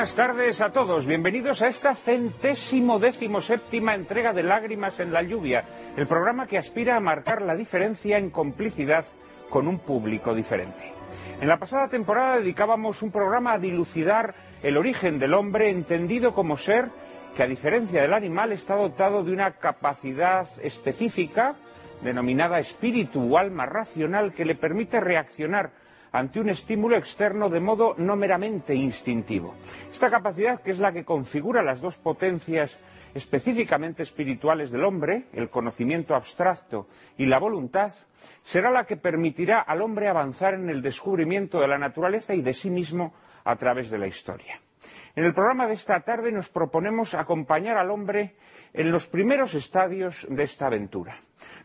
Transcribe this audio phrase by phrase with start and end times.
[0.00, 1.04] Buenas tardes a todos.
[1.04, 6.56] Bienvenidos a esta centésimo décimo séptima entrega de Lágrimas en la lluvia, el programa que
[6.56, 9.04] aspira a marcar la diferencia en complicidad
[9.50, 10.94] con un público diferente.
[11.42, 16.56] En la pasada temporada dedicábamos un programa a dilucidar el origen del hombre entendido como
[16.56, 16.88] ser
[17.36, 21.56] que a diferencia del animal está dotado de una capacidad específica
[22.00, 25.72] denominada espíritu o alma racional que le permite reaccionar
[26.12, 29.54] ante un estímulo externo de modo no meramente instintivo.
[29.90, 32.78] Esta capacidad, que es la que configura las dos potencias
[33.14, 37.92] específicamente espirituales del hombre, el conocimiento abstracto y la voluntad,
[38.42, 42.54] será la que permitirá al hombre avanzar en el descubrimiento de la naturaleza y de
[42.54, 43.12] sí mismo
[43.44, 44.60] a través de la historia.
[45.16, 48.36] En el programa de esta tarde nos proponemos acompañar al hombre
[48.72, 51.16] en los primeros estadios de esta aventura.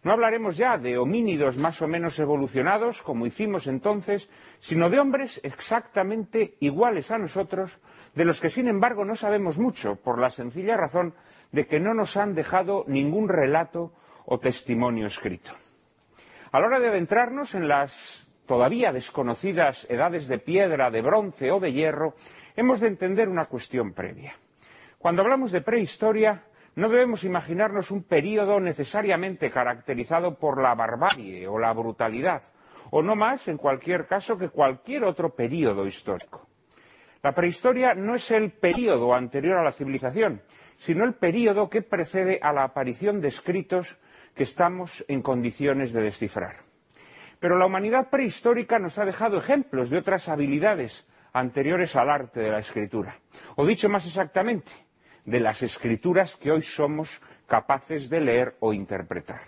[0.03, 4.29] No hablaremos ya de homínidos más o menos evolucionados, como hicimos entonces,
[4.59, 7.79] sino de hombres exactamente iguales a nosotros,
[8.15, 11.13] de los que sin embargo no sabemos mucho, por la sencilla razón
[11.51, 13.93] de que no nos han dejado ningún relato
[14.25, 15.51] o testimonio escrito.
[16.51, 21.59] A la hora de adentrarnos en las todavía desconocidas edades de piedra, de bronce o
[21.59, 22.13] de hierro,
[22.55, 24.35] hemos de entender una cuestión previa.
[24.97, 26.43] Cuando hablamos de prehistoria,
[26.75, 32.43] no debemos imaginarnos un período necesariamente caracterizado por la barbarie o la brutalidad,
[32.91, 36.47] o no más, en cualquier caso, que cualquier otro período histórico.
[37.23, 40.41] La prehistoria no es el período anterior a la civilización,
[40.77, 43.97] sino el período que precede a la aparición de escritos
[44.35, 46.57] que estamos en condiciones de descifrar.
[47.45, 52.49] Pero la humanidad prehistórica nos ha dejado ejemplos de otras habilidades anteriores al arte de
[52.49, 53.17] la escritura.
[53.55, 54.71] O dicho más exactamente,
[55.25, 59.41] de las escrituras que hoy somos capaces de leer o interpretar.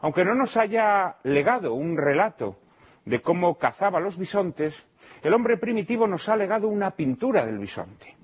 [0.00, 2.60] Aunque no nos haya legado un relato
[3.04, 4.86] de cómo cazaba los bisontes,
[5.22, 8.16] el hombre primitivo nos ha legado una pintura del bisonte.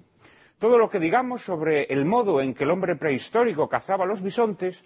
[0.59, 4.82] Todo lo que digamos sobre el modo en que el hombre prehistórico cazaba los bisontes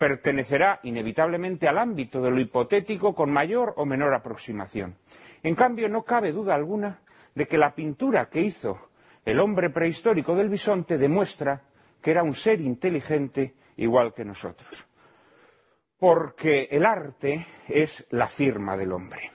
[0.00, 4.96] pertenecerá inevitablemente al ámbito de lo hipotético con mayor o menor aproximación.
[5.42, 7.02] En cambio, no cabe duda alguna
[7.34, 8.88] de que la pintura que hizo
[9.26, 11.60] el hombre prehistórico del bisonte demuestra
[12.00, 14.88] que era un ser inteligente igual que nosotros.
[15.98, 19.30] Porque el arte es la firma del hombre.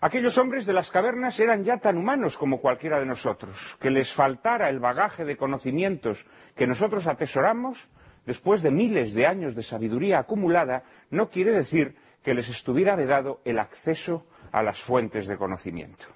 [0.00, 3.76] Aquellos hombres de las cavernas eran ya tan humanos como cualquiera de nosotros.
[3.80, 7.88] Que les faltara el bagaje de conocimientos que nosotros atesoramos,
[8.26, 13.40] después de miles de años de sabiduría acumulada, no quiere decir que les estuviera vedado
[13.44, 16.06] el acceso a las fuentes de conocimiento.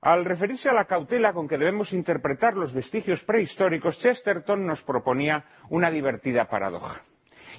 [0.00, 5.46] Al referirse a la cautela con que debemos interpretar los vestigios prehistóricos, Chesterton nos proponía
[5.70, 7.02] una divertida paradoja.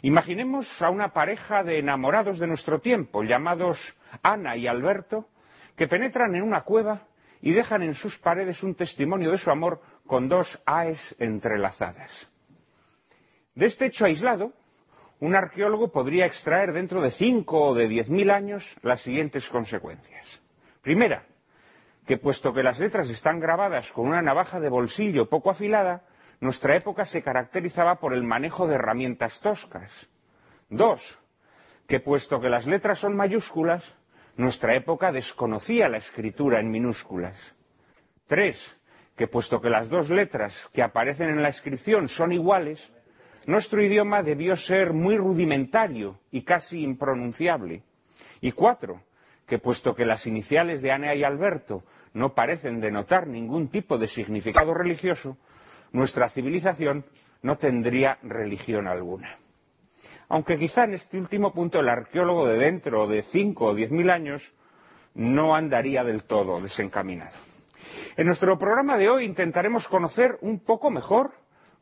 [0.04, 5.28] Imaginemos a una pareja de enamorados de nuestro tiempo, llamados Ana y Alberto,
[5.76, 7.08] que penetran en una cueva
[7.42, 12.30] y dejan en sus paredes un testimonio de su amor con dos AES entrelazadas.
[13.56, 14.52] De este hecho aislado,
[15.22, 20.42] un arqueólogo podría extraer dentro de cinco o de diez mil años las siguientes consecuencias.
[20.82, 21.26] Primera,
[22.06, 26.04] que puesto que las letras están grabadas con una navaja de bolsillo poco afilada,
[26.42, 30.10] nuestra época se caracterizaba por el manejo de herramientas toscas.
[30.70, 31.18] Dos,
[31.88, 33.96] que puesto que las letras son mayúsculas,
[34.36, 37.56] nuestra época desconocía la escritura en minúsculas.
[38.28, 38.78] Tres,
[39.16, 42.92] que puesto que las dos letras que aparecen en la inscripción son iguales,
[43.46, 47.84] nuestro idioma debió ser muy rudimentario y casi impronunciable.
[48.42, 49.02] Y cuatro,
[49.46, 51.84] que puesto que las iniciales de Ana y Alberto
[52.14, 55.38] no parecen denotar ningún tipo de significado religioso,
[55.92, 57.06] nuestra civilización
[57.42, 59.38] no tendría religión alguna.
[60.30, 64.10] Aunque quizá en este último punto el arqueólogo de dentro de cinco o diez mil
[64.10, 64.54] años
[65.14, 67.38] no andaría del todo desencaminado.
[68.18, 71.34] En nuestro programa de hoy intentaremos conocer un poco mejor,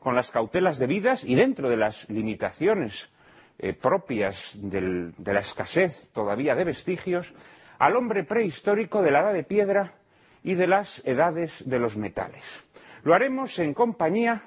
[0.03, 3.09] con las cautelas debidas y dentro de las limitaciones
[3.57, 7.33] eh, propias del, de la escasez todavía de vestigios,
[7.79, 9.93] al hombre prehistórico de la edad de piedra
[10.43, 12.67] y de las edades de los metales.
[13.03, 14.43] Lo haremos en compañía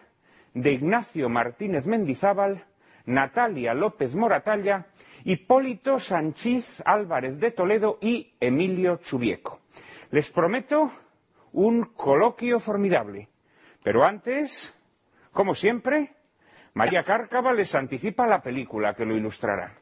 [0.53, 2.65] de Ignacio Martínez Mendizábal,
[3.07, 4.87] Natalia López Moratalla,
[5.25, 9.61] Hipólito Sanchiz Álvarez de Toledo y Emilio Chubieco.
[10.11, 10.91] Les prometo
[11.53, 13.29] un coloquio formidable.
[13.83, 14.76] Pero antes,
[15.37, 16.17] como siempre,
[16.73, 19.79] María Cárcava les anticipa la película que lo ilustrará.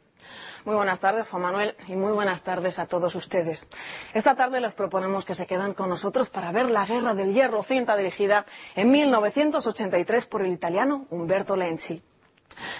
[0.65, 3.69] Muy buenas tardes, Juan Manuel, y muy buenas tardes a todos ustedes.
[4.15, 7.63] Esta tarde les proponemos que se quedan con nosotros para ver La Guerra del Hierro,
[7.63, 12.03] cinta dirigida en 1983 por el italiano Umberto Lenzi.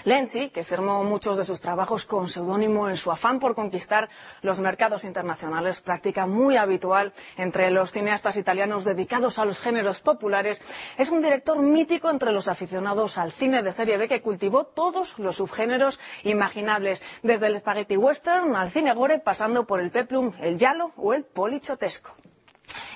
[0.03, 4.09] Lenzi, que firmó muchos de sus trabajos con seudónimo en su afán por conquistar
[4.41, 10.61] los mercados internacionales, práctica muy habitual entre los cineastas italianos dedicados a los géneros populares,
[10.97, 15.17] es un director mítico entre los aficionados al cine de serie B que cultivó todos
[15.19, 20.57] los subgéneros imaginables, desde el spaghetti western al cine gore, pasando por el peplum, el
[20.57, 22.15] giallo o el polichotesco.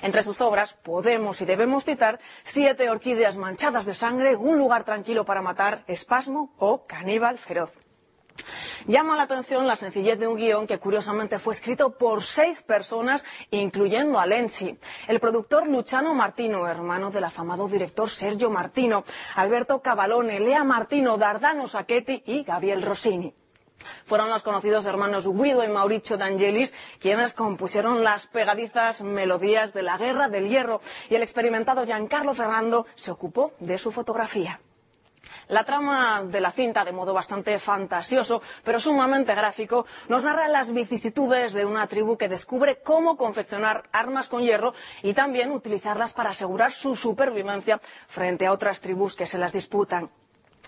[0.02, 5.24] Entre sus obras podemos y debemos citar Siete orquídeas manchadas de sangre, Un lugar tranquilo
[5.24, 7.72] para matar, Espasmo o Caníbal feroz.
[8.86, 13.24] Llama la atención la sencillez de un guion que curiosamente fue escrito por seis personas,
[13.50, 14.78] incluyendo a Lenzi,
[15.08, 19.04] el productor Luciano Martino, hermano del afamado director Sergio Martino,
[19.36, 23.34] Alberto Cavalone, Lea Martino, Dardano Sacchetti y Gabriel Rossini.
[24.04, 29.96] Fueron los conocidos hermanos Guido y Mauricio D'Angelis quienes compusieron las pegadizas melodías de la
[29.96, 34.60] Guerra del Hierro y el experimentado Giancarlo Ferrando se ocupó de su fotografía.
[35.48, 40.72] La trama de la cinta, de modo bastante fantasioso, pero sumamente gráfico, nos narra las
[40.72, 46.30] vicisitudes de una tribu que descubre cómo confeccionar armas con hierro y también utilizarlas para
[46.30, 50.10] asegurar su supervivencia frente a otras tribus que se las disputan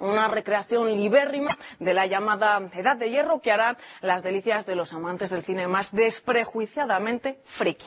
[0.02, 4.93] una recreación libérrima de la llamada Edad de Hierro que hará las delicias de los
[4.93, 7.87] amantes del cine más desprejuiciadamente friki.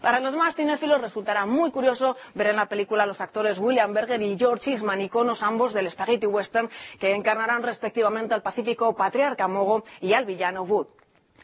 [0.00, 3.92] Para los más cinéfilos resultará muy curioso ver en la película a los actores William
[3.92, 6.70] Berger y George Eastman, iconos ambos del spaghetti western,
[7.00, 10.86] que encarnarán respectivamente al pacífico patriarca Mogo y al villano Wood.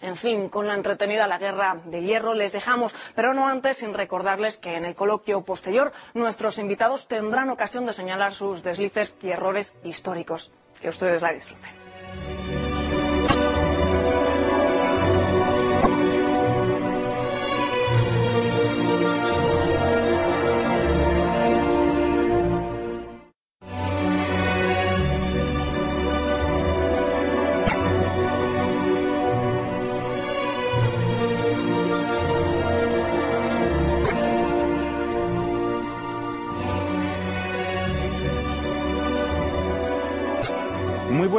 [0.00, 3.94] En fin, con la entretenida La Guerra de Hierro les dejamos, pero no antes sin
[3.94, 9.30] recordarles que en el coloquio posterior nuestros invitados tendrán ocasión de señalar sus deslices y
[9.30, 10.52] errores históricos.
[10.80, 12.63] Que ustedes la disfruten.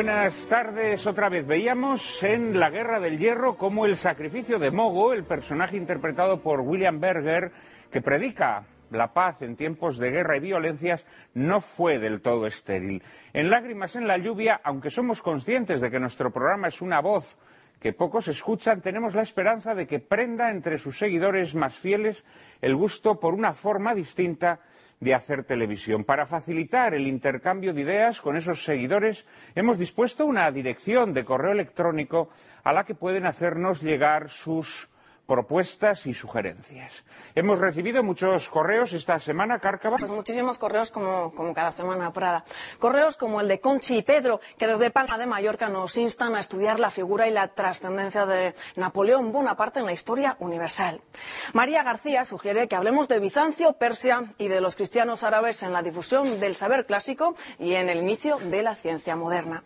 [0.06, 1.48] Buenas tardes otra vez.
[1.48, 6.60] Veíamos en La Guerra del Hierro cómo el sacrificio de Mogo, el personaje interpretado por
[6.60, 7.52] William Berger,
[7.92, 11.04] que predica la paz en tiempos de guerra y violencias,
[11.34, 13.02] no fue del todo estéril.
[13.34, 17.40] En Lágrimas en la lluvia, aunque somos conscientes de que nuestro programa es una voz
[17.80, 22.24] que pocos escuchan, tenemos la esperanza de que prenda entre sus seguidores más fieles
[22.62, 24.60] el gusto por una forma distinta
[25.00, 26.04] de hacer televisión.
[26.04, 29.26] Para facilitar el intercambio de ideas con esos seguidores,
[29.56, 32.30] hemos dispuesto una dirección de correo electrónico
[32.64, 34.90] a la que pueden hacernos llegar sus
[35.26, 37.06] propuestas y sugerencias.
[37.34, 39.98] Hemos recibido muchos correos esta semana, Cárcava.
[39.98, 42.46] Pues muchísimos correos como, cada semana, Prada.
[42.80, 46.40] Correos como el de Conchi y Pedro, que desde Palma de Mallorca nos instan a
[46.40, 51.02] estudiar la figura y la trascendencia de Napoleón Bonaparte en la historia universal.
[51.54, 55.82] María García sugiere que hablemos de Bizancio, Persia y de los cristianos árabes en la
[55.82, 59.64] difusión del saber clásico y en el inicio de la ciencia moderna.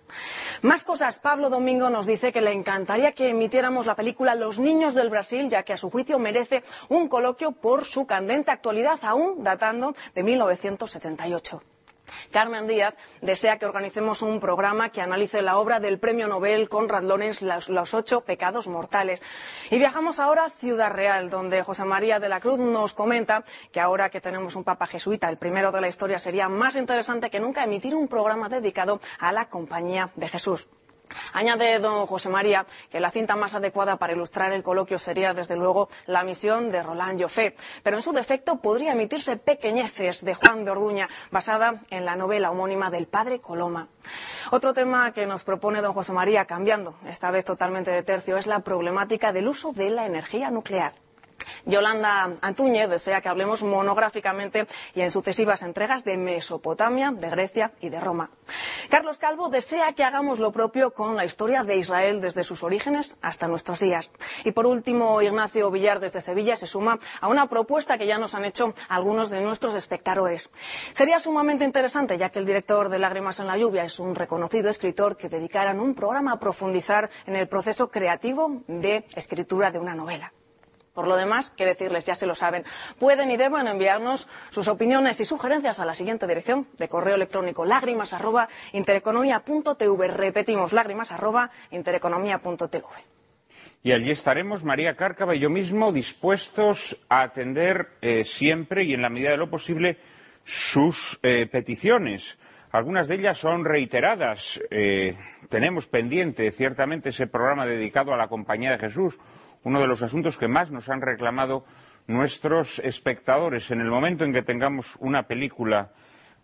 [0.62, 4.96] Más cosas, Pablo Domingo nos dice que le encantaría que emitiéramos la película Los niños
[4.96, 9.44] del Brasil ya que a su juicio merece un coloquio por su candente actualidad, aún
[9.44, 11.62] datando de 1978.
[12.32, 17.04] Carmen Díaz desea que organicemos un programa que analice la obra del premio Nobel Conrad
[17.04, 19.22] Lorenz, los, ocho pecados mortales.
[19.72, 23.80] Y viajamos ahora a Ciudad Real, donde José María de la Cruz nos comenta que
[23.80, 27.40] ahora que tenemos un papa jesuita, el primero de la historia, sería más interesante que
[27.40, 30.70] nunca emitir un programa dedicado a la compañía de Jesús.
[31.34, 35.56] Añade don José María que la cinta más adecuada para ilustrar el coloquio sería, desde
[35.56, 40.66] luego, la misión de Roland Joffé, pero en su defecto podría emitirse Pequeñeces de Juan
[40.66, 43.88] de Orduña, basada en la novela homónima del padre Coloma.
[44.52, 48.48] Otro tema que nos propone don José María, cambiando esta vez totalmente de tercio, es
[48.48, 50.94] la problemática del uso de la energía nuclear.
[51.66, 57.90] Yolanda Antúñez desea que hablemos monográficamente y en sucesivas entregas de Mesopotamia, de Grecia y
[57.90, 58.32] de Roma.
[58.90, 63.18] Carlos Calvo desea que hagamos lo propio con la historia de Israel desde sus orígenes
[63.22, 64.14] hasta nuestros días.
[64.44, 68.36] Y por último, Ignacio Villar desde Sevilla se suma a una propuesta que ya nos
[68.36, 70.50] han hecho algunos de nuestros espectadores.
[70.94, 74.70] Sería sumamente interesante, ya que el director de Lágrimas en la Lluvia es un reconocido
[74.70, 79.96] escritor, que dedicaran un programa a profundizar en el proceso creativo de escritura de una
[79.96, 80.34] novela.
[81.00, 82.66] Por lo demás, qué decirles, ya se lo saben.
[83.00, 87.64] Pueden y deben enviarnos sus opiniones y sugerencias a la siguiente dirección de correo electrónico
[87.64, 88.14] lágrimas
[90.14, 91.14] Repetimos, lágrimas
[93.82, 99.02] Y allí estaremos, María Cárcava y yo mismo, dispuestos a atender eh, siempre y en
[99.02, 100.00] la medida de lo posible
[100.44, 102.38] sus eh, peticiones
[102.72, 104.62] Algunas de ellas son reiteradas.
[104.70, 105.16] Eh,
[105.50, 109.20] tenemos pendiente, ciertamente, ese programa dedicado a la Compañía de Jesús,
[109.64, 111.66] uno de los asuntos que más nos han reclamado
[112.08, 113.72] nuestros espectadores.
[113.72, 115.92] En el momento en que tengamos una película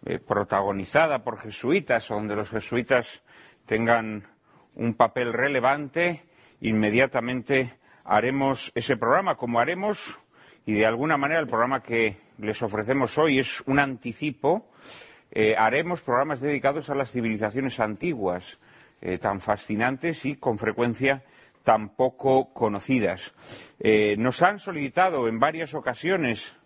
[0.05, 3.23] eh, protagonizada por jesuitas, donde los jesuitas
[3.65, 4.23] tengan
[4.75, 6.23] un papel relevante,
[6.61, 10.19] inmediatamente haremos ese programa, como haremos,
[10.65, 14.69] y de alguna manera el programa que les ofrecemos hoy es un anticipo
[15.31, 18.57] eh, haremos programas dedicados a las civilizaciones antiguas,
[19.01, 21.23] eh, tan fascinantes y con frecuencia
[21.65, 23.35] tan poco conocidas.
[23.79, 26.57] Eh, nos han solicitado en varias ocasiones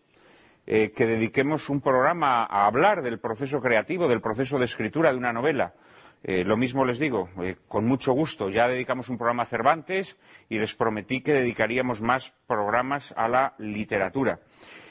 [0.68, 5.34] que dediquemos un programa a hablar del proceso creativo, del proceso de escritura de una
[5.34, 5.74] novela.
[6.22, 7.27] lo mismo les digo,
[7.68, 8.51] con mucho gusto.
[8.51, 10.15] Ya dedicamos un programa a Cervantes
[10.48, 14.41] y les prometí que dedicaríamos más programas a la literatura.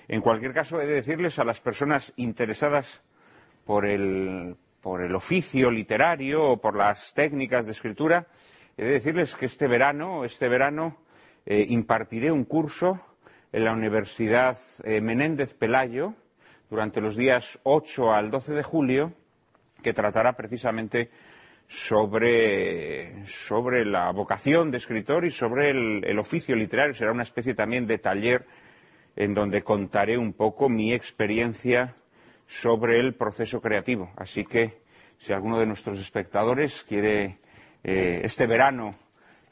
[0.08, 3.04] En cualquier caso, he de decirles a las personas interesadas
[3.66, 4.56] por el,
[5.14, 8.26] oficio literario o por las técnicas de escritura,
[8.78, 10.96] he de decirles que este verano, este verano
[11.44, 13.00] eh, impartiré un curso
[13.52, 16.14] en la Universidad eh, Menéndez Pelayo
[16.70, 19.12] durante los días 8 al 12 de julio,
[19.82, 21.10] que tratará precisamente
[21.66, 23.24] sobre,
[23.84, 26.94] la vocación de escritor y sobre el oficio literario.
[26.94, 28.46] Será una especie también de taller
[29.16, 31.96] en donde contaré un poco mi experiencia
[32.46, 34.12] sobre el proceso creativo.
[34.16, 34.82] Así que
[35.18, 37.38] si alguno de nuestros espectadores quiere
[37.84, 38.94] eh, este verano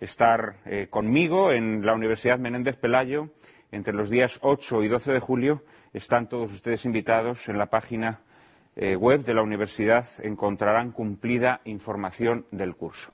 [0.01, 3.31] estar eh, conmigo en la Universidad Menéndez Pelayo,
[3.73, 8.21] entre los días 8 y 12 de julio, están todos ustedes invitados en la página
[8.75, 10.07] eh, web de la universidad.
[10.23, 13.13] Encontrarán cumplida información del curso.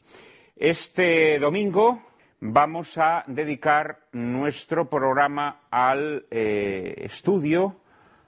[0.57, 2.03] Este domingo
[2.41, 7.77] vamos a dedicar nuestro programa al estudio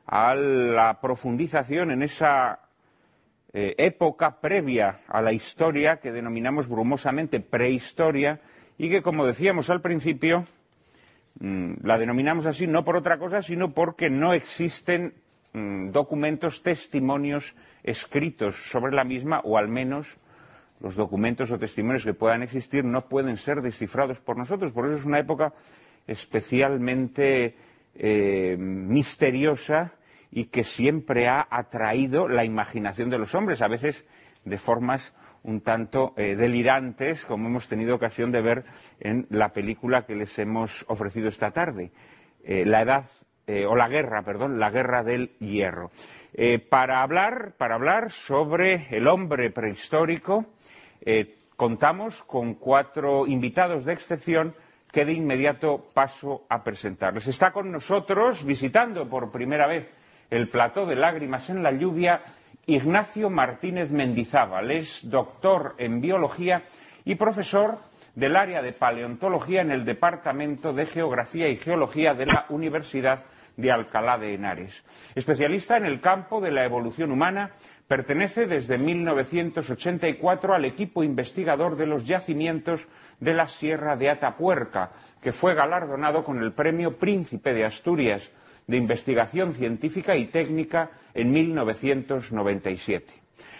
[0.06, 2.63] a la profundización en esa
[3.56, 8.40] eh, época previa a la historia que denominamos brumosamente prehistoria
[8.76, 10.44] y que, como decíamos al principio,
[11.38, 15.14] mm, la denominamos así no por otra cosa, sino porque no existen
[15.52, 20.18] mm, documentos, testimonios escritos sobre la misma, o al menos
[20.80, 24.72] los documentos o testimonios que puedan existir no pueden ser descifrados por nosotros.
[24.72, 25.52] Por eso es una época
[26.08, 27.54] especialmente
[27.94, 29.92] eh, misteriosa
[30.34, 34.04] y que siempre ha atraído la imaginación de los hombres, a veces
[34.44, 35.14] de formas
[35.44, 38.64] un tanto eh, delirantes, como hemos tenido ocasión de ver
[38.98, 41.92] en la película que les hemos ofrecido esta tarde,
[42.42, 43.04] eh, la edad
[43.68, 45.90] o la guerra, perdón, la guerra del hierro.
[46.70, 50.46] para hablar, para hablar sobre el hombre prehistórico,
[51.54, 54.54] contamos con cuatro invitados de excepción
[54.90, 57.26] que de inmediato paso a presentarles.
[57.28, 59.90] Está con nosotros, visitando por primera vez
[60.30, 62.22] el plató de lágrimas en la lluvia,
[62.66, 64.70] Ignacio Martínez Mendizábal.
[64.70, 66.62] Es doctor en biología
[67.04, 67.78] y profesor
[68.14, 73.24] del área de paleontología en el Departamento de Geografía y Geología de la Universidad
[73.56, 74.84] de Alcalá de Henares.
[75.14, 77.52] Especialista en el campo de la evolución humana,
[77.86, 82.86] pertenece desde 1984 al equipo investigador de los yacimientos
[83.20, 84.90] de la Sierra de Atapuerca,
[85.20, 88.32] que fue galardonado con el Premio Príncipe de Asturias
[88.66, 93.12] de Investigación Científica y Técnica en 1997.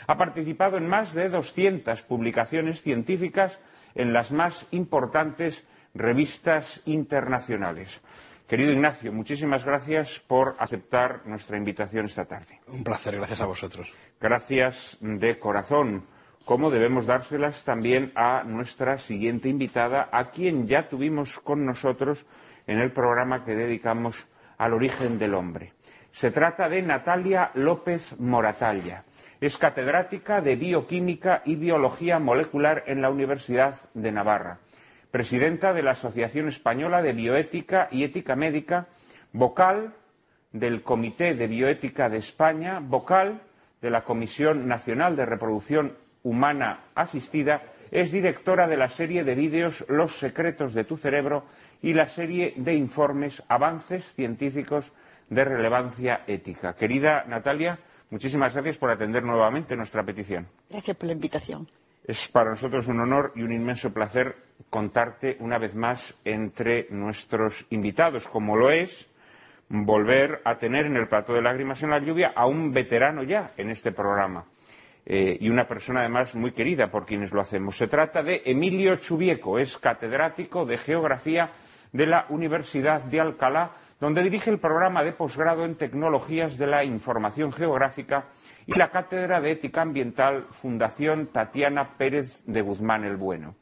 [0.06, 3.61] Ha participado en más de 200 publicaciones científicas
[3.94, 8.02] en las más importantes revistas internacionales.
[8.46, 12.61] Querido Ignacio, muchísimas gracias por aceptar nuestra invitación esta tarde.
[12.68, 13.90] Un placer, gracias a vosotros.
[14.20, 16.04] Gracias de corazón,
[16.44, 22.26] como debemos dárselas también a nuestra siguiente invitada, a quien ya tuvimos con nosotros
[22.66, 24.26] en el programa que dedicamos
[24.64, 25.73] al origen del hombre.
[26.11, 29.04] Se trata de Natalia López Moratalla.
[29.40, 34.59] Es catedrática de Bioquímica y Biología Molecular en la Universidad de Navarra
[35.14, 38.88] presidenta de la Asociación Española de Bioética y Ética Médica,
[39.33, 39.94] vocal
[40.50, 43.40] del Comité de Bioética de España, vocal
[43.80, 45.92] de la Comisión Nacional de Reproducción
[46.25, 51.44] Humana Asistida, es directora de la serie de vídeos Los secretos de tu cerebro
[51.84, 54.90] y la serie de informes Avances científicos
[55.28, 56.72] de relevancia ética.
[56.72, 60.48] Querida Natalia, muchísimas gracias por atender nuevamente nuestra petición.
[60.70, 61.68] Gracias por la invitación.
[62.02, 64.34] Es para nosotros un honor y un inmenso placer
[64.70, 69.06] contarte una vez más entre nuestros invitados, como lo es
[69.68, 73.52] volver a tener en el plato de lágrimas en la lluvia a un veterano ya
[73.58, 74.46] en este programa
[75.04, 77.76] eh, y una persona además muy querida por quienes lo hacemos.
[77.76, 81.50] Se trata de Emilio Chubieco, es catedrático de Geografía
[81.94, 83.70] de la Universidad de Alcalá
[84.00, 88.26] donde dirige el programa de posgrado en Tecnologías de la Información Geográfica
[88.66, 93.54] y la Cátedra de Ética Ambiental Fundación Tatiana Pérez de Guzmán el Bueno.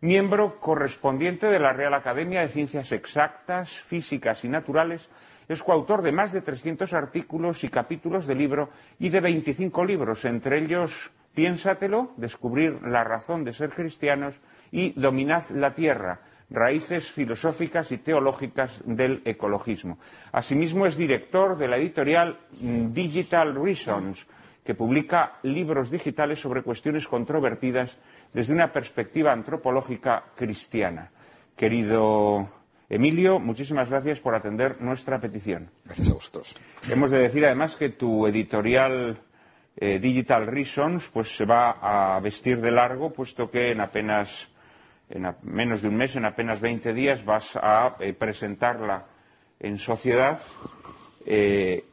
[0.00, 5.10] Miembro correspondiente de la Real Academia de Ciencias Exactas, Físicas y Naturales,
[5.48, 10.24] es coautor de más de 300 artículos y capítulos de libro y de 25 libros,
[10.24, 14.40] entre ellos Piénsatelo, Descubrir la razón de ser cristianos
[14.70, 16.20] y Dominad la tierra,
[16.50, 19.98] raíces filosóficas y teológicas del ecologismo.
[20.32, 24.26] Asimismo, es director de la editorial Digital Reasons,
[24.64, 27.98] que publica libros digitales sobre cuestiones controvertidas
[28.32, 31.10] desde una perspectiva antropológica cristiana.
[31.54, 32.48] Querido
[32.88, 35.70] Emilio, muchísimas gracias por atender nuestra petición.
[35.84, 36.54] Gracias a vosotros.
[36.90, 39.18] Hemos de decir además que tu editorial
[39.76, 44.48] eh, Digital Reasons pues se va a vestir de largo, puesto que en apenas
[45.10, 49.06] en menos de un mes, en apenas 20 días, vas a eh, presentarla
[49.60, 50.40] en sociedad.
[51.26, 51.84] Eh,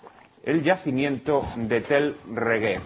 [0.46, 2.80] el yacimiento de Tel Regev.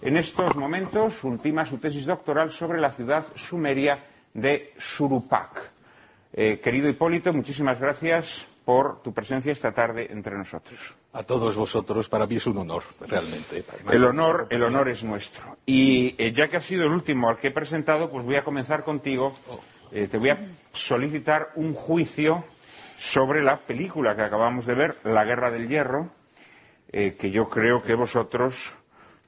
[0.00, 5.70] En estos momentos ultima su tesis doctoral sobre la ciudad sumeria de Surupak.
[6.32, 10.94] Eh, querido Hipólito, muchísimas gracias por tu presencia esta tarde entre nosotros.
[11.12, 13.64] A todos vosotros, para mí es un honor, realmente.
[13.90, 15.56] el honor, el honor es nuestro.
[15.66, 18.44] Y eh, ya que has sido el último al que he presentado, pues voy a
[18.44, 19.36] comenzar contigo.
[19.90, 20.38] Eh, te voy a
[20.72, 22.44] solicitar un juicio
[22.98, 26.10] sobre la película que acabamos de ver, La Guerra del Hierro,
[26.90, 28.72] eh, que yo creo que vosotros,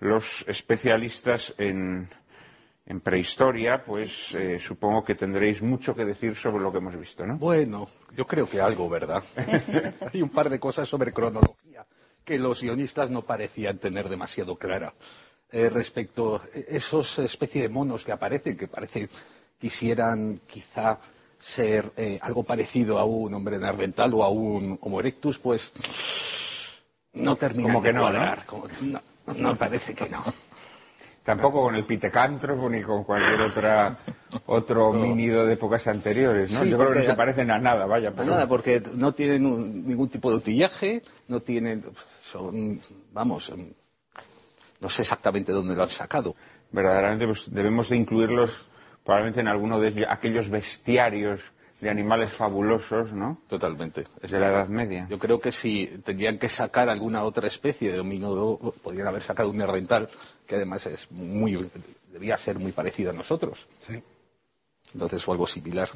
[0.00, 2.08] los especialistas en,
[2.86, 7.26] en prehistoria, pues eh, supongo que tendréis mucho que decir sobre lo que hemos visto,
[7.26, 7.36] ¿no?
[7.36, 9.22] Bueno, yo creo que algo, ¿verdad?
[10.12, 11.84] Hay un par de cosas sobre cronología
[12.24, 14.94] que los guionistas no parecían tener demasiado clara.
[15.52, 19.10] Eh, respecto a esos especie de monos que aparecen, que parece
[19.58, 20.98] quisieran quizá
[21.38, 25.72] ser algo parecido a un hombre nardental o a un Homo erectus, pues
[27.14, 28.44] no termina como que de no, cuadrar.
[28.82, 29.00] No,
[29.36, 30.22] no, parece que no.
[31.22, 33.96] Tampoco con el pitecántropo ni con cualquier otra
[34.46, 36.62] otro mínido de épocas anteriores, ¿no?
[36.62, 38.10] Sí, Yo creo que no se parecen a nada, vaya.
[38.12, 38.30] Pero...
[38.30, 41.84] Nada, porque no tienen un- ningún tipo de utillaje, no tienen,
[42.22, 42.80] son,
[43.12, 43.52] vamos,
[44.80, 46.34] no sé exactamente dónde lo han sacado.
[46.72, 48.66] verdaderamente pues, debemos de incluirlos
[49.04, 53.38] probablemente en alguno de ellos- aquellos bestiarios de animales fabulosos, ¿no?
[53.48, 54.06] Totalmente.
[54.20, 55.06] Es De la Edad Media.
[55.08, 59.50] Yo creo que si tendrían que sacar alguna otra especie de dominó, podrían haber sacado
[59.50, 60.08] un neandertal,
[60.46, 61.70] que además es muy,
[62.12, 63.66] debía ser muy parecido a nosotros.
[64.92, 65.88] Entonces, o algo similar.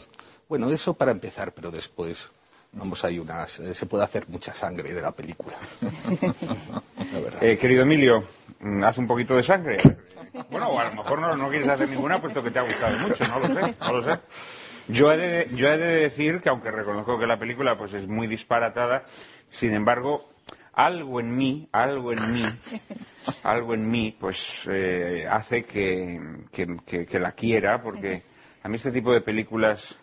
[0.49, 2.31] Bueno, eso para empezar, pero después,
[2.73, 5.57] vamos, hay unas, eh, se puede hacer mucha sangre de la película.
[7.12, 7.47] La.
[7.47, 8.25] Eh, querido Emilio,
[8.83, 9.77] haz un poquito de sangre.
[10.51, 12.97] Bueno, o a lo mejor no, no quieres hacer ninguna, puesto que te ha gustado
[12.99, 14.20] mucho, no lo sé, no lo sé.
[14.88, 18.07] Yo he, de, yo he de decir que, aunque reconozco que la película pues es
[18.07, 19.05] muy disparatada,
[19.49, 20.31] sin embargo,
[20.75, 22.42] algo en mí, algo en mí,
[23.44, 26.20] algo en mí, pues eh, hace que,
[26.53, 28.23] que- que- que la quiera, porque
[28.62, 29.97] a mí este tipo de películas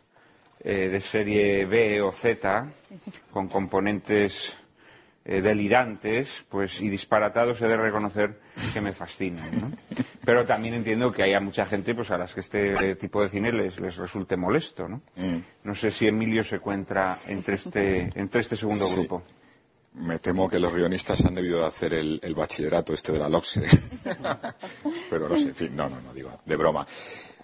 [0.63, 2.67] eh, de serie B o Z,
[3.32, 4.58] con componentes
[5.26, 8.39] eh, delirantes pues y disparatados he de reconocer
[8.74, 9.71] que me fascinan ¿no?
[10.26, 13.52] pero también entiendo que haya mucha gente pues a las que este tipo de cine
[13.52, 15.02] les, les resulte molesto ¿no?
[15.63, 18.95] no sé si Emilio se encuentra entre este entre este segundo Sí.
[18.95, 19.24] grupo
[19.93, 23.28] Me temo que los guionistas han debido de hacer el, el bachillerato este de la
[23.28, 23.62] LOXE.
[25.10, 26.86] Pero no sé, en fin, no, no, no digo, de broma.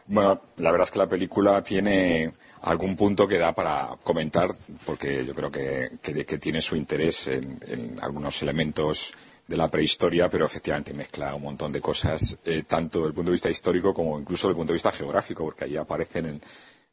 [0.07, 4.49] Bueno, la verdad es que la película tiene algún punto que da para comentar,
[4.85, 9.13] porque yo creo que, que- que tiene su interés en, en algunos elementos
[9.47, 13.31] de la prehistoria, pero efectivamente mezcla un montón de cosas, eh, tanto desde el punto
[13.31, 16.41] de vista histórico como incluso desde el punto de vista geográfico, porque ahí aparecen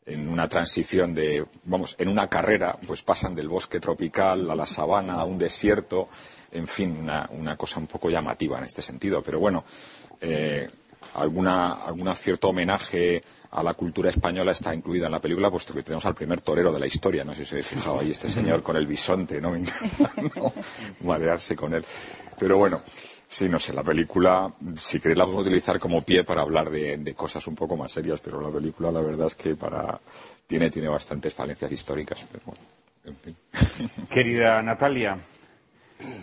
[0.06, 4.66] en, una transición de, vamos, en una carrera, pues pasan del bosque tropical a la
[4.66, 6.08] sabana, a un desierto,
[6.52, 9.22] en fin, una, una cosa un poco llamativa en este sentido.
[9.22, 9.64] Pero bueno,
[10.20, 10.68] eh,
[11.14, 13.22] alguna, algún cierto homenaje
[13.54, 16.72] a la cultura española está incluida en la película, puesto que tenemos al primer torero
[16.72, 17.24] de la historia.
[17.24, 19.56] No sé si os habéis fijado ahí, este señor con el bisonte, ¿no?
[19.56, 20.52] Intentando
[21.04, 21.84] marearse con él.
[22.36, 22.82] Pero bueno,
[23.28, 26.96] sí, no sé, la película, si queréis la podemos utilizar como pie para hablar de,
[26.96, 30.00] de cosas un poco más serias, pero la película la verdad es que para
[30.48, 32.26] tiene, tiene bastantes falencias históricas.
[32.30, 32.60] Pero bueno,
[33.04, 33.36] en fin.
[34.10, 35.18] Querida Natalia,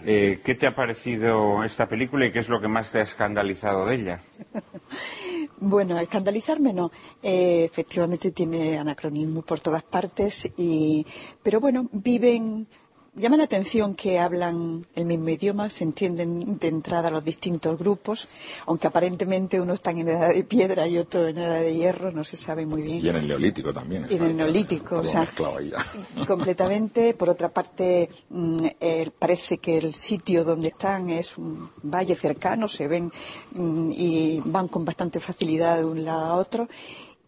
[0.06, 3.04] eh, ¿qué te ha parecido esta película y qué es lo que más te ha
[3.04, 4.20] escandalizado de ella?
[5.64, 6.90] Bueno, escandalizarme no.
[7.22, 11.06] Eh, efectivamente tiene anacronismo por todas partes, y,
[11.44, 12.68] pero bueno, viven.
[13.14, 18.30] Llama la atención que hablan el mismo idioma, se entienden de entrada los distintos grupos,
[18.68, 22.24] aunque aparentemente uno está en edad de piedra y otro en edad de hierro, no
[22.24, 23.06] se sabe muy bien.
[23.06, 24.08] Y en el neolítico también.
[24.10, 25.28] Y en el neolítico, o sea,
[26.26, 27.14] completamente.
[27.14, 32.70] Por otra parte, mm, eh, parece que el sitio donde están es un valle cercano,
[32.70, 33.12] se ven
[33.52, 36.70] mm, y van con bastante facilidad de un lado a otro.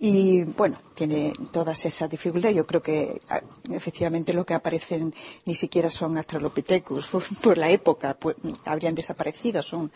[0.06, 2.58] Y bueno, tiene todas esas dificultades.
[2.58, 7.08] Yo creo que ah, efectivamente lo que aparecen ni siquiera son Australopithecus.
[7.42, 8.36] Por, la época pues,
[8.66, 9.94] habrían desaparecido, son,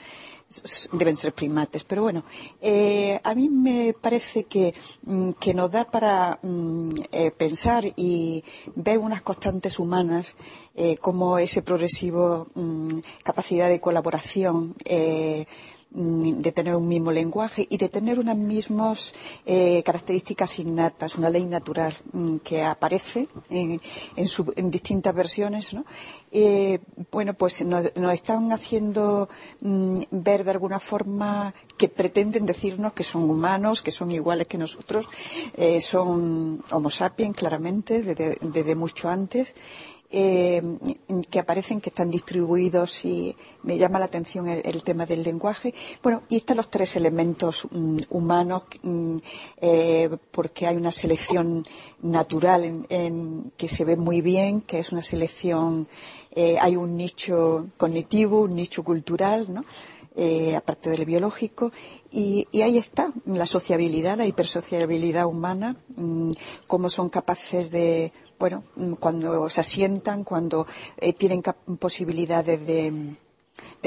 [0.93, 1.84] deben ser primates.
[1.84, 2.24] Pero bueno,
[2.62, 8.46] eh, a mí me parece que, mm, que nos da para mm, eh, pensar y
[8.76, 10.38] ver unas constantes humanas
[10.74, 14.74] eh, como ese progresivo mm, capacidad de colaboración.
[14.86, 15.46] eh,
[15.89, 19.13] de tener un mismo lenguaje y de tener unas mismas
[19.45, 23.82] eh, características innatas, una ley natural mm, que aparece en,
[24.15, 25.73] en su- en distintas versiones.
[25.73, 25.86] ¿no?
[26.32, 26.80] Eh,
[27.12, 29.30] bueno, pues nos, están haciendo
[29.62, 34.58] mm, ver de alguna forma que pretenden decirnos que son humanos, que son iguales que
[34.58, 35.08] nosotros,
[35.56, 39.56] eh, son Homo sapiens claramente desde mucho antes
[40.10, 40.62] eh,
[41.30, 45.74] que aparecen, que están distribuidos y me llama la atención el, el tema del lenguaje.
[46.02, 49.17] Bueno, y están los tres elementos mm, humanos, mm,
[49.60, 51.65] eh, porque hay una selección
[52.02, 55.88] natural en- que se ve muy bien, que es una selección,
[56.32, 59.65] eh, hay un nicho cognitivo, un nicho cultural, ¿no?
[60.56, 61.72] aparte del biológico,
[62.12, 66.32] y, ahí está la sociabilidad, la hipersociabilidad humana, mm,
[66.65, 68.63] cómo son capaces de, bueno,
[69.00, 71.41] cuando se asientan, cuando eh, tienen
[71.80, 73.15] posibilidades de,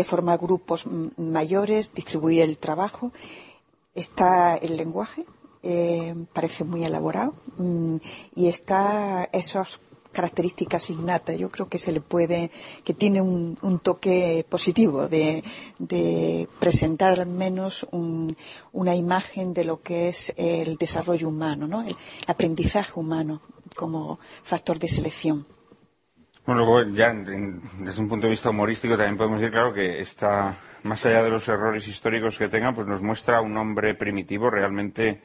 [0.05, 0.85] formar grupos
[1.17, 3.13] mayores, distribuir el trabajo.
[3.95, 5.25] Está el lenguaje,
[5.63, 7.97] eh, parece muy elaborado, mm,
[8.35, 9.81] y está esas
[10.13, 11.39] características innatas.
[11.39, 12.51] Yo creo que se le puede,
[12.85, 15.45] que tiene un, un toque positivo de,
[15.79, 18.37] de presentar al menos un-
[18.73, 21.83] una imagen de lo que es el desarrollo humano, ¿no?
[21.83, 21.95] el
[22.27, 23.41] aprendizaje humano
[23.75, 25.47] como factor de selección.
[26.47, 30.57] Bueno, luego ya desde un punto de vista humorístico también podemos decir, claro, que está,
[30.83, 35.23] más allá de los errores históricos que tenga, pues nos muestra un hombre primitivo realmente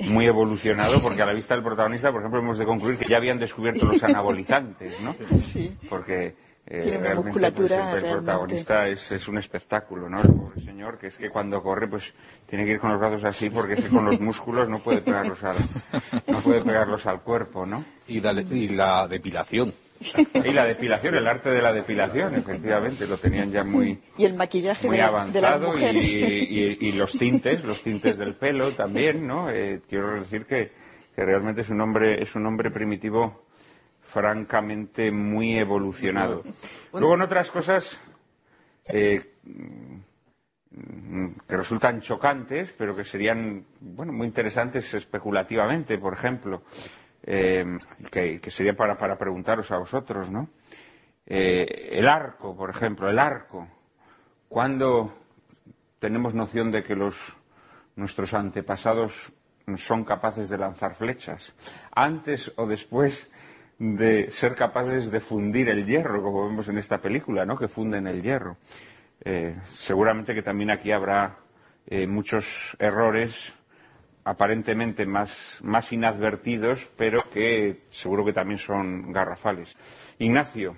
[0.00, 3.18] muy evolucionado, porque a la vista del protagonista, por ejemplo, hemos de concluir que ya
[3.18, 5.14] habían descubierto los anabolizantes, ¿no?
[5.40, 5.76] Sí.
[5.88, 6.34] Porque
[6.66, 10.20] eh, Tiene una realmente musculatura pues, el, el realmente- protagonista es, es un espectáculo, ¿no?
[10.22, 12.14] El pobre señor, que es que cuando corre, pues
[12.46, 15.00] tiene que ir con los brazos así, porque es que con los músculos no puede
[15.00, 15.56] pegarlos al,
[16.28, 17.84] no puede pegarlos al cuerpo, ¿no?
[18.08, 19.74] Y la, y la depilación.
[20.44, 24.34] Y la depilación, el arte de la depilación, efectivamente, lo tenían ya muy, Y el
[24.34, 26.12] maquillaje muy de, la- de las avanzado y, mujeres.
[26.12, 29.48] y- y los tintes, los tintes del pelo también, ¿no?
[29.50, 30.72] Eh, quiero decir que,
[31.14, 33.44] que realmente es un hombre, es un hombre primitivo
[34.12, 36.42] francamente muy evolucionado.
[36.92, 37.98] Luego en otras cosas
[38.84, 46.62] eh, mm, que resultan chocantes, pero que serían, bueno, muy interesantes especulativamente, por ejemplo,
[47.22, 47.64] eh,
[48.10, 50.50] que, que sería para, para preguntaros a vosotros, ¿no?
[51.24, 53.66] Eh, el arco, por ejemplo, el arco.
[54.48, 55.14] ¿Cuándo
[55.98, 57.16] tenemos noción de que los,
[57.96, 59.32] nuestros antepasados
[59.76, 61.54] son capaces de lanzar flechas?
[61.94, 63.31] ¿Antes o después
[63.82, 67.58] de ser capaces de fundir el hierro, como vemos en esta película, ¿no?
[67.58, 68.56] que funden el hierro?
[69.24, 71.38] Eh, seguramente que también aquí habrá
[71.88, 73.52] eh, muchos errores
[74.22, 79.76] aparentemente más, más inadvertidos, pero que seguro que también son garrafales.
[80.18, 80.76] Ignacio,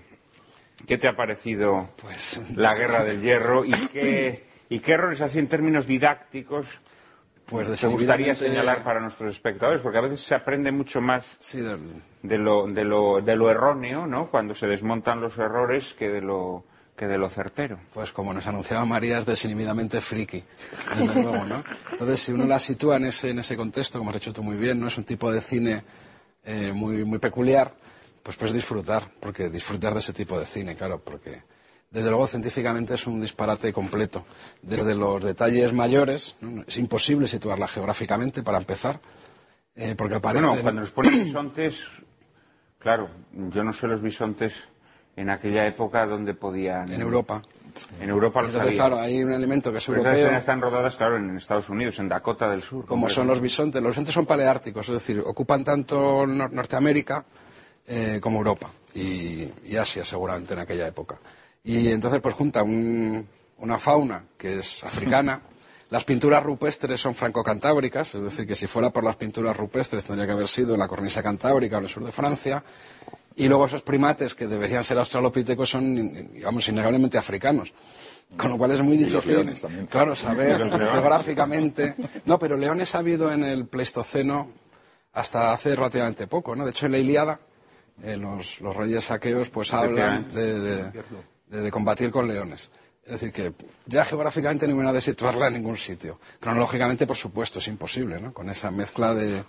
[0.87, 5.39] ¿qué te ha parecido Pues, la guerra del hierro y qué, y qué errores así
[5.39, 6.81] en términos didácticos
[7.47, 9.83] Pues te gustaría señalar para nuestros espectadores?
[9.83, 14.07] Porque a veces se aprende mucho más Sí, de lo, de lo, de lo erróneo,
[14.07, 14.31] ¿no?
[14.31, 16.65] Cuando se desmontan los errores que de lo,
[16.97, 17.79] que de lo certero.
[17.93, 20.43] Pues como nos anunciaba María, es desinhibidamente friki,
[20.99, 21.63] desde luego, ¿no?
[21.93, 24.57] Entonces, si uno la sitúa en ese, en ese contexto, como has dicho tú muy
[24.57, 24.87] bien, ¿no?
[24.89, 25.83] Es un tipo de cine
[26.45, 27.75] eh, muy, muy peculiar,
[28.23, 31.43] pues puedes disfrutar, porque disfrutar de ese tipo de cine, claro, porque
[31.95, 34.25] desde luego científicamente es un disparate completo.
[34.61, 36.65] Desde los detalles mayores, ¿no?
[36.67, 39.01] es imposible situarla geográficamente para empezar,
[39.77, 40.45] eh, porque aparece...
[40.45, 41.87] Bueno, cuando nos ponen bisontes,
[42.79, 44.55] claro, yo no sé los bisontes
[45.17, 46.93] en aquella época donde podían...
[46.93, 47.41] En Europa.
[48.01, 50.25] En Europa lo Entonces, claro, hay un elemento que es Pero esas europeo.
[50.27, 52.87] escenas están rodadas, claro, en Estados Unidos, en Dakota del Sur.
[52.87, 53.81] como son los bisontes.
[53.83, 57.25] Los bisontes son paleárticos, es decir, ocupan tanto Nor- Norteamérica
[57.87, 61.19] eh, como Europa y, y Asia seguramente en aquella época.
[61.65, 63.27] Y entonces pues junta un-
[63.59, 65.41] una fauna que es africana.
[65.91, 70.27] Las pinturas rupestres son franco-cantábricas, es decir, que si fuera por las pinturas rupestres tendría
[70.27, 72.65] que haber sido en la cornisa cantábrica o en el sur de Francia.
[73.37, 77.73] Y luego esos primates que deberían ser australopitecos son, digamos, innegablemente africanos.
[78.37, 79.21] Con lo cual es muy difícil,
[79.89, 80.59] claro, saber
[80.93, 81.95] geográficamente.
[82.25, 84.49] No, pero leones ha habido en el Pleistoceno
[85.13, 86.65] hasta hace relativamente poco, ¿no?
[86.65, 87.39] De hecho, en la Ilíada,
[88.03, 90.83] eh, los, los reyes saqueos pues hablan de, de-
[91.47, 92.71] de- combatir con leones.
[93.05, 93.53] Es decir, que
[93.87, 96.19] ya geográficamente no hay manera de situarla en ningún sitio.
[96.41, 98.33] Cronológicamente, por supuesto, es imposible, ¿no?
[98.33, 99.45] Con esa mezcla de,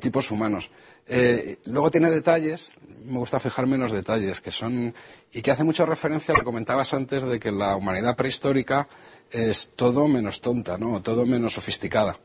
[0.00, 0.68] tipos humanos.
[1.06, 2.72] Eh, luego tiene detalles,
[3.04, 4.92] me gusta fijarme en los detalles, que son,
[5.32, 8.88] y que hace mucha referencia a lo que comentabas antes de que la humanidad prehistórica
[9.30, 11.00] es todo menos tonta, ¿no?
[11.00, 12.18] Todo menos sofisticada.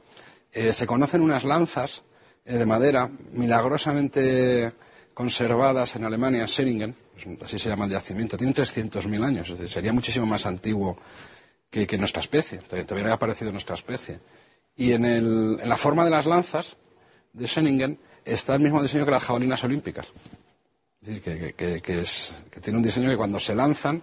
[0.52, 2.04] Eh, se conocen unas lanzas
[2.46, 4.74] eh, de madera milagrosamente
[5.14, 6.96] conservadas en Alemania, en Seringen,
[7.44, 10.98] así se llama el yacimiento, tienen 300.000 años, es decir, sería muchísimo más antiguo
[11.70, 14.20] que, nuestra especie, todavía todavía no había aparecido nuestra especie.
[14.76, 16.78] Y en, el- en la forma de las lanzas
[17.34, 20.06] de Seringen está el mismo diseño que las jabalinas olímpicas.
[21.02, 24.02] Es decir, que es- que tiene un diseño que cuando se lanzan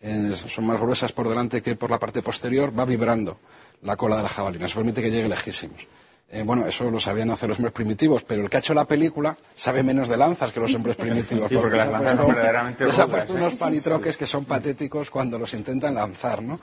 [0.00, 3.38] eh, son más gruesas por delante que por la parte posterior, va vibrando
[3.82, 4.66] la cola de la jabalina.
[4.66, 5.86] Eso permite que llegue lejísimos.
[6.32, 8.84] Eh, bueno, eso lo sabían hacer los hombres primitivos, pero el que ha hecho la
[8.84, 11.48] película sabe menos de lanzas que los hombres primitivos.
[11.48, 13.36] Sí, porque les las ha puesto- verdaderamente les ha rudas, puesto ¿eh?
[13.40, 16.60] unos palitroques que son patéticos cuando los intentan lanzar, ¿no?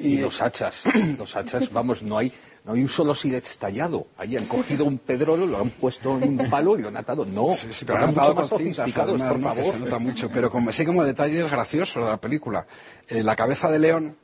[0.00, 0.82] Y los hachas,
[1.18, 2.30] los hachas, vamos, no hay,
[2.66, 4.08] no hay un solo silex tallado.
[4.18, 7.24] Ahí han cogido un pedrolo, lo han puesto en un palo y lo han atado.
[7.24, 10.28] No, Sí, sí, pero han más con cintas, se nota mucho.
[10.30, 12.66] Pero como, sí como detalles graciosos de la película.
[13.08, 14.16] Eh, la cabeza de león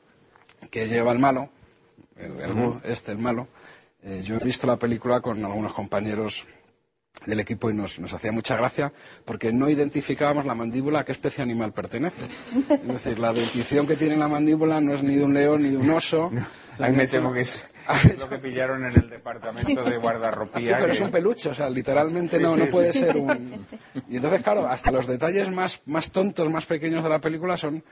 [0.71, 1.49] que lleva el malo,
[2.17, 3.49] el, el este, el malo,
[4.03, 6.47] eh, yo he visto la película con algunos compañeros
[7.27, 8.93] del equipo y nos, nos hacía mucha gracia
[9.25, 12.23] porque no identificábamos la mandíbula a qué especie animal pertenece.
[12.71, 15.71] Es decir, la dentición que tiene la mandíbula no es ni de un león ni
[15.71, 16.31] de un oso.
[16.79, 17.65] Ahí me temo que es
[18.21, 20.65] lo que pillaron en el departamento de guardarropía.
[20.67, 23.67] Sí, pero que- es un peluche, o sea, literalmente no, no puede ser un...
[24.09, 27.83] Y entonces, claro, hasta los detalles más, más tontos, más pequeños de la película son,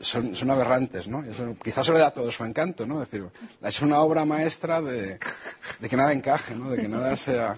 [0.00, 1.22] son, son aberrantes, ¿no?
[1.24, 3.02] Eso quizás eso le da todo su encanto, ¿no?
[3.02, 3.26] Es decir,
[3.62, 5.18] es una obra maestra de,
[5.80, 6.70] de que nada encaje, ¿no?
[6.70, 7.56] De que nada sea...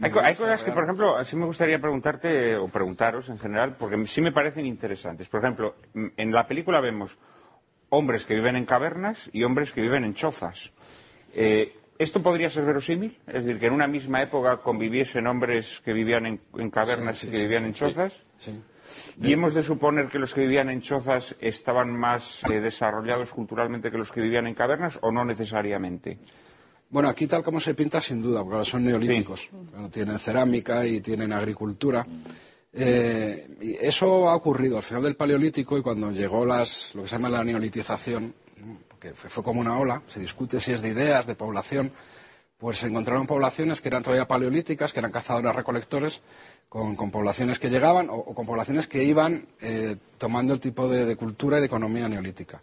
[0.00, 3.76] Hay, co- hay cosas que, por ejemplo, sí me gustaría preguntarte o preguntaros en general,
[3.78, 5.28] porque sí me parecen interesantes.
[5.28, 7.16] Por ejemplo, en la película vemos
[7.90, 10.72] hombres que viven en cavernas y hombres que viven en chozas.
[11.32, 13.20] Eh, ¿Esto podría ser verosímil?
[13.28, 17.28] Es decir, que en una misma época conviviesen hombres que vivían en, en cavernas Sí,
[17.28, 17.80] y que sí, vivían sí, en sí.
[17.80, 18.22] chozas.
[18.36, 18.60] Sí.
[19.20, 23.90] ¿Y hemos de suponer que los que vivían en chozas estaban más eh, desarrollados culturalmente
[23.90, 26.18] que los que vivían en cavernas o no necesariamente?
[26.90, 29.48] Bueno, aquí tal como se pinta, sin duda, porque ahora son neolíticos.
[29.50, 32.06] Bueno, tienen cerámica y tienen agricultura.
[32.72, 37.08] Eh, y eso ha ocurrido al final del Paleolítico y cuando llegó las, lo que
[37.08, 38.34] se llama la neolitización,
[39.00, 41.92] que fue como una ola, se discute si es de ideas, de población,
[42.64, 46.22] pues se encontraron poblaciones que eran todavía paleolíticas, que eran cazadores recolectores,
[46.66, 51.58] con, poblaciones que llegaban o, con poblaciones que iban eh, tomando el tipo de, cultura
[51.58, 52.62] y de economía neolítica.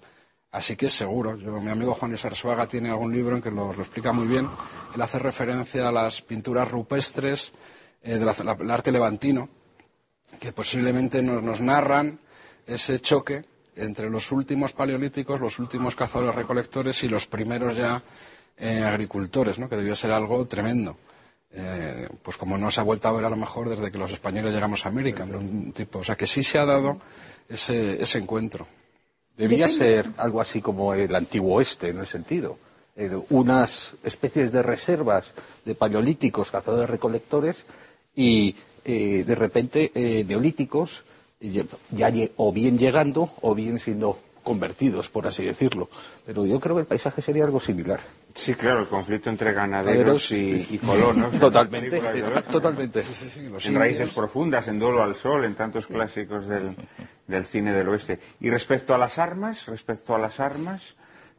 [0.50, 1.38] Así que seguro.
[1.38, 4.50] Mi amigo Juan Arzuaga tiene algún libro en que lo, lo explica muy bien.
[4.96, 7.54] Él hace referencia a las pinturas rupestres
[8.02, 9.50] eh, del arte levantino,
[10.40, 12.20] que posiblemente nos, nos narran
[12.66, 18.02] ese choque entre los últimos paleolíticos, los últimos cazadores recolectores y los primeros ya
[18.62, 19.68] eh, agricultores, ¿no?
[19.68, 20.96] que debió ser algo tremendo.
[21.54, 24.14] Eh, pues como no se ha vuelto a ver a lo mejor desde que los
[24.14, 25.38] españoles llegamos a América, ¿no?
[25.40, 27.02] Un tipo, o sea que sí se ha dado
[27.50, 28.66] ese, ese encuentro.
[29.36, 32.58] Debía ser algo así como el antiguo oeste, en el sentido.
[32.96, 35.34] Eh, unas especies de reservas
[35.66, 37.58] de paleolíticos, cazadores recolectores,
[38.16, 41.04] y eh, de repente eh, neolíticos,
[41.40, 44.20] ya o bien llegando o bien siendo
[44.52, 45.88] convertidos, por así decirlo.
[46.26, 48.02] Pero yo creo que el paisaje sería algo similar.
[48.36, 51.34] Sí, claro, el conflicto entre ganaderos y, colonos.
[51.40, 52.02] totalmente,
[52.52, 53.02] totalmente.
[53.64, 56.76] en raíces profundas, en Duelo al Sol, en tantos clásicos del,
[57.28, 58.20] del, cine del oeste.
[58.42, 60.98] Y respecto a las armas, respecto a las armas,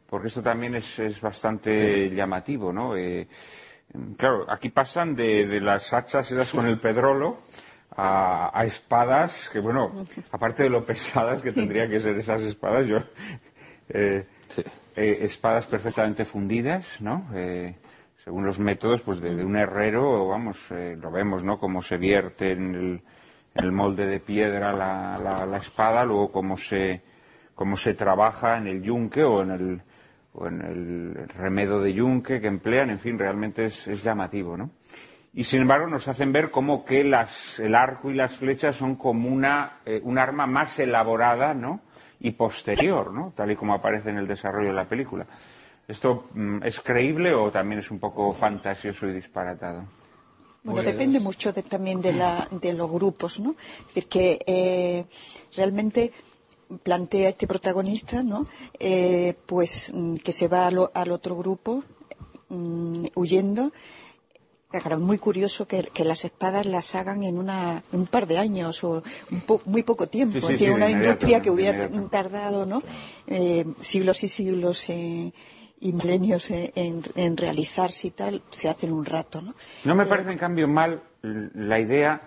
[0.09, 2.97] porque esto también es, es bastante llamativo, ¿no?
[2.97, 3.27] Eh,
[4.17, 7.41] claro, aquí pasan de, de las hachas esas con el pedrolo
[7.95, 12.97] a, espadas que, bueno, aparte de lo pesadas que tendrían que ser esas espadas, yo.
[13.89, 14.25] Eh,
[14.95, 17.27] eh, espadas perfectamente fundidas, ¿no?
[17.33, 17.75] Eh,
[18.23, 21.57] según los métodos, pues de, un herrero, vamos, lo vemos, ¿no?
[21.59, 23.01] Cómo se vierte en
[23.55, 27.01] el, molde de piedra la, la, espada, luego cómo se,
[27.53, 29.81] cómo se trabaja en el yunque o en el,
[30.33, 34.71] o en el remedo de yunque que emplean, en fin, realmente es, es llamativo, ¿no?
[35.33, 39.29] Y sin embargo nos hacen ver como que el arco y las flechas son como
[39.29, 41.81] una, eh, un arma más elaborada ¿no?
[42.19, 43.33] y posterior, ¿no?
[43.35, 45.25] tal y como aparece en el desarrollo de la película.
[45.87, 49.83] ¿Esto mm, es creíble o también es un poco fantasioso y disparatado?
[50.63, 53.55] Bueno, pues depende mucho también de, la, de, los grupos, ¿no?
[53.79, 55.05] Es decir, que eh,
[55.57, 56.13] realmente
[56.83, 58.45] plantea este protagonista, ¿no?
[58.79, 61.83] Eh, pues mm, que se va al, al otro grupo
[62.47, 63.73] mm, huyendo
[64.81, 69.03] Claro, muy curioso que, las espadas las hagan en un par de años o
[69.65, 70.47] muy poco tiempo.
[70.47, 72.81] Tiene una industria que hubiera tardado ¿no?
[73.27, 75.31] Eh, siglos y siglos eh,
[75.79, 79.41] y milenios en, realizarse y tal, se hace en un rato.
[79.41, 82.21] No, no me parece, en cambio, mal la idea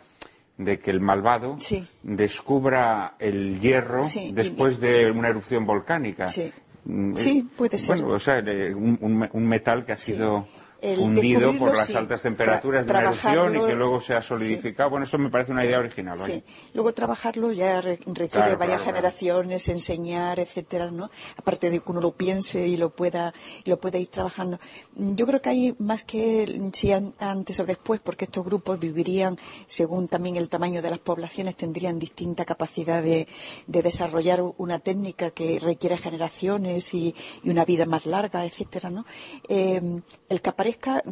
[0.57, 1.59] de que el malvado
[2.03, 6.29] descubra el hierro después de una erupción volcánica.
[6.29, 6.53] Sí,
[6.85, 7.89] mm, puede ser.
[7.89, 10.47] Bueno, o sea, un, un metal que ha sido
[10.81, 14.91] fundido por las altas temperaturas de la erupción y que luego se ha solidificado.
[14.91, 16.19] Bueno, eso me parece una idea original.
[16.25, 16.43] Sí.
[16.75, 21.11] Luego trabajarlo ya requiere varias generaciones, enseñar, etcétera, ¿no?
[21.37, 23.33] Aparte de que uno lo piense y lo pueda,
[23.65, 24.59] lo pueda ir trabajando.
[24.95, 29.37] Yo creo que hay más que si antes o después, porque estos grupos vivirían,
[29.67, 33.27] según también el tamaño de las poblaciones, tendrían distinta capacidad de,
[33.67, 39.07] desarrollar una técnica que requiere generaciones y, una vida más larga, etcétera, ¿no?
[39.49, 39.81] Eh,
[40.29, 40.43] el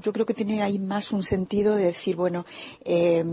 [0.02, 2.44] yo creo que tiene ahí más un sentido de decir, bueno,
[2.84, 3.24] eh,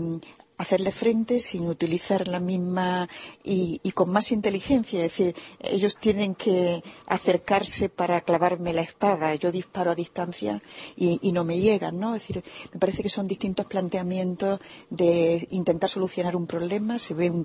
[0.62, 3.08] hacerle frente sin utilizar la misma
[3.42, 5.04] y, con más inteligencia.
[5.04, 9.34] Es decir, ellos tienen que acercarse para clavarme la espada.
[9.34, 10.62] Yo disparo a distancia
[10.96, 12.14] y, no me llegan, ¿no?
[12.14, 16.98] Es decir, me parece que son distintos planteamientos de intentar solucionar un problema.
[16.98, 17.44] Se ve un,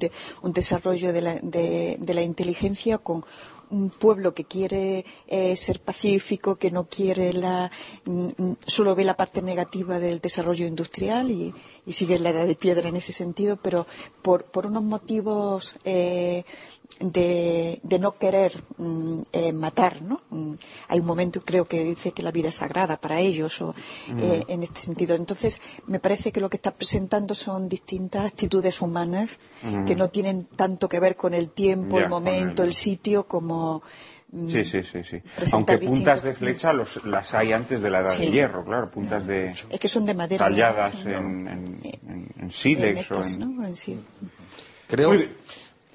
[0.53, 3.23] desarrollo de la inteligencia con
[3.69, 7.71] un pueblo que quiere eh, ser pacífico, que no quiere la,
[8.05, 11.53] mm, mm, solo ve la parte negativa del desarrollo industrial y,
[11.89, 13.87] sigue la edad de piedra en ese sentido, pero
[14.21, 16.43] por, unos motivos eh,
[16.99, 20.21] de, no querer mm, eh, matar, ¿no?
[20.87, 23.75] hay un momento, creo que dice que la vida es sagrada para ellos, o,
[24.07, 25.15] en este sentido.
[25.15, 29.37] Entonces, me parece que lo que está presentando son distintas actitudes humanas
[29.85, 32.73] que no tienen tanto que ver con el tiempo, el momento, el...
[32.73, 33.81] sitio, como
[34.29, 35.21] Mm, sí, sí, sí, sí.
[35.53, 39.25] Aunque puntas de flecha los, las hay antes de la edad de hierro, claro, puntas
[39.25, 39.49] de...
[39.69, 40.45] Es que son de madera.
[40.45, 44.03] Talladas en, en, en, sílex o en...
[44.87, 45.11] Creo...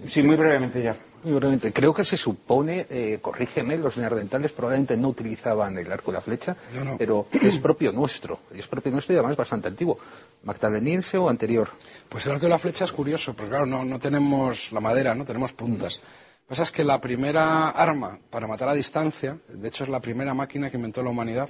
[0.08, 0.96] sí, muy brevemente ya.
[1.22, 1.72] Muy brevemente.
[1.72, 6.20] Creo que se supone, eh, corrígeme, los neandertales probablemente no utilizaban el arco y la
[6.20, 6.56] flecha,
[6.98, 8.40] pero es propio nuestro.
[8.54, 9.98] Es propio nuestro y además bastante antiguo.
[10.44, 11.68] ¿Magdaleniense o anterior?
[12.08, 15.14] Pues el arco y la flecha es curioso, porque claro, no, no tenemos la madera,
[15.14, 15.96] no tenemos puntas.
[15.96, 19.90] Lo que pasa es que la primera arma para matar a distancia, de hecho es
[19.90, 21.48] la primera máquina que inventó la humanidad,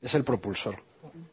[0.00, 0.76] es el propulsor.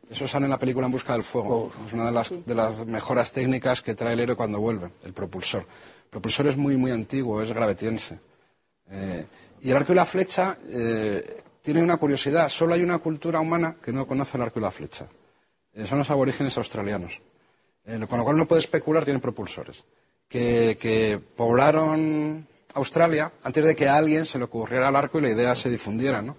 [0.09, 1.71] Eso sale en la película En busca del fuego.
[1.85, 5.13] Es una de las, de las mejores técnicas que trae el héroe cuando vuelve, el
[5.13, 5.65] propulsor.
[6.09, 8.19] El propulsor es muy, muy antiguo, es gravetiense.
[8.89, 9.25] Eh,
[9.61, 12.49] y el arco y la flecha eh, tiene una curiosidad.
[12.49, 15.05] Solo hay una cultura humana que no conoce el arco y la flecha.
[15.73, 17.19] Eh, son los aborígenes australianos.
[17.85, 19.83] con lo cual no puede especular, tienen propulsores.
[20.27, 25.29] que poblaron Australia antes de que a alguien se le ocurriera el arco y la
[25.29, 26.21] idea se difundiera.
[26.21, 26.35] ¿no?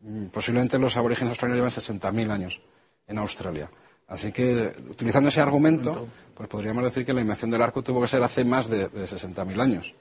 [0.00, 2.60] Mm, posiblemente los aborígenes australianos llevan 60.000 años
[3.06, 3.70] en Australia.
[4.06, 8.08] Así que, utilizando ese argumento, pues podríamos decir que la invención del arco tuvo que
[8.08, 9.94] ser hace más de, de 60.000 años.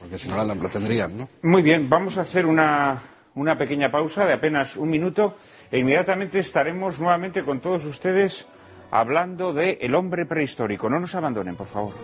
[0.00, 1.28] Porque si no, la, la tendrían, ¿no?
[1.42, 3.00] Muy bien, vamos a hacer una,
[3.34, 5.36] una pequeña pausa de apenas un minuto
[5.70, 8.46] e inmediatamente estaremos nuevamente con todos ustedes
[8.90, 10.88] hablando de el hombre prehistórico.
[10.90, 11.94] No nos abandonen, por favor.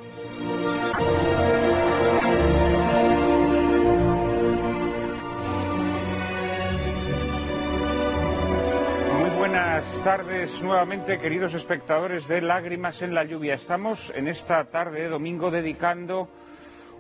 [9.83, 13.55] Buenas tardes nuevamente, queridos espectadores de Lágrimas en la Lluvia.
[13.55, 16.29] Estamos en esta tarde de domingo dedicando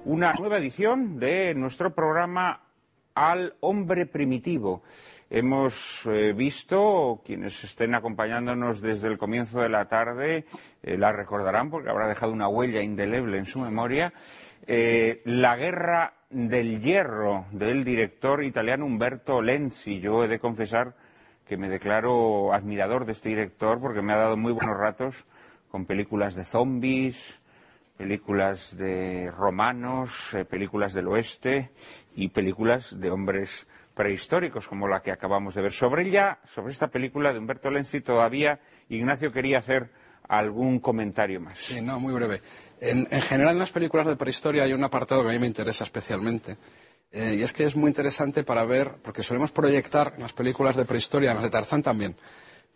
[0.05, 2.61] una nueva edición de nuestro programa
[3.14, 4.83] al hombre primitivo.
[5.30, 10.47] Hemos eh, visto, quienes estén acompañándonos desde el comienzo de la tarde,
[10.83, 14.12] eh, la recordarán porque habrá dejado una huella indeleble en su memoria,
[14.66, 20.01] eh, la guerra del hierro del director italiano Umberto Lenzi.
[20.01, 20.95] Yo he de confesar
[21.47, 25.24] que me declaro admirador de este director porque me ha dado muy buenos ratos
[25.70, 27.40] con películas de zombies,
[27.97, 31.70] películas de romanos, películas del oeste
[32.14, 35.72] y películas de hombres prehistóricos como la que acabamos de ver.
[35.72, 39.90] Sobre ella, sobre esta película de Humberto Lenzi, todavía Ignacio quería hacer
[40.28, 41.59] algún comentario más.
[41.59, 42.40] Sí, no, muy breve.
[42.80, 45.84] En, general, en las películas de prehistoria hay un apartado que a mí me interesa
[45.84, 46.57] especialmente.
[47.12, 50.76] Eh, y es que es muy interesante para ver, porque solemos proyectar en las películas
[50.76, 52.16] de prehistoria, en las de Tarzán también,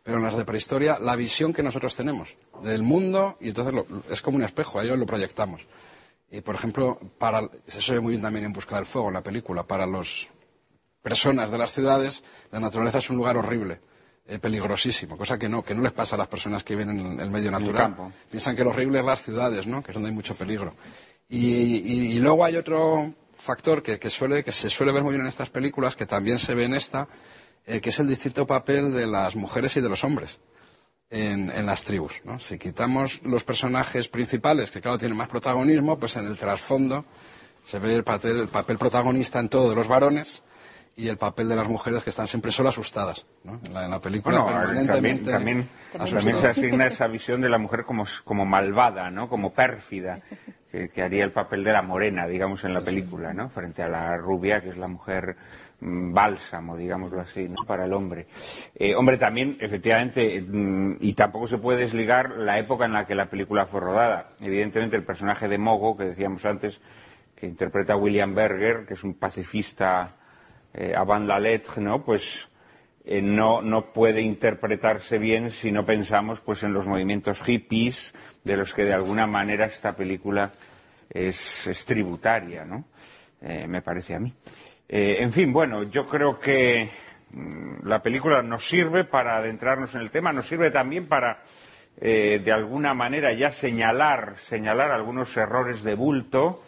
[0.03, 3.75] pero en las de prehistoria, la visión que nosotros tenemos del mundo, y entonces
[4.11, 5.63] es como un espejo, a ellos lo proyectamos.
[6.31, 9.23] Y, por ejemplo, para, se ve muy bien también en Busca del Fuego, en la
[9.23, 10.29] película, para los,
[11.07, 13.79] personas de las ciudades, la naturaleza es un lugar horrible,
[14.27, 17.21] eh, peligrosísimo, cosa que no, que no les pasa a las personas que viven en
[17.21, 17.95] el medio natural.
[18.29, 19.85] Piensan que lo horrible es las ciudades, ¿no?
[19.85, 20.75] que es donde hay mucho peligro.
[21.29, 23.15] Y, luego hay otro
[23.47, 26.55] factor que, suele, que se suele ver muy bien en estas películas, que también se
[26.55, 27.09] ve en esta,
[27.65, 30.39] eh, que es el distinto papel de las mujeres y de los hombres.
[31.09, 32.21] En, las tribus.
[32.25, 32.41] ¿no?
[32.41, 37.05] Si quitamos los personajes principales, que claro tienen más protagonismo, pues en el trasfondo
[37.63, 40.43] se ve el papel, el papel protagonista en todo de los varones
[40.97, 43.27] y el papel de las mujeres que están siempre solo asustadas.
[43.45, 43.61] ¿no?
[43.65, 48.47] En, la, película permanentemente también, también, se asigna esa visión de la mujer como, como
[48.47, 49.29] malvada, ¿no?
[49.29, 50.21] como pérfida,
[50.93, 53.49] que, haría el papel de la morena, digamos, en la película, ¿no?
[53.49, 55.37] frente a la rubia, que es la mujer
[55.81, 57.65] mm, bálsamo, digámoslo así, ¿no?
[57.67, 58.27] para el hombre.
[58.75, 63.15] Eh, hombre, también, efectivamente, mm, y tampoco se puede desligar la época en la que
[63.15, 64.31] la película fue rodada.
[64.41, 66.81] Evidentemente, el personaje de Mogo, que decíamos antes,
[67.35, 70.17] que interpreta William Berger, que es un pacifista
[70.73, 72.03] eh, avant la lettre, ¿no?
[72.03, 72.49] Pues
[73.09, 78.57] eh, no, no, puede interpretarse bien si no pensamos pues en los movimientos hippies de
[78.57, 80.51] los que de alguna manera esta película
[81.09, 82.85] es, tributaria, ¿no?
[83.41, 84.35] Eh, me parece a mí.
[84.89, 86.91] en fin, bueno, yo creo que
[87.31, 91.45] mm, la película nos sirve para adentrarnos en el tema, nos sirve también para
[91.99, 96.63] de alguna manera ya señalar, señalar algunos errores de bulto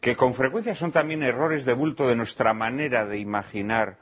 [0.00, 3.98] que con frecuencia son también errores de bulto de nuestra manera de imaginar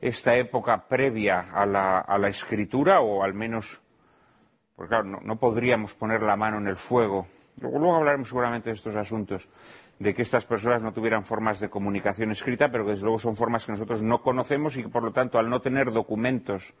[0.00, 3.80] esta época previa a la, escritura, o al menos,
[4.76, 7.26] porque claro, no, podríamos poner la mano en el fuego.
[7.60, 9.48] Luego, hablaremos seguramente de estos asuntos,
[9.98, 13.34] de que estas personas no tuvieran formas de comunicación escrita, pero que desde luego son
[13.34, 16.74] formas que nosotros no conocemos y que por lo tanto, al no tener documentos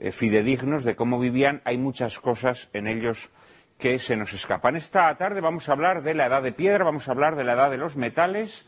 [0.00, 3.30] eh, fidedignos de cómo vivían, hay muchas cosas en ellos
[3.78, 4.74] que se nos escapan.
[4.74, 7.54] Esta tarde vamos a hablar de la edad de piedra, vamos a hablar de la
[7.54, 8.66] edad de los metales.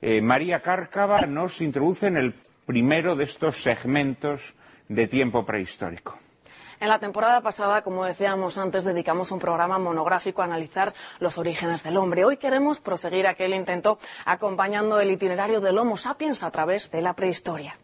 [0.00, 2.34] Eh, María Cárcava nos introduce en el
[2.66, 4.54] primero de estos segmentos
[4.88, 6.18] de tiempo prehistórico.
[6.80, 11.82] En la temporada pasada, como decíamos antes, dedicamos un programa monográfico a analizar los orígenes
[11.82, 12.24] del hombre.
[12.24, 17.14] Hoy queremos proseguir aquel intento acompañando el itinerario del Homo sapiens a través de la
[17.14, 17.78] prehistoria.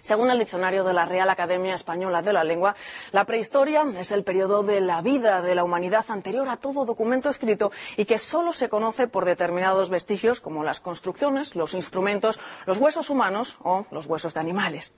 [0.00, 2.74] Según el diccionario de la Real Academia Española de la Lengua,
[3.12, 7.28] la prehistoria es el periodo de la vida de la humanidad anterior a todo documento
[7.28, 12.78] escrito y que solo se conoce por determinados vestigios como las construcciones, los instrumentos, los
[12.78, 14.92] huesos humanos o los huesos de animales.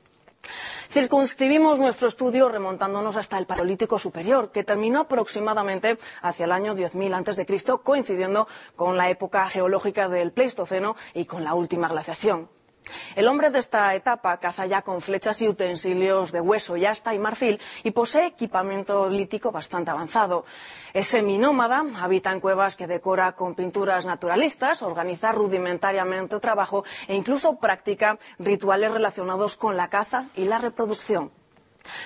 [0.91, 7.15] Circunscribimos nuestro estudio remontándonos hasta el Paleolítico Superior, que terminó aproximadamente hacia el año 10.000
[7.15, 12.49] a.C., coincidiendo con la época geológica del Pleistoceno y con la última glaciación.
[13.15, 17.15] El hombre de esta etapa caza ya con flechas y utensilios de hueso y asta
[17.15, 20.45] y marfil y posee equipamiento lítico bastante avanzado.
[20.93, 27.15] Es seminómada, habita en cuevas que decora con pinturas naturalistas, organiza rudimentariamente el trabajo e
[27.15, 31.42] incluso practica rituales relacionados con la caza y la reproducción.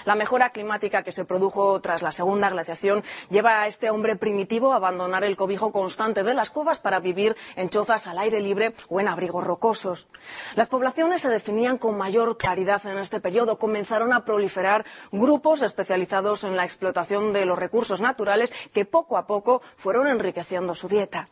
[0.04, 4.72] La mejora climática que se produjo tras la segunda glaciación lleva a este hombre primitivo
[4.72, 8.74] a abandonar el cobijo constante de las cuevas para vivir en chozas al aire libre
[8.88, 10.08] o en abrigos rocosos.
[10.54, 13.58] Las poblaciones se definían con mayor claridad en este periodo.
[13.58, 19.26] Comenzaron a proliferar grupos especializados en la explotación de los recursos naturales que poco a
[19.26, 21.26] poco fueron enriqueciendo su dieta.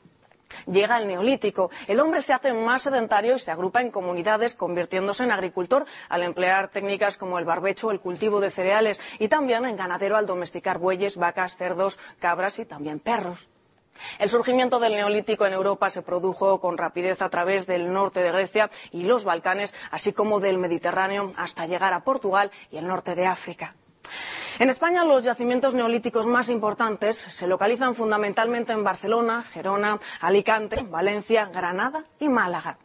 [0.66, 1.70] Llega el neolítico.
[1.86, 6.22] El hombre se hace más sedentario y se agrupa en comunidades, convirtiéndose en agricultor al
[6.22, 10.78] emplear técnicas como el barbecho, el cultivo de cereales y también en ganadero al domesticar
[10.78, 13.48] bueyes, vacas, cerdos, cabras y también perros.
[14.18, 18.32] El surgimiento del neolítico en Europa se produjo con rapidez a través del norte de
[18.32, 23.14] Grecia y los Balcanes, así como del Mediterráneo hasta llegar a Portugal y el norte
[23.14, 23.76] de África.
[24.58, 31.46] En España los yacimientos neolíticos más importantes se localizan fundamentalmente en Barcelona, Gerona, Alicante, Valencia,
[31.46, 32.78] Granada y Málaga.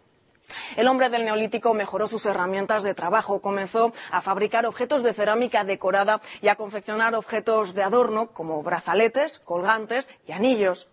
[0.76, 5.64] El hombre del neolítico mejoró sus herramientas de trabajo, comenzó a fabricar objetos de cerámica
[5.64, 10.90] decorada y a confeccionar objetos de adorno como brazaletes, colgantes y anillos.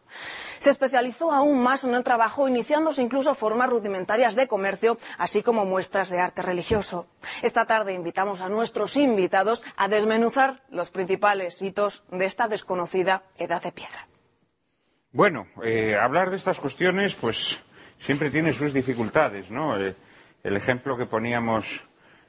[0.59, 5.65] Se especializó aún más en el trabajo, iniciándose incluso formas rudimentarias de comercio, así como
[5.67, 7.07] muestras de arte religioso.
[7.43, 13.63] Esta tarde invitamos a nuestros invitados a desmenuzar los principales hitos de esta desconocida edad
[13.63, 14.07] de piedra.
[15.13, 17.63] Bueno, eh, hablar de estas cuestiones, pues
[17.99, 19.79] siempre tiene sus dificultades, ¿no?
[19.79, 19.95] Eh,
[20.43, 21.83] el ejemplo que poníamos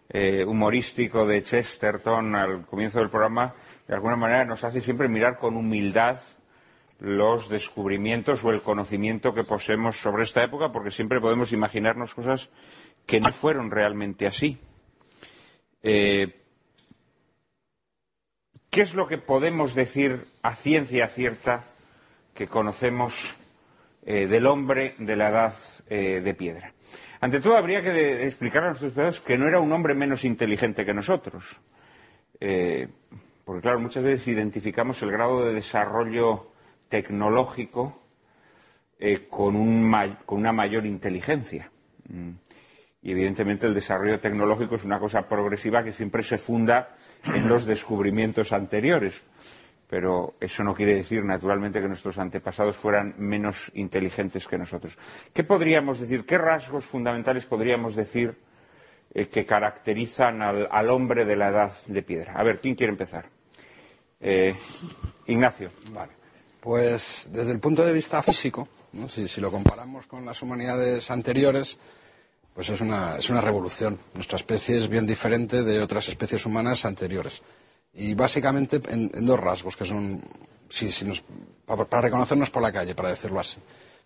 [0.09, 3.53] eh, humorístico de Chesterton al comienzo del programa,
[3.88, 6.20] de alguna manera nos hace siempre mirar con humildad
[6.99, 12.49] los descubrimientos o el conocimiento que poseemos sobre esta época, porque siempre podemos imaginarnos cosas
[13.05, 14.57] que no fueron realmente así.
[15.84, 16.41] Eh,
[18.70, 21.63] ¿Qué es lo que podemos decir a ciencia cierta
[22.34, 23.36] que conocemos
[24.08, 25.53] eh, del hombre de la edad
[25.88, 26.74] eh, de piedra?
[27.20, 30.84] Ante todo, habría que explicar a nuestros espectadores que no era un hombre menos inteligente
[30.84, 31.60] que nosotros.
[32.39, 36.51] porque, claro, muchas veces identificamos el grado de desarrollo
[36.89, 38.01] tecnológico
[38.99, 41.72] eh, con, una mayor inteligencia.
[42.10, 42.32] Mm.
[43.03, 46.95] Y evidentemente el desarrollo tecnológico es una cosa progresiva que siempre se funda
[47.26, 49.22] en los descubrimientos anteriores.
[49.90, 54.98] Pero eso no quiere decir, naturalmente, que nuestros antepasados fueran menos inteligentes que nosotros.
[55.34, 56.26] ¿Qué podríamos decir?
[56.26, 58.38] ¿Qué rasgos fundamentales podríamos decir
[59.14, 62.34] eh, que caracterizan al, hombre de la edad de piedra?
[62.36, 63.30] A ver, ¿quién quiere empezar?
[64.20, 64.54] Eh,
[65.28, 65.70] Ignacio.
[65.92, 66.12] Vale.
[66.60, 68.68] Pues desde el punto de vista físico,
[69.08, 71.80] si, lo comparamos con las humanidades anteriores,
[72.54, 73.98] pues es una, es una revolución.
[74.16, 77.42] Nuestra especie es bien diferente de otras especies humanas anteriores.
[77.98, 80.22] Y básicamente en, dos rasgos, que son,
[80.70, 81.24] si, nos,
[81.66, 83.60] para, reconocernos por la calle, para decirlo así.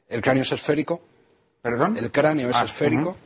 [0.08, 1.02] El cráneo es esférico.
[1.62, 1.98] ¿Perdón?
[1.98, 3.18] El cráneo es ah, esférico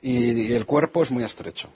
[0.00, 1.68] y, el cuerpo es muy estrecho.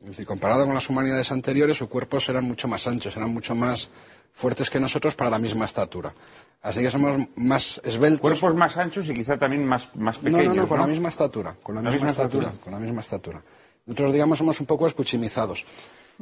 [0.00, 3.54] Es decir, comparado con las humanidades anteriores, su cuerpo serán mucho más anchos, serán mucho
[3.54, 3.90] más
[4.32, 6.14] fuertes que nosotros para la misma estatura.
[6.62, 8.20] Así que somos más esbeltos.
[8.20, 10.44] Cuerpos más anchos y quizá también más, más pequeños.
[10.44, 11.54] No, no, no, con la misma estatura.
[11.62, 13.42] Con la, misma, estatura, Con la misma estatura.
[13.84, 15.62] Nosotros, digamos, somos un poco escuchimizados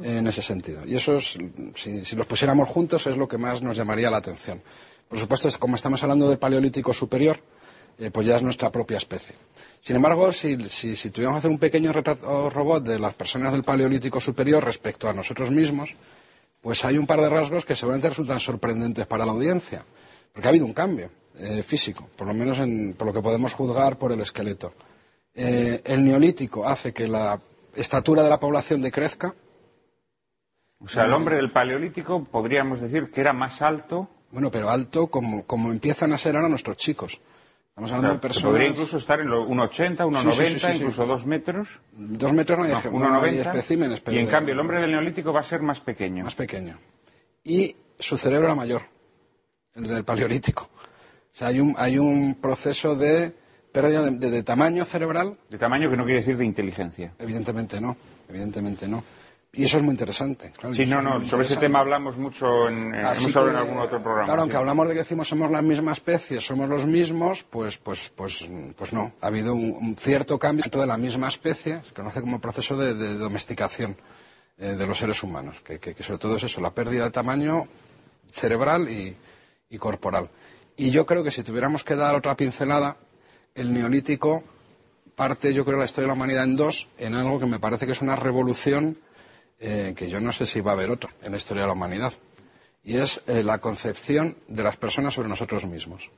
[0.01, 0.85] en ese sentido.
[0.85, 4.61] Y eso, si, los pusiéramos juntos, es lo que más nos llamaría la atención.
[5.07, 7.39] Por supuesto, como estamos hablando del paleolítico superior,
[7.97, 9.35] eh, pues ya es nuestra propia especie.
[9.79, 13.63] Sin embargo, si, si, tuviéramos que hacer un pequeño retrato robot de las personas del
[13.63, 15.95] paleolítico superior respecto a nosotros mismos,
[16.61, 19.85] pues hay un par de rasgos que seguramente resultan sorprendentes para la audiencia,
[20.33, 22.57] porque ha habido un cambio eh, físico, por lo menos
[22.97, 24.73] por lo que podemos juzgar por el esqueleto.
[25.35, 27.39] Eh, el neolítico hace que la
[27.75, 29.35] estatura de la población decrezca.
[30.85, 34.07] O sea, el hombre del paleolítico podríamos decir que era más alto.
[34.31, 37.19] Bueno, pero alto como, como empiezan a ser ahora nuestros chicos.
[37.69, 38.51] Estamos hablando de personas...
[38.51, 41.81] Podría incluso estar en los 1,80, 1,90, incluso 2 metros.
[41.91, 43.99] 2 metros no hay, no, especímenes.
[43.99, 46.23] Pero y en cambio el hombre del neolítico va a ser más pequeño.
[46.23, 46.77] Más pequeño.
[47.43, 48.83] Y su cerebro era mayor,
[49.73, 50.69] el del paleolítico.
[50.71, 53.33] O sea, hay un, hay un proceso de
[53.73, 55.37] pérdida de tamaño cerebral.
[55.49, 57.13] De tamaño que no quiere decir de inteligencia.
[57.19, 57.97] Evidentemente no,
[58.29, 59.03] evidentemente no.
[59.57, 60.51] Y eso es muy interesante.
[60.71, 64.25] sí, no, no, sobre ese tema hablamos mucho en, en algún otro programa.
[64.25, 68.11] Claro, aunque hablamos de que decimos somos la misma especie, somos los mismos, pues, pues,
[68.13, 68.45] pues,
[68.75, 69.13] pues no.
[69.21, 72.93] Ha habido un, cierto cambio dentro de la misma especie, se conoce como proceso de,
[73.15, 73.95] domesticación
[74.57, 77.67] eh, de los seres humanos, que, sobre todo es eso, la pérdida de tamaño
[78.29, 79.15] cerebral y,
[79.69, 80.29] y corporal.
[80.75, 82.97] Y yo creo que si tuviéramos que dar otra pincelada,
[83.53, 84.43] el neolítico
[85.15, 87.85] parte, yo creo, la historia de la humanidad en dos, en algo que me parece
[87.85, 88.97] que es una revolución
[89.59, 91.73] eh, que yo no sé si va a haber otra en la historia de la
[91.73, 92.13] humanidad,
[92.83, 96.09] y es eh, la concepción de las personas sobre nosotros mismos.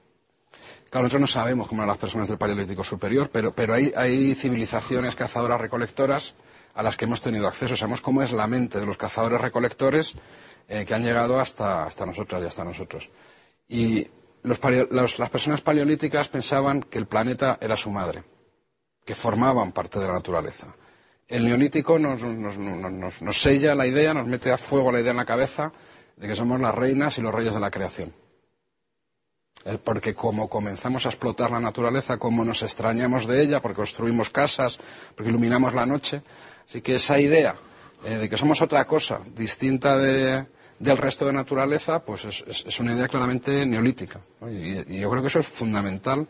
[0.89, 5.15] Claro, nosotros no sabemos cómo eran las personas del Paleolítico Superior, pero, pero hay, civilizaciones
[5.15, 6.33] cazadoras recolectoras
[6.73, 7.75] a las que hemos tenido acceso.
[7.75, 10.13] Sabemos cómo es la mente de los cazadores recolectores
[10.67, 13.09] eh, que han llegado hasta, hasta nosotras y hasta nosotros.
[13.67, 14.07] Y
[14.43, 18.23] las personas paleolíticas pensaban que el planeta era su madre,
[19.05, 20.73] que formaban parte de la naturaleza
[21.27, 22.21] el neolítico nos,
[23.37, 25.73] sella la idea, nos mete a fuego la idea en la cabeza
[26.15, 28.13] de que somos las reinas y los reyes de la creación.
[29.83, 34.79] Porque como comenzamos a explotar la naturaleza, como nos extrañamos de ella, porque construimos casas,
[35.13, 36.21] porque iluminamos la noche.
[36.67, 37.55] Así que esa idea
[38.05, 40.47] eh, de que somos otra cosa distinta del
[40.97, 44.21] resto de naturaleza, pues es, una idea claramente neolítica.
[44.49, 46.25] Y, yo creo que eso es fundamental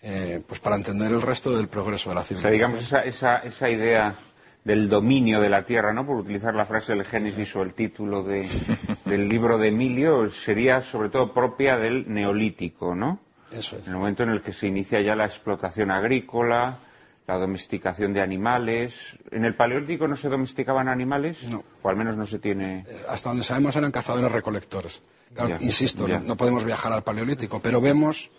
[0.00, 2.74] eh, pues para entender el resto del progreso de la civilización.
[2.74, 4.16] O sea, digamos, esa idea
[4.64, 6.06] del dominio de la tierra, ¿no?
[6.06, 8.22] Por utilizar la frase del Génesis o el título
[9.04, 13.20] del libro de Emilio, sería sobre todo propia del neolítico, ¿no?
[13.50, 13.86] Eso es.
[13.86, 16.78] En el momento en el que se inicia ya la explotación agrícola,
[17.26, 19.16] la domesticación de animales.
[19.30, 21.48] ¿En el Paleolítico no se domesticaban animales?
[21.50, 21.64] No.
[21.82, 22.84] O al menos no se tiene.
[22.88, 25.02] Eh, hasta donde sabemos eran cazadores recolectores.
[25.34, 26.18] Claro, insisto, ya.
[26.18, 28.30] no, no podemos viajar al Paleolítico, pero vemos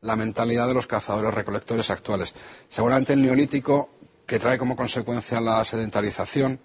[0.00, 2.34] la mentalidad de los cazadores recolectores actuales.
[2.68, 3.90] Seguramente el Neolítico,
[4.28, 6.60] que trae como consecuencia la sedentarización,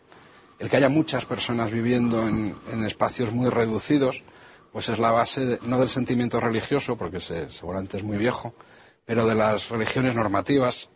[0.60, 2.56] el que haya muchas personas viviendo en,
[2.86, 4.22] espacios muy reducidos,
[4.72, 8.54] pues es la base de- no del sentimiento religioso, porque se- seguramente es muy viejo,
[9.06, 10.90] pero de las religiones normativas,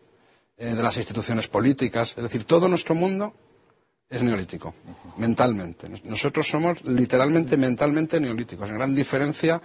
[0.58, 2.14] eh, de las instituciones políticas.
[2.18, 3.34] Es decir, todo nuestro mundo
[4.10, 4.74] es neolítico,
[5.18, 5.90] mentalmente.
[5.90, 8.68] Nos- Nosotros somos literalmente, mentalmente neolíticos.
[8.70, 9.62] La gran diferencia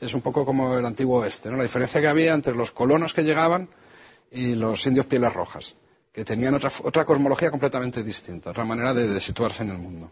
[0.00, 1.56] es un poco como el antiguo oeste, ¿no?
[1.58, 3.68] La diferencia que había entre los colonos que llegaban
[4.30, 5.76] y los indios pieles rojas,
[6.16, 10.10] que tenían otra, otra cosmología completamente distinta, otra manera de, de situarse en el mundo.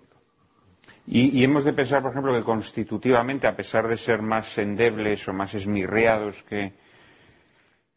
[1.06, 5.26] Y, y hemos de pensar, por ejemplo, que constitutivamente, a pesar de ser más endebles
[5.28, 6.74] o más esmirreados que,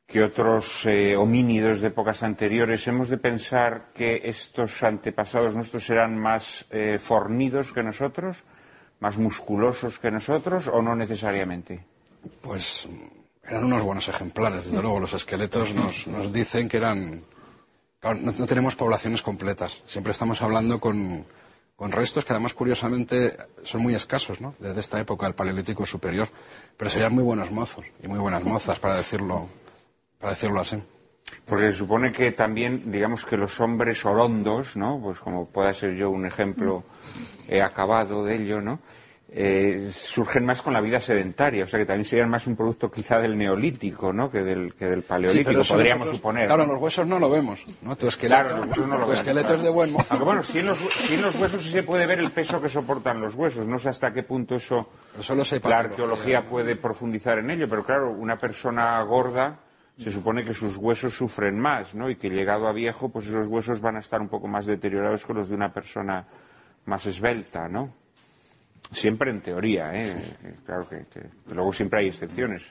[0.06, 6.18] que otros eh, homínidos de épocas anteriores, hemos de pensar que estos antepasados nuestros eran
[6.18, 8.46] más eh, fornidos que nosotros,
[9.02, 11.84] más musculosos que nosotros, o no necesariamente.
[12.40, 12.88] Pues
[13.44, 15.02] eran unos buenos ejemplares, desde luego.
[15.02, 17.22] Los esqueletos nos, nos dicen que eran.
[18.14, 19.82] No, no tenemos poblaciones completas.
[19.86, 21.26] Siempre estamos hablando con,
[21.76, 24.56] con restos que, además, curiosamente, son muy escasos, ¿no?
[24.60, 26.28] Desde esta época del Paleolítico Superior.
[26.76, 29.48] Pero serían muy buenos mozos y muy buenas mozas, para decirlo,
[30.20, 30.82] para decirlo así.
[31.46, 35.00] Porque se supone que también, digamos que los hombres orondos, ¿no?
[35.02, 36.84] Pues como pueda ser yo un ejemplo
[37.48, 38.80] eh, acabado de ello, ¿no?
[39.30, 42.90] Eh, surgen más con la vida sedentaria, o sea que también serían más un producto
[42.90, 44.32] quizá del neolítico, ¿no?
[44.32, 46.48] Que del, que del paleolítico, podríamos nosotros- suponer.
[46.48, 47.98] Claro, en los huesos no lo vemos, ¿no?
[47.98, 49.58] Tu esqueleto, Claro, los huesos no lo tu vemos, esqueleto claro.
[49.58, 50.08] es de buen mozo.
[50.12, 52.62] Aunque bueno, sí en, los, sí en los huesos sí se puede ver el peso
[52.62, 53.68] que soportan los huesos.
[53.68, 54.88] No sé hasta qué punto eso
[55.20, 59.60] solo la arqueología puede profundizar en ello, pero claro, una persona gorda
[59.98, 62.10] se supone que sus huesos sufren más, ¿no?
[62.10, 65.26] Y que llegado a viejo, pues esos huesos van a estar un poco más deteriorados
[65.26, 66.26] que los de una persona
[66.86, 67.94] más esbelta, ¿no?
[68.92, 70.36] Siempre en teoría, ¿eh?
[70.42, 72.64] Que Claro que, que- que luego siempre hay excepciones.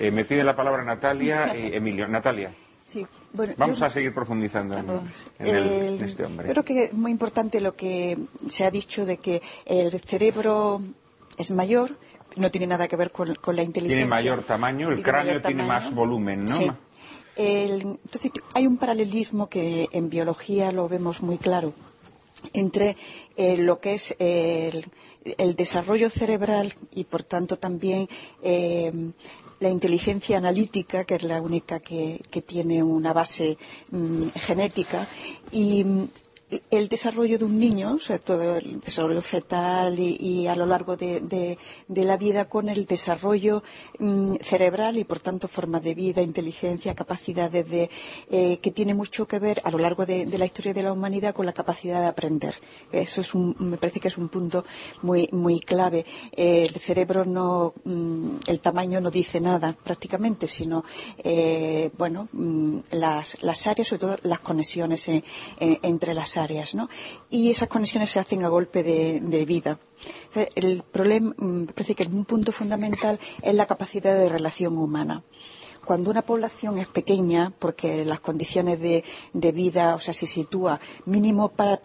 [0.00, 2.08] Eh, me pide la palabra Natalia y Emilio.
[2.08, 2.50] Natalia,
[2.86, 5.26] Sí, bueno, vamos yo- a seguir profundizando en, Vamos.
[5.38, 6.48] en el- El- en este hombre.
[6.50, 8.18] Creo que es muy importante lo que
[8.48, 10.82] se ha dicho de que el cerebro
[11.38, 11.96] es mayor,
[12.36, 13.96] no tiene nada que ver con, con la inteligencia.
[13.98, 16.48] Tiene mayor tamaño, el Tiene cráneo tiene más volumen, ¿no?
[16.52, 16.70] Sí.
[17.36, 21.72] El- entonces, hay un paralelismo que en biología lo vemos muy claro
[22.52, 22.96] entre
[23.36, 24.84] eh, lo que es el,
[25.56, 28.08] desarrollo cerebral y, por tanto, también
[28.42, 28.92] eh,
[29.60, 33.56] la inteligencia analítica, que es la única que, tiene una base
[33.90, 35.08] mm, genética,
[35.50, 35.86] y
[36.70, 41.20] el desarrollo de un niño, o todo el desarrollo fetal y, a lo largo de,
[41.20, 41.58] de-
[42.04, 43.62] la vida con el desarrollo
[43.98, 47.88] mm, cerebral y, por tanto, forma de vida, inteligencia, capacidades de,
[48.30, 51.34] eh, que tiene mucho que ver a lo largo de, la historia de la humanidad
[51.34, 52.54] con la capacidad de aprender.
[52.92, 54.64] Eso es un, me parece que es un punto
[55.02, 56.04] muy, muy clave.
[56.36, 60.84] Eh, el cerebro no, mm, el tamaño no dice nada prácticamente, sino,
[61.18, 65.24] eh, bueno, mm, las, las áreas, sobre todo las conexiones en-
[65.58, 66.43] entre las áreas,
[66.74, 66.88] ¿no?
[67.30, 69.78] Y esas conexiones se hacen a golpe de, de vida.
[70.54, 75.22] El problema, mm, parece que un punto fundamental es la capacidad de relación humana
[75.84, 80.80] cuando una población es pequeña, porque las condiciones de, de vida, o sea, se sitúa
[81.06, 81.80] mínimo para,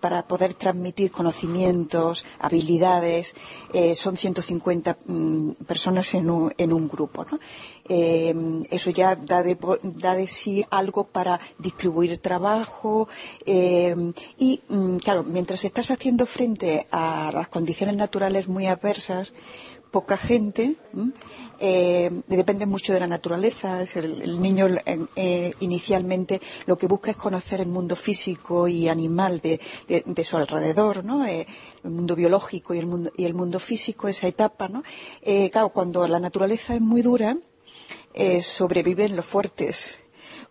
[0.00, 3.34] para poder transmitir conocimientos, habilidades,
[3.72, 7.38] eh, son 150 mm, personas en un, en un grupo, ¿no?
[7.88, 8.34] Eh,
[8.70, 13.08] eso ya da de, da de sí algo para distribuir trabajo
[13.44, 13.94] eh,
[14.38, 19.32] y, mm, claro, mientras estás haciendo frente a las condiciones naturales muy adversas,
[19.96, 20.76] poca gente,
[21.58, 23.80] eh, depende mucho de la naturaleza.
[23.80, 24.66] Es el, niño
[25.16, 26.34] eh, inicialmente
[26.66, 31.24] lo que busca es conocer el mundo físico y animal de, de- su alrededor, ¿no?
[31.24, 31.46] Eh,
[31.82, 34.82] el mundo biológico y el mundo, y el mundo físico, esa etapa, ¿no?
[35.50, 37.38] Claro, cuando la naturaleza es muy dura,
[38.42, 40.00] sobreviven los fuertes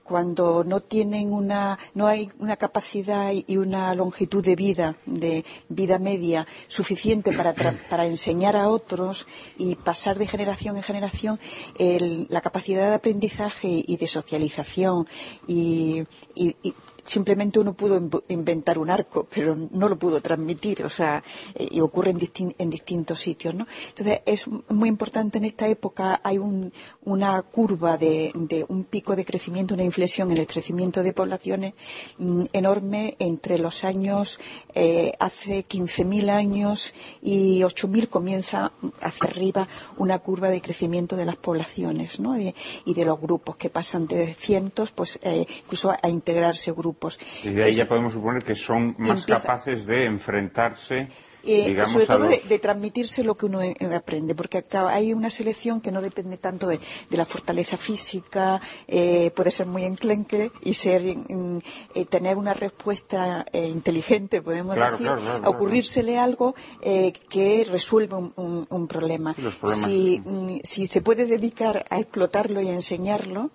[0.06, 5.98] cuando no tienen una no hay una capacidad y una longitud de vida de vida
[6.00, 9.26] media suficiente para tra- para enseñar a otros
[9.58, 11.40] y pasar de generación en generación
[11.80, 15.08] el- la capacidad de aprendizaje y de socialización
[15.48, 16.04] y,
[16.36, 16.74] y- y
[17.06, 21.24] simplemente uno pudo inventar un arco, pero no lo pudo transmitir, o sea,
[21.58, 23.68] y ocurre en, distintos sitios, ¿no?
[23.90, 26.40] Entonces, es muy importante en esta época, hay
[27.04, 28.34] una curva de,
[28.68, 31.74] un pico de crecimiento, una inflexión en el crecimiento de poblaciones
[32.18, 34.40] mm, enorme entre los años,
[34.74, 41.38] eh, hace 15.000 años y 8.000 comienza hacia arriba una curva de crecimiento de las
[41.38, 42.36] poblaciones, ¿no?
[42.38, 46.95] y de los grupos que pasan de cientos, pues eh, incluso a integrarse grupos.
[47.44, 51.08] Y de ahí ya podemos suponer que son más capaces de enfrentarse
[51.46, 55.80] eh, sobre todo de, transmitirse lo que uno eh, aprende, porque acá hay una selección
[55.80, 56.80] que no depende tanto de,
[57.12, 61.60] la fortaleza física, eh, puede ser muy enclenque y ser, mm,
[62.10, 65.12] tener una respuesta inteligente, podemos decir,
[65.46, 69.36] ocurrírsele algo que resuelva un, problema.
[69.38, 73.52] Mm, si se puede dedicar a explotarlo y a enseñarlo,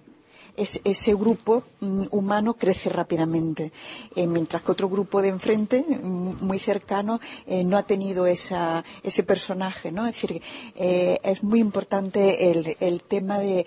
[0.57, 3.73] ese grupo mm, humano crece rápidamente,
[4.15, 9.23] eh, mientras que otro grupo de enfrente, mm, muy cercano, eh, no ha tenido ese
[9.27, 10.07] personaje, ¿no?
[10.07, 10.43] Es decir,
[10.77, 13.65] eh, es muy importante el, tema de,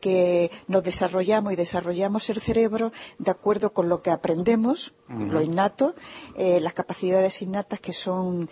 [0.00, 5.94] que nos desarrollamos y desarrollamos el cerebro de acuerdo con lo que aprendemos, lo innato,
[6.36, 8.48] las capacidades innatas que son,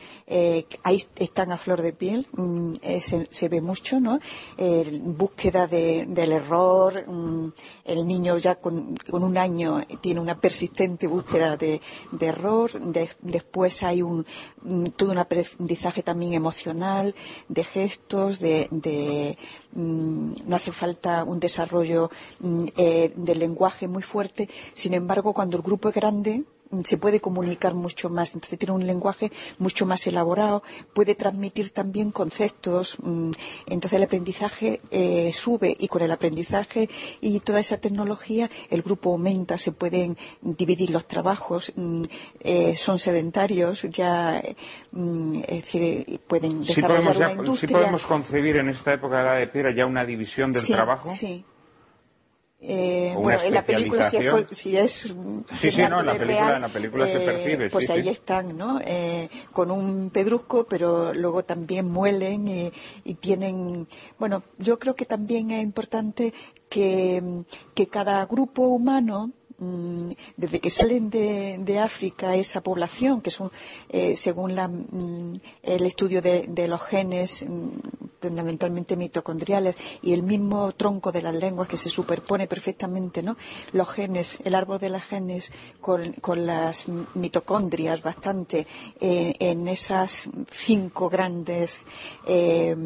[0.83, 2.73] ahí están a flor de piel, mm,
[3.31, 4.19] se, ve mucho, ¿no?
[4.57, 7.05] búsqueda del error,
[7.85, 11.81] el niño ya con, un año tiene una persistente búsqueda de,
[12.21, 12.71] error,
[13.21, 14.27] después hay un,
[14.97, 17.15] todo un aprendizaje también emocional,
[17.49, 19.37] de gestos, de,
[19.73, 24.49] mm, no hace falta un desarrollo mm, eh, del lenguaje muy fuerte.
[24.75, 26.45] Sin embargo, cuando el grupo es grande,
[26.85, 30.62] se puede comunicar mucho más, entonces tiene un lenguaje mucho más elaborado,
[30.95, 33.31] puede transmitir también conceptos, mm,
[33.67, 36.89] entonces el aprendizaje eh, sube y con el aprendizaje
[37.21, 42.03] y toda esa tecnología el grupo aumenta, se pueden dividir los trabajos, mm,
[42.41, 44.43] eh, son sedentarios, ya
[44.93, 47.69] mm, es decir, pueden desarrollar una industria.
[47.69, 51.12] ¿Sí podemos concebir en esta época de la de piedra ya una división del trabajo?
[51.12, 51.45] Sí,
[52.69, 55.14] eh, bueno, en la película si es, si es
[55.61, 57.71] sí, sí, no, en la película, en la película se eh, percibe.
[57.71, 58.81] Pues ahí están, ¿no?
[58.85, 62.73] Eh, con un pedrusco, pero luego también muelen y,
[63.05, 63.87] y, tienen.
[64.19, 66.35] Bueno, yo creo que también es importante
[66.69, 67.23] que,
[67.73, 73.51] que cada grupo humano desde que salen de, África esa población, que son,
[73.89, 77.69] eh, según mm, el estudio de, los genes, mm,
[78.21, 83.37] fundamentalmente mitocondriales, y el mismo tronco de las lenguas que se superpone perfectamente, ¿no?
[83.73, 86.15] Los genes, el árbol de los genes con,
[86.47, 88.67] las mitocondrias bastante
[89.01, 91.81] en esas cinco grandes
[92.27, 92.77] eh,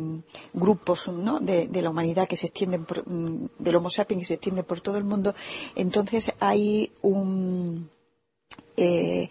[0.52, 1.10] grupos
[1.40, 4.98] de, la humanidad que se extienden, por, del Homo sapiens que se extienden por todo
[4.98, 5.34] el mundo,
[5.74, 6.59] entonces hay
[7.02, 7.88] un...
[8.76, 9.28] Eh,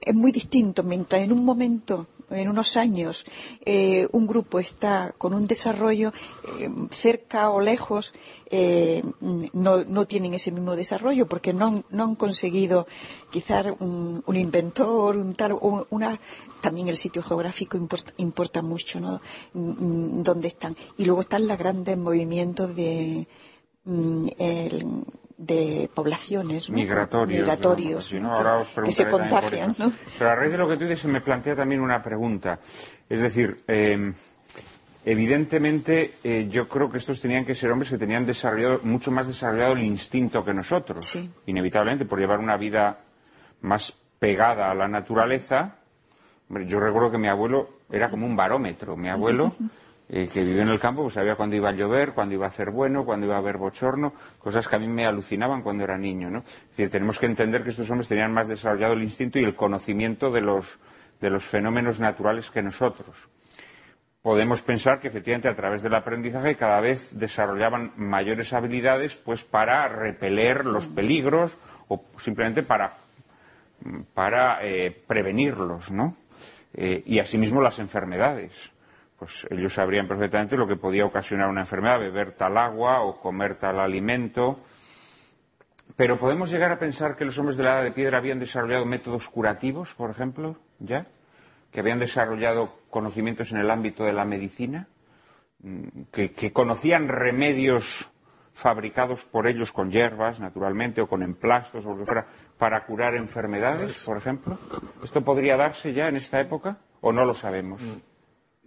[0.00, 3.24] es muy distinto, mientras en un momento en unos años
[3.64, 6.12] eh, un grupo está con un desarrollo
[6.58, 8.14] eh, cerca o lejos,
[9.52, 12.86] no, tienen ese mismo desarrollo porque no han, conseguido
[13.30, 15.54] quizás un, inventor, un tal,
[15.90, 16.18] una,
[16.60, 17.76] también el sitio geográfico
[18.16, 19.20] importa, mucho, ¿no?
[19.52, 20.76] Mm, dónde están.
[20.96, 23.26] Y luego están los grandes movimientos de
[23.84, 24.28] mm,
[25.38, 28.08] de poblaciones migratorios,
[28.84, 29.74] que se contagian.
[30.18, 32.58] Pero a raíz de lo que tú dices, me plantea también una pregunta.
[33.08, 34.14] Es decir, em,
[35.04, 39.28] evidentemente eh, yo creo que estos tenían que ser hombres que tenían desarrollado, mucho más
[39.28, 41.18] desarrollado el instinto que nosotros.
[41.46, 42.98] Inevitablemente, por llevar una vida
[43.60, 45.76] más pegada a la naturaleza.
[46.48, 48.96] Yo recuerdo que mi abuelo era como un barómetro.
[48.96, 49.52] Mi abuelo.
[50.08, 52.48] Eh, que vivió en el campo, pues sabía cuándo iba a llover, cuándo iba a
[52.48, 55.98] hacer bueno, cuándo iba a haber bochorno, cosas que a mí me alucinaban cuando era
[55.98, 56.38] niño, ¿no?
[56.38, 59.56] Es decir, tenemos que entender que estos hombres tenían más desarrollado el instinto y el
[59.56, 60.78] conocimiento de los,
[61.20, 63.28] de los fenómenos naturales que nosotros.
[64.22, 69.88] Podemos pensar que efectivamente a través del aprendizaje cada vez desarrollaban mayores habilidades pues para
[69.88, 72.96] repeler los peligros o simplemente para,
[74.14, 76.16] para eh, prevenirlos, ¿no?
[76.74, 78.72] Eh, y asimismo las enfermedades
[79.18, 83.56] pues ellos sabrían perfectamente lo que podía ocasionar una enfermedad, beber tal agua o comer
[83.56, 84.60] tal alimento.
[85.96, 88.84] Pero podemos llegar a pensar que los hombres de la edad de piedra habían desarrollado
[88.84, 91.06] métodos curativos, por ejemplo, ya,
[91.70, 94.88] que habían desarrollado conocimientos en el ámbito de la medicina,
[95.60, 98.10] mm, que, conocían remedios
[98.52, 102.26] fabricados por ellos con hierbas, naturalmente, o con emplastos o lo que fuera,
[102.58, 104.58] para curar enfermedades, por ejemplo.
[105.02, 107.82] ¿Esto podría darse ya en esta época o no lo sabemos?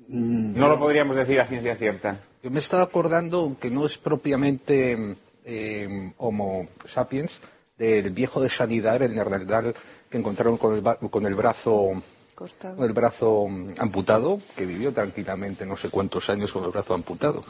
[0.10, 2.20] No lo podríamos decir a ciencia cierta.
[2.42, 7.40] Yo me estaba acordando que no es propiamente eh, Homo sapiens,
[7.78, 9.74] del viejo de Sanidad, el neandertal
[10.10, 12.02] que encontraron con el, con el brazo
[12.36, 13.48] con el brazo
[13.78, 17.44] amputado, que vivió tranquilamente no sé cuántos años con el brazo amputado.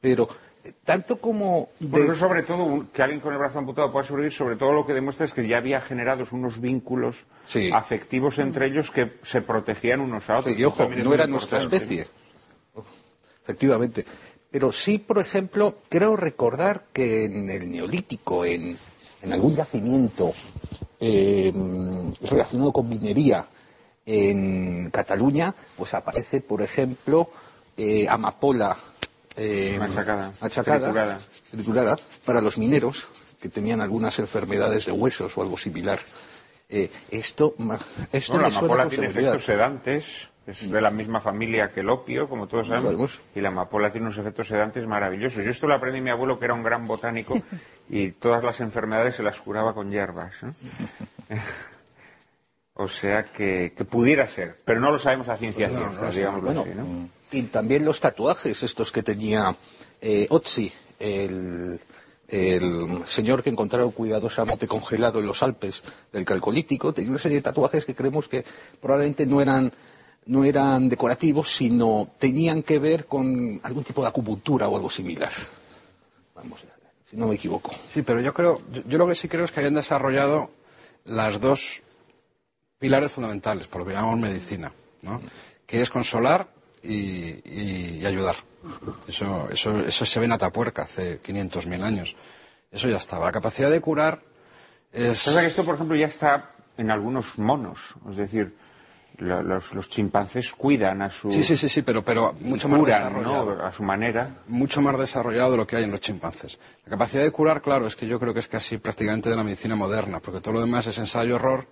[0.00, 0.28] Pero
[0.84, 1.68] tanto como...
[1.78, 2.14] De...
[2.14, 5.24] sobre todo, que alguien con el brazo amputado pueda sobrevivir, sobre todo lo que demuestra
[5.24, 7.24] es que ya había generado unos vínculos
[7.72, 10.56] afectivos entre ellos que se protegían unos a otros.
[10.56, 12.06] y ojo, no era nuestra especie.
[13.42, 14.04] Efectivamente.
[14.50, 18.76] Pero sí, por ejemplo, creo recordar que en el Neolítico, en,
[19.30, 20.32] algún yacimiento
[21.00, 21.52] eh,
[22.22, 23.44] relacionado con minería
[24.06, 27.30] en Cataluña, pues aparece, por ejemplo,
[27.76, 28.76] eh, amapola
[29.36, 30.32] eh, machacada,
[31.50, 31.98] triturada.
[32.24, 33.10] para los mineros
[33.40, 35.98] que tenían algunas enfermedades de huesos o algo similar.
[36.68, 37.54] Eh, esto,
[38.12, 42.46] esto la amapola tiene efectos sedantes, es de la misma familia que el opio, como
[42.46, 45.44] todos sabemos, y la amapola tiene unos efectos sedantes maravillosos.
[45.44, 47.34] Yo esto lo aprendí mi abuelo, que era un gran botánico,
[47.88, 50.34] y todas las enfermedades se las curaba con hierbas.
[52.74, 57.08] o sea que, pudiera ser, pero no lo sabemos a ciencia cierta, digámoslo así, ¿no?
[57.34, 59.56] Y también los tatuajes, estos que tenía
[60.00, 60.70] eh, Otzi,
[61.00, 61.80] el,
[63.06, 65.82] señor que encontraron cuidadosamente congelado en los Alpes
[66.12, 68.44] del Calcolítico, tenía una serie de tatuajes que creemos que
[68.80, 69.72] probablemente no eran,
[70.26, 75.32] no eran decorativos, sino tenían que ver con algún tipo de acupuntura o algo similar.
[76.36, 76.60] Vamos,
[77.10, 77.72] si no me equivoco.
[77.90, 80.50] Sí, pero yo creo, yo, lo que sí creo es que hayan desarrollado
[81.04, 81.82] las dos
[82.78, 84.72] pilares fundamentales, por lo que llamamos medicina,
[85.02, 85.20] ¿no?
[85.66, 86.53] que es consolar
[86.84, 88.36] y, ayudar.
[89.08, 92.16] Eso, eso, eso se ve en Atapuerca hace 500.000 años.
[92.70, 93.26] Eso ya estaba.
[93.26, 94.22] La capacidad de curar
[94.92, 95.24] es...
[95.24, 97.94] que esto, por ejemplo, ya está en algunos monos.
[98.08, 98.54] Es decir,
[99.18, 101.30] los, chimpancés cuidan a su...
[101.30, 103.64] Sí, sí, sí, sí pero, pero mucho más desarrollado.
[103.64, 104.28] A su manera.
[104.48, 106.58] Mucho más desarrollado de lo que hay en los chimpancés.
[106.84, 109.44] La capacidad de curar, claro, es que yo creo que es casi prácticamente de la
[109.44, 111.66] medicina moderna, porque todo lo demás es ensayo-error.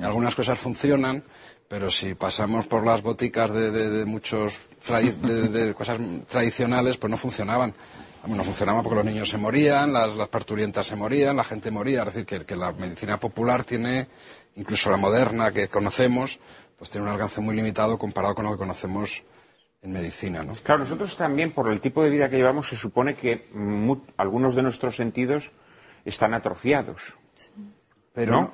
[0.00, 1.22] Algunas cosas funcionan,
[1.70, 4.58] pero si pasamos por las boticas de, de, muchos
[5.22, 7.72] de, cosas tradicionales, pues no funcionaban.
[8.26, 12.00] No funcionaban porque los niños se morían, las, las parturientas se morían, la gente moría.
[12.00, 14.08] Es decir, que, que, la medicina popular tiene,
[14.56, 16.40] incluso la moderna que conocemos,
[16.76, 19.22] pues tiene un alcance muy limitado comparado con lo que conocemos
[19.80, 20.54] en medicina, ¿no?
[20.64, 23.48] Claro, nosotros también, por el tipo de vida que llevamos, se supone que
[24.16, 25.52] algunos de nuestros sentidos
[26.04, 27.14] están atrofiados.
[28.12, 28.52] Pero ¿No?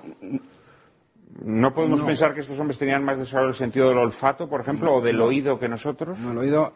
[1.45, 4.95] ¿No podemos pensar que estos hombres tenían más desarrollado el sentido del olfato, por ejemplo,
[4.95, 6.19] o del oído que nosotros?
[6.19, 6.73] No, el oído,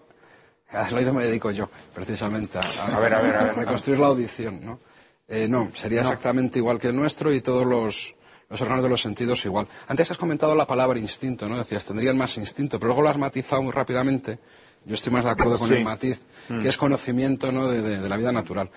[0.71, 4.81] al oído me dedico yo, precisamente, a, ver, a, ver, a, reconstruir la audición, ¿no?
[5.27, 8.15] Eh, no, sería exactamente igual que el nuestro y todos los,
[8.49, 9.69] los órganos de los sentidos igual.
[9.87, 11.57] Antes has comentado la palabra instinto, ¿no?
[11.57, 14.41] Decías, tendrían más instinto, pero luego lo has matizado muy rápidamente.
[14.85, 16.67] Yo estoy más de acuerdo con el matiz, que mm.
[16.67, 17.69] es conocimiento ¿no?
[17.69, 18.71] de, la vida natural.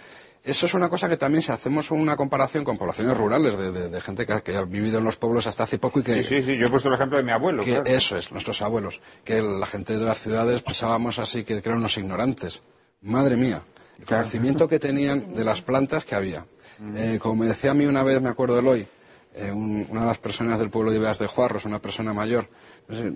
[0.44, 4.26] Eso es una cosa que también, si hacemos una comparación con poblaciones rurales, de, gente
[4.26, 6.16] que, ha vivido en los pueblos hasta hace poco y que...
[6.16, 7.64] Sí, sí, sí, yo he puesto el ejemplo de mi abuelo.
[7.64, 9.00] Eso es, nuestros abuelos.
[9.24, 12.62] Que la gente de las ciudades pensábamos así, que eran unos ignorantes.
[13.02, 13.62] Madre mía,
[13.98, 16.46] el conocimiento que tenían de las plantas que había.
[16.78, 16.98] Mm.
[16.98, 18.88] Eh, como me decía a mí una vez, me acuerdo de hoy,
[19.36, 22.50] eh, una de las personas del pueblo de Ibeas de Juarros, una persona mayor,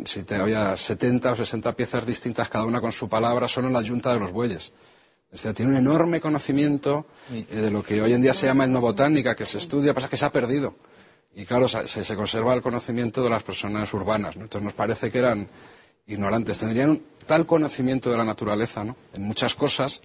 [0.05, 3.73] si te había 70 o 60 piezas distintas, cada una con su palabra, solo en
[3.73, 4.71] la yunta de los bueyes
[5.53, 9.45] tiene un enorme conocimiento eh, de lo que hoy en día se llama etnobotánica, que
[9.45, 10.75] se estudia, pasa que se ha perdido.
[11.35, 14.35] Y claro, se, conserva el conocimiento de las personas urbanas.
[14.35, 15.47] Entonces nos parece que eran
[16.07, 16.57] ignorantes.
[16.57, 18.95] Tendrían un tal conocimiento de la naturaleza, ¿no?
[19.13, 20.01] En muchas cosas,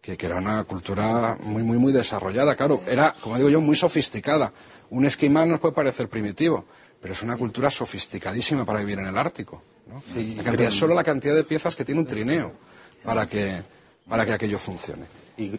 [0.00, 2.54] que, era una cultura muy, muy, muy desarrollada.
[2.54, 4.52] Claro, era, como digo yo, muy sofisticada.
[4.90, 6.66] Un esquimal nos puede parecer primitivo,
[7.00, 9.62] pero es una cultura sofisticadísima para vivir en el Ártico.
[9.86, 10.02] ¿no?
[10.14, 12.52] la solo la cantidad de piezas que tiene un trineo
[13.04, 13.62] para que
[14.08, 15.06] para que aquello funcione.
[15.36, 15.58] Y,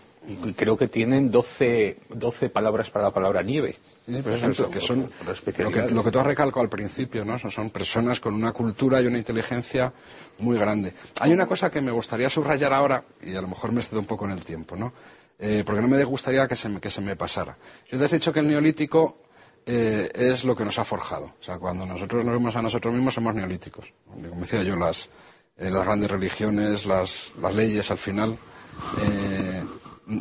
[0.55, 3.77] creo que tienen 12, 12, palabras para la palabra nieve.
[4.05, 5.09] Sí, por ejemplo, que son
[5.57, 7.37] lo que, lo que tú has recalcado al principio, ¿no?
[7.37, 9.93] Son personas con una cultura y una inteligencia
[10.39, 10.93] muy grande.
[11.21, 14.05] Hay una cosa que me gustaría subrayar ahora, y a lo mejor me excedo un
[14.05, 14.91] poco en el tiempo, ¿no?
[15.39, 17.57] Eh, porque no me gustaría que se me, que se me pasara.
[17.89, 19.19] Yo te he dicho que el neolítico
[19.65, 21.33] eh, es lo que nos ha forjado.
[21.39, 23.93] O sea, cuando nosotros nos vemos a nosotros mismos somos neolíticos.
[24.05, 25.09] Como decía yo, las,
[25.57, 28.37] eh, las grandes religiones, las, las leyes al final,
[29.01, 29.63] eh,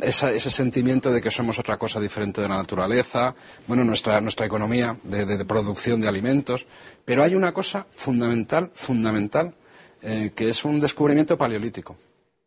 [0.01, 3.35] ese sentimiento de que somos otra cosa diferente de la naturaleza,
[3.67, 6.65] bueno, nuestra, nuestra economía de, de, producción de alimentos,
[7.05, 9.53] pero hay una cosa fundamental, fundamental,
[10.01, 11.95] eh, que es un descubrimiento paleolítico,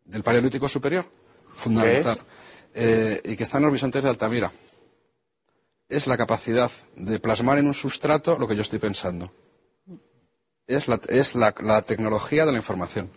[0.05, 1.07] del paleolítico superior,
[1.55, 2.19] fundamental,
[2.73, 4.53] y que está en los bisontes de Altamira.
[5.89, 9.33] Es la capacidad de plasmar en un sustrato lo que yo estoy pensando
[10.77, 13.11] es la, es la, tecnología de la información.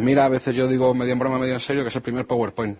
[0.00, 2.26] Mira, a veces yo digo medio en broma, medio en serio, que es el primer
[2.26, 2.78] PowerPoint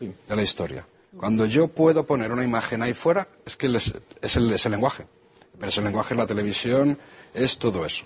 [0.00, 0.86] de la historia.
[1.16, 5.06] Cuando yo puedo poner una imagen ahí fuera, es que es, el, es el lenguaje.
[5.58, 6.98] Pero ese lenguaje en la televisión
[7.34, 8.04] es todo eso.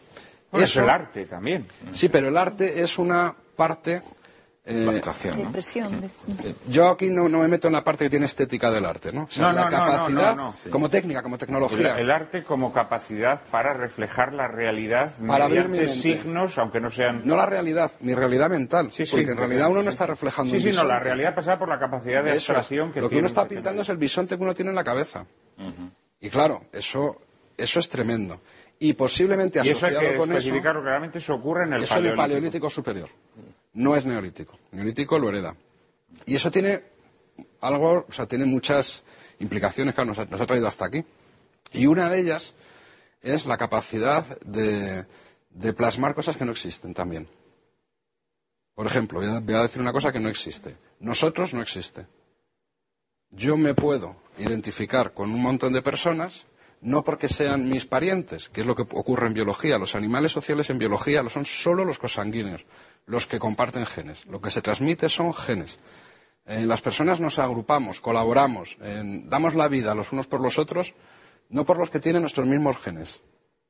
[0.53, 1.67] es el arte también.
[1.91, 4.03] Sí, pero el arte es una parte
[4.63, 5.53] eh, la abstracción, ¿no?
[6.45, 9.27] Eh, yo aquí no, me meto en la parte que tiene estética del arte, ¿no?
[9.39, 10.37] no, la capacidad
[10.71, 11.97] como técnica, como tecnología.
[11.97, 17.23] El, arte como capacidad para reflejar la realidad para mediante signos, aunque no sean...
[17.25, 20.61] No la realidad, mi realidad mental, sí, porque en realidad uno no está reflejando Sí,
[20.61, 23.49] sí, no, la realidad pasada por la capacidad de abstracción que Lo que uno está
[23.49, 25.25] pintando es el bisonte que uno tiene en la cabeza.
[26.21, 27.17] Y claro, eso,
[27.57, 28.43] eso es tremendo.
[28.79, 31.95] Y posiblemente asociado y eso hay que con especificarlo claramente, eso ocurre en el eso
[31.95, 32.23] paleolítico.
[32.23, 33.09] el paleolítico superior
[33.73, 34.59] no es neolítico.
[34.73, 35.57] Neolítico lo hereda.
[36.27, 36.83] Y eso tiene
[37.61, 39.03] algo, o sea, tiene muchas
[39.39, 41.05] implicaciones que nos ha, traído hasta aquí.
[41.73, 42.55] Y una de ellas
[43.23, 45.07] es la capacidad de,
[45.75, 47.29] plasmar cosas que no existen también.
[48.75, 50.77] Por ejemplo, voy a, decir una cosa que no existe.
[51.01, 52.07] Nosotros no existe.
[53.31, 56.47] Yo me puedo identificar con un montón de personas
[56.81, 59.79] no porque sean mis parientes, que es lo que ocurre en biología.
[59.79, 62.65] Los animales sociales en biología lo son solo los cosanguíneos
[63.11, 64.25] los que comparten genes.
[64.27, 65.79] Lo que se transmite son genes.
[66.47, 70.95] Eh, las personas nos agrupamos, colaboramos, damos la vida los unos por los otros,
[71.49, 73.21] no por los que tienen nuestros mismos genes,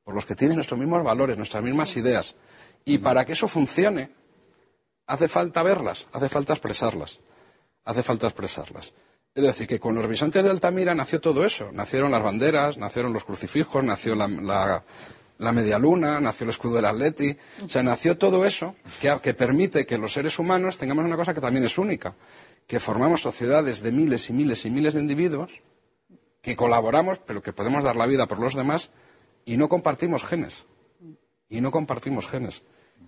[0.03, 2.35] por los que tienen nuestros mismos valores, nuestras mismas ideas.
[2.85, 4.11] Y para que eso funcione,
[5.05, 7.19] hace falta verlas, hace falta expresarlas,
[7.83, 8.93] hace falta expresarlas.
[9.33, 11.71] Es decir, que con los bisontes de Altamira nació todo eso.
[11.71, 14.83] Nacieron las banderas, nacieron los crucifijos, nació la,
[15.41, 19.87] la media luna, nació el escudo del Atleti, o sea, nació todo eso que, permite
[19.87, 22.13] que los seres humanos tengamos una cosa que también es única,
[22.67, 25.51] que formamos sociedades de miles y miles y miles de individuos
[26.41, 28.91] que colaboramos, pero que podemos dar la vida por los demás
[29.45, 30.65] y no compartimos genes.
[31.49, 32.63] Y no compartimos genes.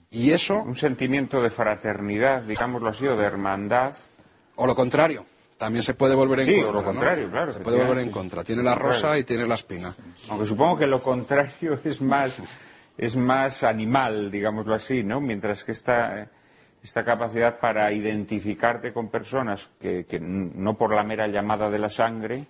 [0.10, 0.62] Y eso.
[0.62, 3.96] Un sentimiento de fraternidad, digámoslo así, o de hermandad.
[4.56, 5.26] O lo contrario
[5.58, 6.72] también se puede volver en contra.
[6.72, 7.52] lo contrario, claro.
[7.52, 8.44] Se puede volver en contra.
[8.44, 9.94] Tiene la rosa y tiene la espina.
[10.30, 12.42] Aunque supongo que lo contrario es más,
[12.98, 15.22] es más animal, digámoslo así, ¿no?
[15.22, 16.30] Mientras que esta,
[16.84, 21.90] esta capacidad para identificarte con personas que, que no por la mera llamada de la
[21.90, 22.46] sangre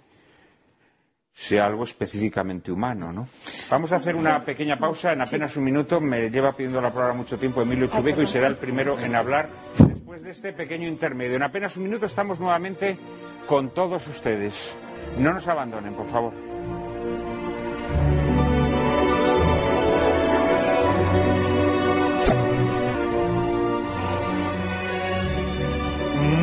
[1.34, 3.28] sea algo específicamente humano, ¿no?
[3.70, 6.00] Vamos a hacer una pequeña pausa en apenas un minuto.
[6.00, 9.50] Me lleva pidiendo la palabra mucho tiempo Emilio Chubeco y será el primero en hablar
[9.80, 11.36] después de este pequeño intermedio.
[11.36, 12.98] En apenas un minuto estamos nuevamente
[13.48, 14.78] con todos ustedes.
[15.18, 16.34] No nos abandonen, por favor.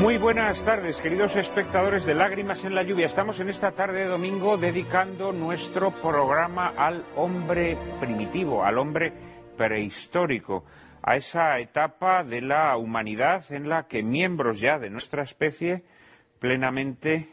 [0.00, 3.04] Muy buenas tardes, queridos espectadores de Lágrimas en la Lluvia.
[3.04, 9.12] Estamos en esta tarde de domingo dedicando nuestro programa al hombre primitivo, al hombre
[9.58, 10.64] prehistórico
[11.02, 15.84] a esa etapa de la humanidad en la que miembros ya de nuestra especie,
[16.38, 17.28] plenamente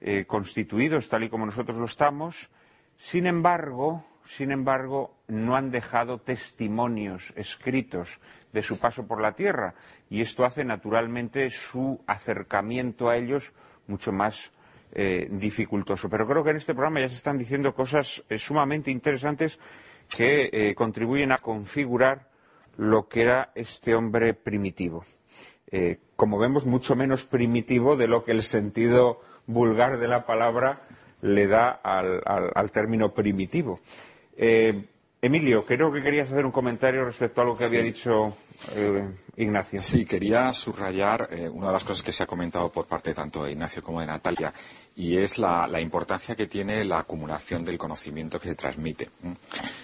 [0.00, 2.50] eh, constituidos tal y como nosotros lo estamos,
[2.96, 4.04] sin embargo,
[4.36, 8.20] sin embargo, no han dejado testimonios escritos
[8.52, 9.74] de su paso por la Tierra
[10.08, 13.52] y esto hace naturalmente su acercamiento a ellos
[13.86, 14.52] mucho más
[14.92, 16.08] eh, dificultoso.
[16.08, 19.58] Pero creo que en este programa ya se están diciendo cosas eh, sumamente interesantes
[20.08, 22.30] que contribuyen a configurar
[22.76, 25.04] lo que era este hombre primitivo.
[25.70, 30.80] Eh, como vemos, mucho menos primitivo de lo que el sentido vulgar de la palabra
[31.22, 33.80] le da al, término primitivo.
[34.42, 34.86] Eh,
[35.20, 38.34] Emilio, creo que querías hacer un comentario respecto a lo que había dicho
[38.74, 39.78] eh, Ignacio.
[39.78, 43.44] Sí, quería subrayar eh, una de las cosas que se ha comentado por parte tanto
[43.44, 44.50] de Ignacio como de Natalia,
[44.96, 49.10] y es la, importancia que tiene la acumulación del conocimiento que se transmite.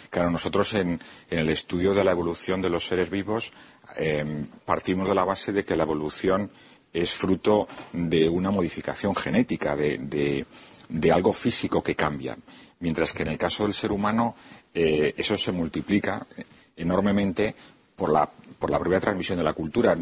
[0.09, 0.99] Claro, nosotros en,
[1.29, 3.53] el estudio de la evolución de los seres vivos
[3.97, 6.51] em, partimos de la base de que la evolución
[6.95, 10.47] es fruto de una modificación genética, de
[11.13, 12.39] algo físico que cambia
[12.87, 14.37] mientras que en el caso del ser humano
[14.73, 16.25] eh, eso se multiplica
[16.77, 17.53] enormemente
[17.97, 18.31] por la,
[18.61, 19.97] por la propia transmisión de la cultura.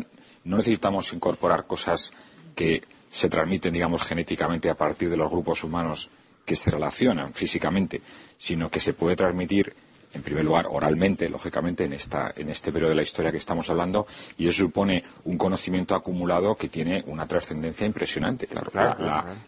[0.45, 2.12] No necesitamos incorporar cosas
[2.55, 6.11] que se transmiten, digamos, genéticamente a partir de los grupos humanos
[6.45, 8.03] que se relacionan físicamente,
[8.37, 9.74] sino que se puede transmitir
[10.15, 13.69] en primer lugar, oralmente, lógicamente, en, esta, en este periodo de la historia que estamos
[13.69, 14.07] hablando,
[14.39, 18.47] y eso supone un conocimiento acumulado que tiene una trascendencia impresionante.
[18.47, 18.71] Claro,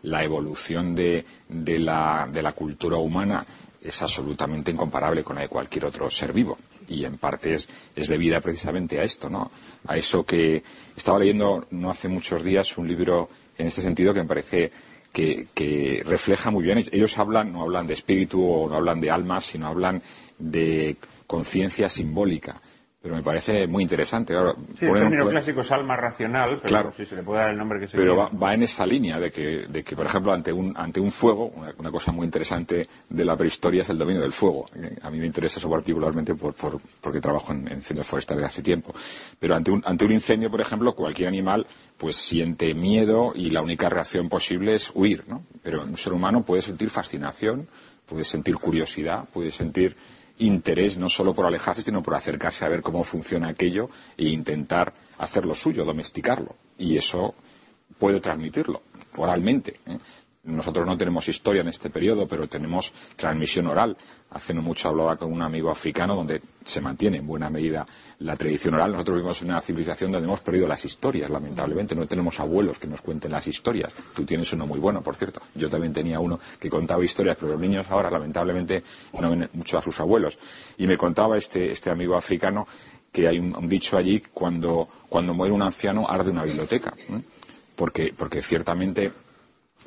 [0.02, 3.44] la, evolución de, de, la, de la cultura humana
[3.80, 6.58] es absolutamente incomparable con la de cualquier otro ser vivo.
[6.88, 9.50] Y en parte es, es, debida precisamente a esto, ¿no?
[9.86, 10.62] A eso que
[10.96, 14.72] estaba leyendo no hace muchos días un libro en este sentido que me parece
[15.16, 16.84] que, refleja muy bien.
[16.92, 20.02] Ellos hablan, no hablan de espíritu o no hablan de alma, sino hablan
[20.38, 20.96] de
[21.26, 22.60] conciencia simbólica.
[23.00, 24.34] Pero me parece muy interesante.
[24.76, 27.56] Sí, el término clásico es alma racional, pero claro, sí se le puede dar el
[27.56, 30.52] nombre que se Pero va, en esa línea de que, de que, por ejemplo, ante
[30.52, 34.32] un, ante un fuego, una, cosa muy interesante de la prehistoria es el dominio del
[34.32, 34.68] fuego.
[35.02, 38.62] A mí me interesa eso particularmente por, por, porque trabajo en, en incendios forestales hace
[38.62, 38.92] tiempo.
[39.38, 41.66] Pero ante un, ante un incendio, por ejemplo, cualquier animal
[41.96, 45.44] pues siente miedo y la única reacción posible es huir, ¿no?
[45.62, 47.68] Pero un ser humano puede sentir fascinación,
[48.06, 49.96] puede sentir curiosidad, puede sentir
[50.38, 54.92] interés no solo por alejarse, sino por acercarse a ver cómo funciona aquello e intentar
[55.18, 56.56] hacerlo suyo, domesticarlo.
[56.78, 57.34] Y eso
[57.98, 58.82] puede transmitirlo
[59.16, 59.80] oralmente.
[59.86, 59.98] ¿eh?
[60.46, 63.96] Nosotros no tenemos historia en este periodo, pero tenemos transmisión oral.
[64.30, 67.84] Hace no mucho hablaba con un amigo africano donde se mantiene en buena medida
[68.20, 68.92] la tradición oral.
[68.92, 71.96] Nosotros vivimos en una civilización donde hemos perdido las historias, lamentablemente.
[71.96, 73.92] No tenemos abuelos que nos cuenten las historias.
[74.14, 75.40] Tú tienes uno muy bueno, por cierto.
[75.56, 78.84] Yo también tenía uno que contaba historias, pero los niños ahora, lamentablemente,
[79.20, 80.38] no ven mucho a sus abuelos.
[80.78, 82.68] Y me contaba este, este amigo africano
[83.10, 86.94] que hay un, dicho allí, cuando, cuando muere un anciano arde una biblioteca.
[87.74, 89.12] Porque, porque ciertamente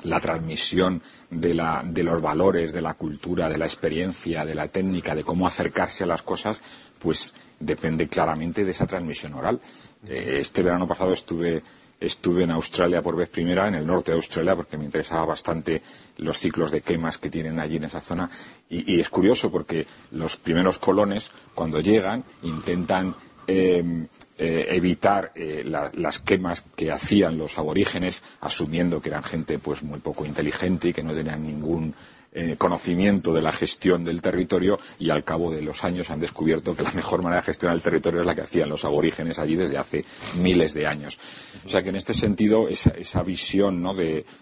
[0.04, 5.24] la transmisión de, los valores, de la cultura, de la experiencia, de la técnica, de
[5.24, 6.60] cómo acercarse a las cosas,
[6.98, 9.60] pues depende claramente de esa transmisión oral.
[10.06, 11.62] Eh, este verano pasado estuve,
[12.00, 15.82] en Australia por vez primera, en el norte de Australia, porque me interesaba bastante
[16.18, 18.30] los ciclos de quemas que tienen allí en esa zona.
[18.68, 23.14] Y, es curioso porque los primeros colones, cuando llegan, intentan
[23.46, 24.06] eh,
[24.42, 30.00] eh, evitar eh, las quemas que hacían los aborígenes, asumiendo que eran gente pues muy
[30.00, 31.94] poco inteligente y que no tenían ningún
[32.32, 36.76] eh, conocimiento de la gestión del territorio y al cabo de los años han descubierto
[36.76, 39.56] que la mejor manera de gestionar el territorio es la que hacían los aborígenes allí
[39.56, 40.04] desde hace
[40.36, 41.18] miles de años.
[41.64, 43.84] O sea que en este sentido esa, visión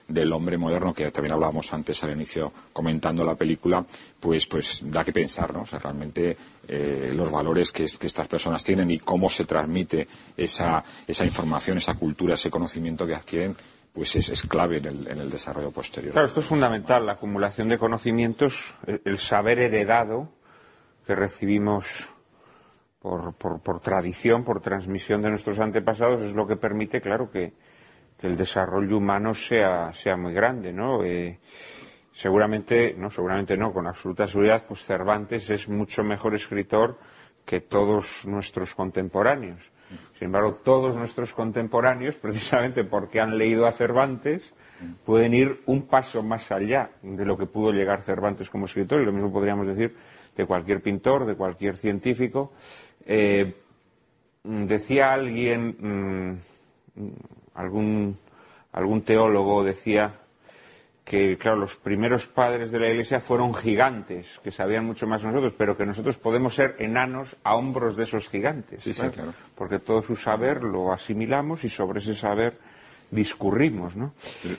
[0.07, 3.87] del hombre moderno que también hablábamos antes al inicio comentando la película,
[4.21, 5.63] pues, pues da que pensar, ¿no?
[5.63, 6.37] O sea, realmente
[6.69, 10.85] eh, los valores que, estas personas tienen y cómo se transmite esa
[11.25, 13.57] información, esa cultura, ese conocimiento que adquieren
[13.99, 16.13] pues es, clave en el, desarrollo posterior.
[16.13, 20.29] Claro, esto es fundamental, la acumulación de conocimientos, el, saber heredado
[21.05, 22.09] que recibimos
[23.01, 23.35] por,
[23.81, 27.55] tradición, por transmisión de nuestros antepasados, es lo que permite, claro, que,
[28.21, 31.03] el desarrollo humano sea, muy grande, ¿no?
[31.05, 31.41] Eh,
[32.13, 37.01] seguramente, no, seguramente no, con absoluta seguridad, pues Cervantes es mucho mejor escritor
[37.45, 39.73] que todos nuestros contemporáneos.
[40.19, 44.55] Sin embargo, todos nuestros contemporáneos, precisamente porque han leído a Cervantes,
[45.05, 49.05] pueden ir un paso más allá de lo que pudo llegar Cervantes como escritor, y
[49.05, 49.95] lo mismo podríamos decir
[50.37, 52.53] de cualquier pintor, de cualquier científico.
[53.05, 53.55] Eh,
[54.45, 56.39] decía alguien, mm,
[57.55, 58.17] algún,
[58.73, 60.15] algún teólogo decía
[61.09, 65.55] que, claro, los primeros padres de la Iglesia fueron gigantes, que sabían mucho más nosotros,
[65.57, 68.83] pero que nosotros podemos ser enanos a hombros de esos gigantes.
[68.83, 69.33] Sí, sí, claro.
[69.55, 72.59] Porque todo su saber lo asimilamos y sobre ese saber
[73.11, 74.13] discurrimos, ¿no?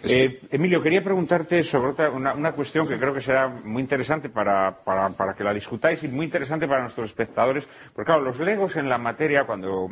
[0.03, 4.75] Eh, Emilio, quería preguntarte sobre otra, una, cuestión que creo que será muy interesante para,
[4.83, 8.89] para, que la discutáis y muy interesante para nuestros espectadores, porque claro, los legos en
[8.89, 9.91] la materia, cuando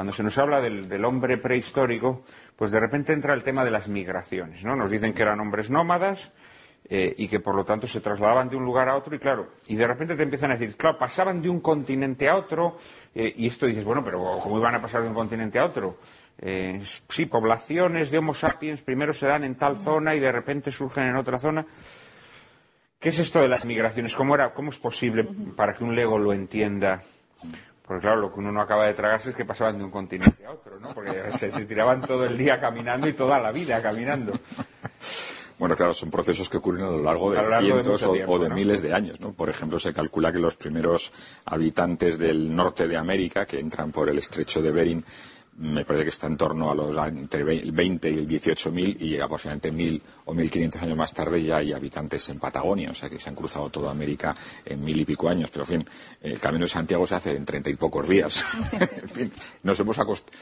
[0.00, 2.22] cuando se nos habla del, hombre prehistórico,
[2.56, 4.74] pues de repente entra el tema de las migraciones, ¿no?
[4.74, 6.32] Nos dicen que eran hombres nómadas
[6.88, 9.48] eh, y que por lo tanto se trasladaban de un lugar a otro y claro,
[9.66, 12.78] y de repente te empiezan a decir, claro, pasaban de un continente a otro
[13.14, 15.98] eh, y esto dices, bueno, pero ¿cómo iban a pasar de un continente a otro?
[16.38, 20.70] Eh, sí, poblaciones de Homo sapiens primero se dan en tal zona y de repente
[20.70, 21.66] surgen en otra zona.
[22.98, 24.14] ¿Qué es esto de las migraciones?
[24.14, 27.02] ¿Cómo, era, cómo es posible para que un lego lo entienda?
[27.90, 30.46] Porque claro, lo que uno no acaba de tragarse es que pasaban de un continente
[30.46, 30.94] a otro, ¿no?
[30.94, 34.32] Porque se, tiraban todo el día caminando y toda la vida caminando.
[35.58, 38.94] Bueno, claro, son procesos que ocurren a lo largo de cientos o, de miles de
[38.94, 39.18] años.
[39.18, 39.32] ¿no?
[39.32, 41.12] Por ejemplo, se calcula que los primeros
[41.46, 45.04] habitantes del norte de América, que entran por el estrecho de Bering,
[45.60, 49.20] me parece que está en torno a los entre el 20 y el 18.000 y
[49.20, 53.18] aproximadamente 1.000 o 1.500 años más tarde ya hay habitantes en Patagonia, o sea que
[53.18, 54.34] se han cruzado toda América
[54.64, 55.84] en mil y pico años, pero en fin,
[56.22, 58.42] el Camino de Santiago se hace en treinta y pocos días.
[59.02, 59.32] en fin,
[59.62, 59.98] nos hemos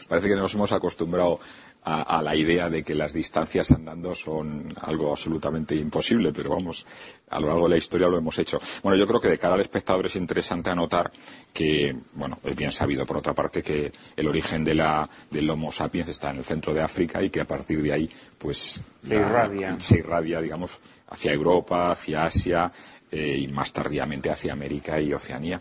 [0.08, 1.40] parece que nos hemos acostumbrado
[1.88, 6.86] a, la idea de que las distancias andando son algo absolutamente imposible, pero vamos,
[7.30, 8.60] a lo largo de la historia lo hemos hecho.
[8.82, 11.10] Bueno, yo creo que de cara al espectador es interesante anotar
[11.52, 15.72] que, bueno, es bien sabido por otra parte que el origen de la, del Homo
[15.72, 19.14] sapiens está en el centro de África y que a partir de ahí, pues, se
[19.14, 20.78] irradia, se irradia digamos,
[21.08, 22.70] hacia Europa, hacia Asia
[23.10, 25.60] eh, y más tardíamente hacia América y Oceanía.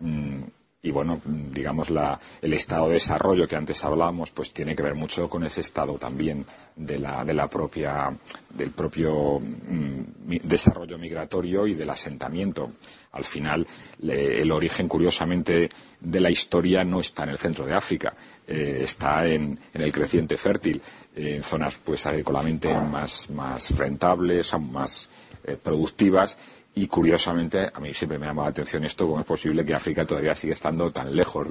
[0.00, 0.42] Mm,
[0.80, 4.94] y bueno, digamos, la, el estado de desarrollo que antes hablábamos, pues tiene que ver
[4.94, 6.46] mucho con ese estado también
[6.76, 8.16] de la, de la propia,
[8.50, 12.74] del propio mm, desarrollo migratorio y del asentamiento.
[13.10, 13.66] Al final,
[14.00, 15.68] el origen, curiosamente,
[15.98, 18.14] de la historia no está en el centro de África,
[18.46, 20.80] eh, está en, el creciente fértil,
[21.16, 25.10] en zonas pues agrícolamente más, más rentables, más
[25.42, 26.38] eh, productivas
[26.74, 30.04] y curiosamente, a mí siempre me llama la atención esto, cómo es posible que África
[30.04, 31.48] todavía siga estando tan lejos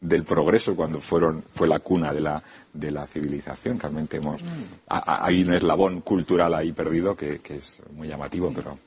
[0.00, 2.42] del progreso cuando fueron, fue la cuna de la,
[2.72, 3.80] de la civilización.
[3.80, 4.40] Realmente hemos,
[4.86, 8.78] hay un eslabón cultural ahí perdido que, es muy llamativo, pero.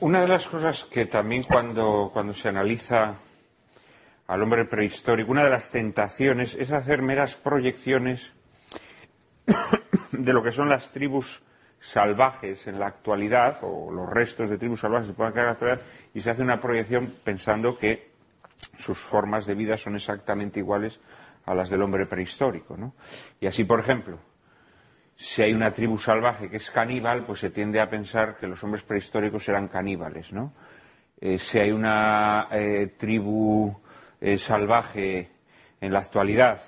[0.00, 3.16] Una de las cosas que también cuando, cuando se analiza
[4.26, 8.32] al hombre prehistórico, una de las tentaciones es hacer meras proyecciones
[10.12, 11.42] de lo que son las tribus
[11.80, 15.52] salvajes en la actualidad, o los restos de tribus salvajes se pueden quedar en la
[15.52, 15.80] actualidad,
[16.14, 18.10] y se hace una proyección pensando que
[18.76, 21.00] sus formas de vida son exactamente iguales
[21.46, 22.76] a las del hombre prehistórico.
[22.76, 22.94] ¿no?
[23.40, 24.18] Y así, por ejemplo,
[25.16, 28.62] si hay una tribu salvaje que es caníbal, pues se tiende a pensar que los
[28.62, 30.32] hombres prehistóricos eran caníbales.
[30.32, 30.52] ¿no?
[31.20, 33.74] Eh, si hay una eh, tribu
[34.20, 35.30] eh, salvaje
[35.80, 36.60] en la actualidad,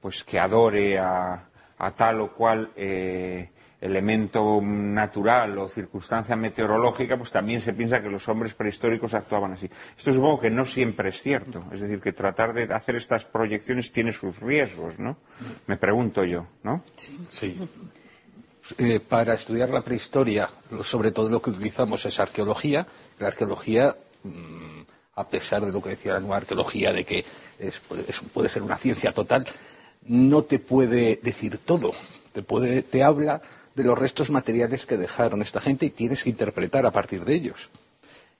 [0.00, 1.48] pues que adore a,
[1.78, 2.72] a tal o cual
[3.84, 9.68] elemento natural o circunstancia meteorológica, pues también se piensa que los hombres prehistóricos actuaban así.
[9.96, 11.64] Esto supongo que no siempre es cierto.
[11.70, 15.18] Es decir, que tratar de hacer estas proyecciones tiene sus riesgos, ¿no?
[15.66, 16.82] Me pregunto yo, ¿no?
[17.28, 17.58] Sí.
[18.78, 20.48] Eh, para estudiar la prehistoria,
[20.82, 22.86] sobre todo lo que utilizamos es arqueología.
[23.18, 24.80] La arqueología, mm,
[25.16, 27.22] a pesar de lo que decía la nueva arqueología, de que
[28.32, 29.44] puede ser una ciencia total,
[30.06, 31.92] no te puede decir todo.
[32.32, 33.42] Te, puede, te habla
[33.74, 37.34] de los restos materiales que dejaron esta gente y tienes que interpretar a partir de
[37.34, 37.70] ellos.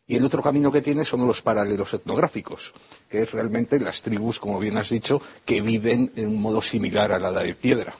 [0.06, 2.74] Y el otro camino que tienes son los paralelos etnográficos,
[3.08, 7.10] que es realmente las tribus, como bien has dicho, que viven en un modo similar
[7.12, 7.94] a la de piedra.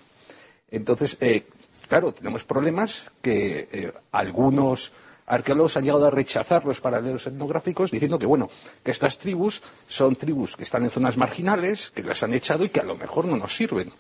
[0.71, 1.47] Entonces, eh,
[1.89, 4.93] claro, tenemos problemas que eh, algunos
[5.27, 8.51] arqueólogos han llegado a rechazar los paralelos etnográficos diciendo que, bueno,
[8.83, 12.69] que estas tribus son tribus que están en zonas marginales, que las han echado y
[12.69, 13.91] que a lo mejor no nos sirven.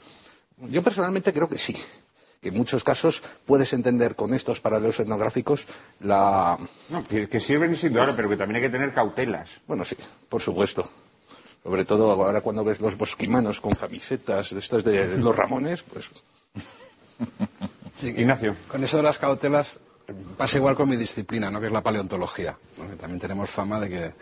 [0.58, 1.74] Yo personalmente creo que sí
[2.48, 5.66] en muchos casos puedes entender con estos paralelos etnográficos
[6.00, 6.58] la...
[6.88, 9.60] No, que, sirven y sin pero que también hay que tener cautelas.
[9.66, 9.96] Bueno, sí,
[10.28, 10.88] por supuesto.
[11.62, 16.10] Sobre todo ahora cuando ves los bosquimanos con camisetas de estas de los Ramones, pues...
[18.02, 18.56] Ignacio.
[18.68, 19.78] Con eso de las cautelas
[20.36, 21.60] pasa igual con mi disciplina, ¿no?
[21.60, 22.56] que es la paleontología.
[22.98, 24.12] también tenemos fama de que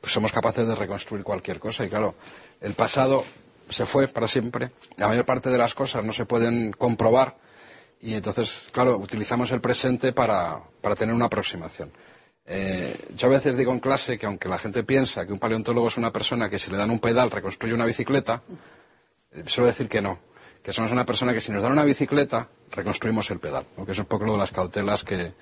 [0.00, 2.14] pues, somos capaces de reconstruir cualquier cosa y claro,
[2.60, 3.24] el pasado
[3.68, 4.70] se fue para siempre.
[4.96, 7.36] La mayor parte de las cosas no se pueden comprobar
[8.00, 10.62] y entonces, claro, utilizamos el presente para,
[10.98, 11.90] tener una aproximación.
[12.44, 15.88] Eh, yo a veces digo en clase que aunque la gente piensa que un paleontólogo
[15.88, 18.42] es una persona que si le dan un pedal reconstruye una bicicleta,
[19.32, 20.20] eh, suelo decir que no,
[20.62, 23.98] que somos una persona que si nos dan una bicicleta reconstruimos el pedal, porque es
[23.98, 25.32] un poco lo de las cautelas que,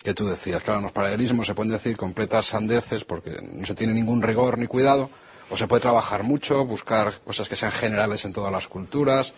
[0.00, 0.62] que tú decías.
[0.62, 4.58] Claro, en los paralelismos se pueden decir completas sandeces porque no se tiene ningún rigor
[4.58, 5.10] ni cuidado,
[5.50, 9.32] o se puede trabajar mucho, buscar cosas que sean generales en todas las culturas.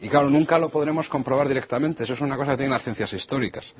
[0.00, 2.04] Y claro, nunca lo podremos comprobar directamente.
[2.04, 3.74] Eso es una cosa que tienen las ciencias históricas.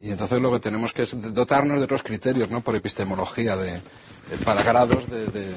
[0.00, 2.60] Y entonces lo que tenemos que es dotarnos de otros criterios, ¿no?
[2.60, 3.80] Por epistemología, de,
[4.44, 5.54] para grados de,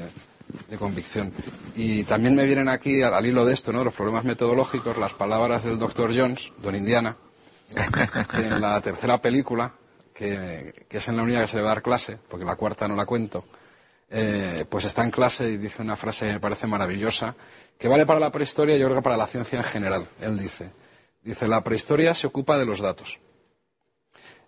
[0.78, 1.32] convicción.
[1.74, 3.84] Y también me vienen aquí, al, hilo de esto, ¿no?
[3.84, 7.16] Los problemas metodológicos, las palabras del doctor Jones, Don Indiana,
[8.34, 9.74] en la tercera película,
[10.14, 12.54] que, que es en la única que se le va a dar clase, porque la
[12.54, 13.44] cuarta no la cuento,
[14.08, 17.34] eh, pues está en clase y dice una frase que me parece maravillosa,
[17.78, 20.06] que vale para la prehistoria y yo creo que para la ciencia en general.
[20.20, 20.72] Él dice,
[21.22, 23.18] dice, la prehistoria se ocupa de los datos.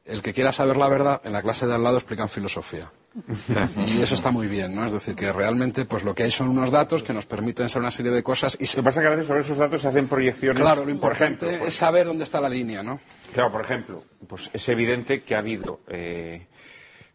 [0.04, 2.90] El que quiera saber la verdad, en la clase de al lado explican filosofía.
[3.86, 4.86] y eso está muy bien, ¿no?
[4.86, 7.82] Es decir, que realmente pues lo que hay son unos datos que nos permiten saber
[7.82, 8.78] una serie de cosas y se...
[8.78, 10.62] Lo que pasa es que a veces sobre esos datos se hacen proyecciones.
[10.62, 13.00] Claro, lo importante es saber dónde está la línea, ¿no?
[13.34, 16.46] Claro, por ejemplo, pues es evidente que ha habido eh,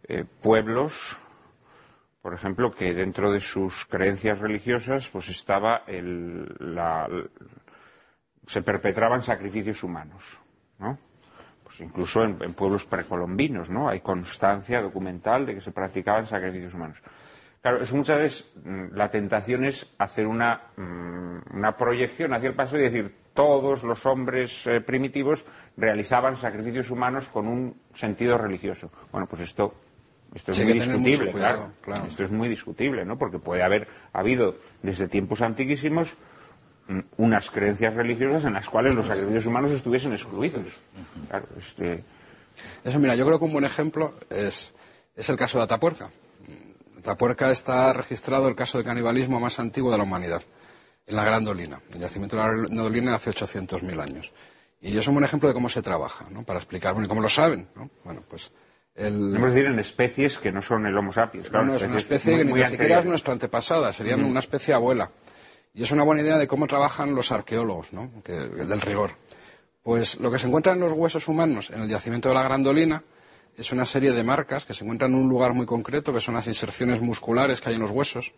[0.07, 1.17] eh, pueblos
[2.23, 7.05] por ejemplo, que dentro de sus creencias religiosas, pues estaba el, la,
[8.47, 10.39] se perpetraban sacrificios humanos,
[10.79, 10.97] ¿no?
[11.65, 13.89] Pues incluso en, pueblos precolombinos, ¿no?
[13.89, 17.03] Hay constancia documental de que se practicaban sacrificios humanos.
[17.61, 22.55] Claro, es muchas veces mm, la tentación es hacer una, mm, una proyección hacia el
[22.55, 25.45] pasado y decir todos los hombres eh, primitivos
[25.75, 28.93] realizaban sacrificios humanos con un sentido religioso.
[29.11, 29.73] Bueno, pues esto
[30.33, 31.71] esto es muy discutible, claro.
[32.07, 33.17] Esto es muy discutible, ¿no?
[33.17, 36.13] Porque puede haber habido desde tiempos antiquísimos
[36.87, 40.65] mm, unas creencias religiosas en las cuales los sacrificios humanos estuviesen excluidos.
[41.29, 42.03] Claro, este...
[42.83, 44.73] Eso, mira, yo creo que un buen ejemplo es,
[45.15, 46.09] es el caso de Atapuerca.
[47.03, 50.41] Tapuerca está registrado el caso de canibalismo más antiguo de la humanidad,
[51.05, 51.81] en la Gran Dolina.
[51.93, 54.31] El yacimiento de la Gran Dolina hace 800.000 años.
[54.79, 56.43] Y es un buen ejemplo de cómo se trabaja, ¿no?
[56.43, 57.89] Para explicar, bueno, y cómo lo saben, ¿no?
[58.03, 58.51] Bueno, pues
[58.95, 59.33] el...
[59.33, 61.49] decir en especies que no son el Homo sapiens.
[61.49, 65.11] Claro, no, es una especie que ni siquiera es nuestra antepasada, serían una especie abuela.
[65.73, 68.11] Y es una buena idea de cómo trabajan los arqueólogos, ¿no?
[68.23, 69.11] Que, del rigor.
[69.81, 73.03] Pues lo que se encuentra en los huesos humanos, en el yacimiento de la Grandolina,
[73.57, 76.35] es una serie de marcas que se encuentran en un lugar muy concreto, que son
[76.35, 78.31] las inserciones musculares que hay en los huesos,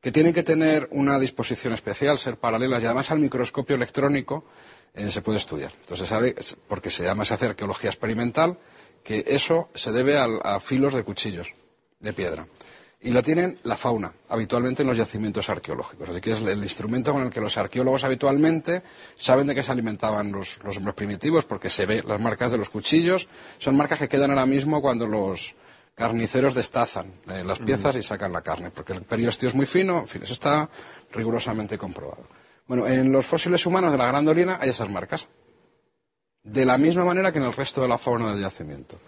[0.00, 4.44] que tienen que tener una disposición especial, ser paralelas y además al microscopio electrónico
[4.94, 5.72] eh, se puede estudiar.
[5.80, 6.34] Entonces sabe,
[6.68, 8.58] porque se llama, se hace arqueología experimental,
[9.02, 11.48] que eso se debe a, filos de cuchillos
[12.00, 12.46] de piedra.
[13.00, 16.08] Y lo tienen la fauna, habitualmente en los yacimientos arqueológicos.
[16.08, 18.82] Así que es el instrumento con el que los arqueólogos habitualmente
[19.16, 22.68] saben de qué se alimentaban los, hombres primitivos, porque se ve las marcas de los
[22.68, 23.26] cuchillos.
[23.58, 25.56] Son marcas que quedan ahora mismo cuando los
[25.96, 30.00] carniceros destazan eh, las piezas y sacan la carne, porque el periósteo es muy fino,
[30.00, 30.70] en fin, eso está
[31.12, 32.26] rigurosamente comprobado.
[32.68, 35.28] Bueno, en los fósiles humanos de la Gran Dolina hay esas marcas
[36.42, 38.98] de la misma manera que en el resto de la fauna del yacimiento.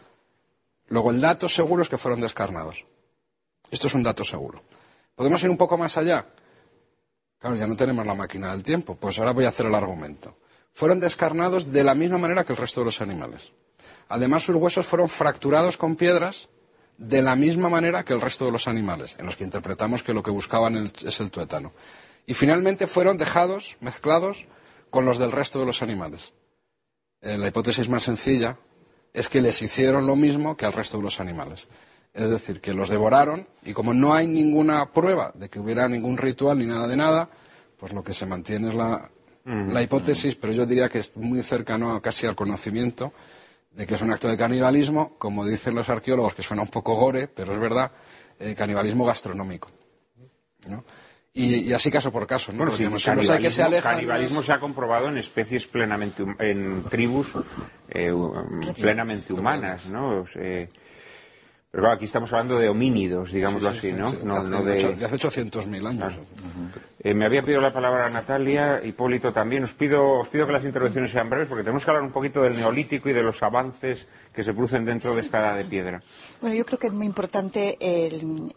[0.88, 2.84] Luego, el dato seguro es que fueron descarnados.
[3.70, 4.62] Esto es un dato seguro.
[5.14, 6.26] ¿Podemos ir un poco más allá?
[7.38, 10.36] Claro, ya no tenemos la máquina del tiempo, pues ahora voy a hacer el argumento.
[10.72, 13.52] Fueron descarnados de la misma manera que el resto de los animales.
[14.08, 16.48] Además, sus huesos fueron fracturados con piedras
[16.98, 20.12] de la misma manera que el resto de los animales, en los que interpretamos que
[20.12, 21.72] lo que buscaban es el tuétano.
[22.26, 24.46] Y finalmente fueron dejados, mezclados,
[24.90, 26.32] con los del resto de los animales.
[27.24, 28.58] Eh, la hipótesis más sencilla
[29.14, 31.66] es que les hicieron lo mismo que al resto de los animales.
[32.12, 36.18] Es decir, que los devoraron y como no hay ninguna prueba de que hubiera ningún
[36.18, 37.30] ritual ni nada de nada,
[37.78, 39.10] pues lo que se mantiene es la,
[39.44, 39.78] mm.
[39.78, 43.12] hipótesis, pero yo diría que es muy cercano casi al conocimiento
[43.70, 46.94] de que es un acto de canibalismo, como dicen los arqueólogos, que suena un poco
[46.94, 47.90] gore, pero es verdad,
[48.38, 49.70] eh, canibalismo gastronómico.
[50.68, 50.84] ¿no?
[51.36, 52.64] Y, así caso por caso, ¿no?
[52.64, 57.32] Bueno, canibalismo, canibalismo se ha comprobado en especies plenamente, en tribus
[57.88, 58.12] eh,
[58.80, 60.24] plenamente humanas, ¿no?
[60.32, 64.12] Pero aquí estamos hablando de homínidos, digámoslo así, ¿no?
[64.12, 64.94] no, de...
[64.94, 66.14] de hace 800.000 años.
[67.06, 69.62] Eh, me había pedido la palabra Natalia, Hipólito también.
[69.62, 73.10] Os pido, que las intervenciones sean breves porque tenemos que hablar un poquito del neolítico
[73.10, 76.02] y de los avances que se producen dentro de esta edad de piedra.
[76.40, 77.76] Bueno, yo creo que es muy importante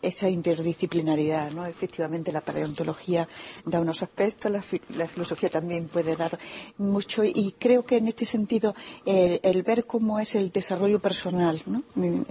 [0.01, 1.65] esa interdisciplinaridad, ¿no?
[1.65, 3.27] Efectivamente, la paleontología
[3.65, 6.39] da unos aspectos, la, filosofía también puede dar
[6.77, 8.73] mucho y creo que en este sentido
[9.05, 11.61] el, ver cómo es el desarrollo personal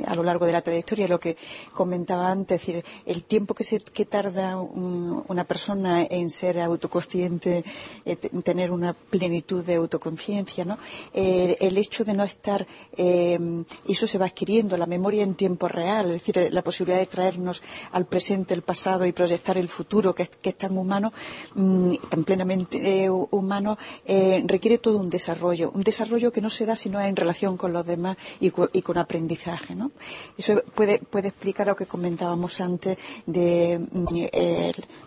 [0.07, 1.37] a lo largo de la trayectoria, lo que
[1.75, 7.65] comentaba antes, es decir, el tiempo que, se, que tarda una persona en ser autoconsciente,
[8.05, 10.79] en eh, tener una plenitud de autoconciencia, ¿no?
[11.13, 12.67] el hecho de no estar
[12.97, 16.99] eh, eh, eso se va adquiriendo, la memoria en tiempo real, es decir, la posibilidad
[16.99, 17.63] de traernos
[17.93, 21.13] al presente el pasado y proyectar el futuro, que es, tan humano,
[21.55, 26.67] mm, tan plenamente eh, humano, eh, requiere todo un desarrollo, un desarrollo que no se
[26.67, 29.75] da sino en relación con los demás y, con aprendizaje.
[29.75, 29.91] ¿no?
[30.37, 35.06] Eso puede, puede explicar lo que comentábamos antes de mm,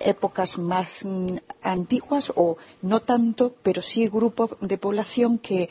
[0.00, 5.68] épocas más mm, antiguas o no tanto, pero sí grupos de población que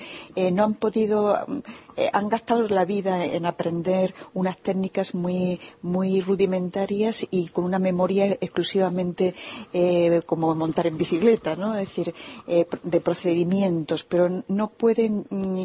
[0.51, 1.37] no han podido
[1.99, 7.77] eh, han gastado la vida en aprender unas técnicas muy, muy rudimentarias y con una
[7.77, 9.35] memoria exclusivamente
[9.73, 11.75] eh, como montar en bicicleta, ¿no?
[11.75, 12.15] Es decir,
[12.47, 15.63] eh, de procedimientos, pero no pueden, mm,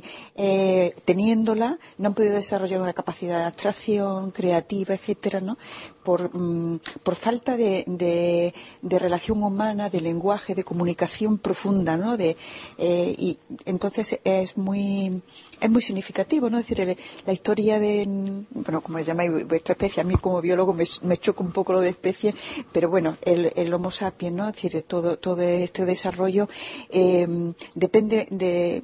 [1.04, 5.56] teniéndola, no han podido desarrollar una capacidad de abstracción creativa, etcétera, ¿no?
[6.02, 12.16] Por, mm, por falta de, de, relación humana, de lenguaje, de comunicación profunda, ¿no?
[12.16, 12.36] De,
[12.76, 15.22] y entonces es muy
[15.60, 16.58] es muy significativo, ¿no?
[16.58, 18.04] Es decir, la historia de,
[18.50, 21.90] bueno, como llamáis vuestra especie, a mí como biólogo me, choca un poco lo de
[21.90, 22.34] especie,
[22.72, 24.48] pero bueno, el, Homo sapiens, ¿no?
[24.48, 26.48] Es decir, todo, todo este desarrollo
[26.90, 27.26] eh,
[27.74, 28.82] depende de,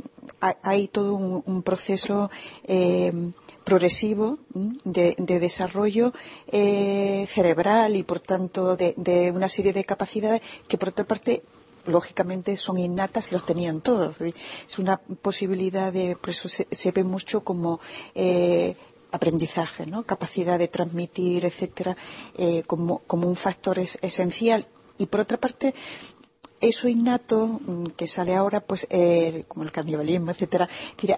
[0.63, 2.31] hay todo un, proceso
[2.65, 3.13] eh,
[3.65, 4.39] progresivo
[4.85, 6.13] de, desarrollo
[6.51, 11.43] eh, cerebral y por tanto de, de, una serie de capacidades que por otra parte
[11.87, 14.21] lógicamente son innatas y los tenían todos.
[14.21, 17.81] Es una posibilidad de, por eso se, ve mucho como
[18.15, 18.77] eh,
[19.13, 20.05] aprendizaje, ¿no?
[20.05, 21.97] capacidad de transmitir, etcétera,
[22.37, 24.67] eh, como, un factor esencial.
[24.99, 25.75] Y por otra parte,
[26.61, 30.69] eso innato mm, que sale ahora, pues, eh, como el canibalismo, etcétera,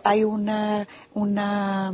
[0.05, 1.93] hay una, una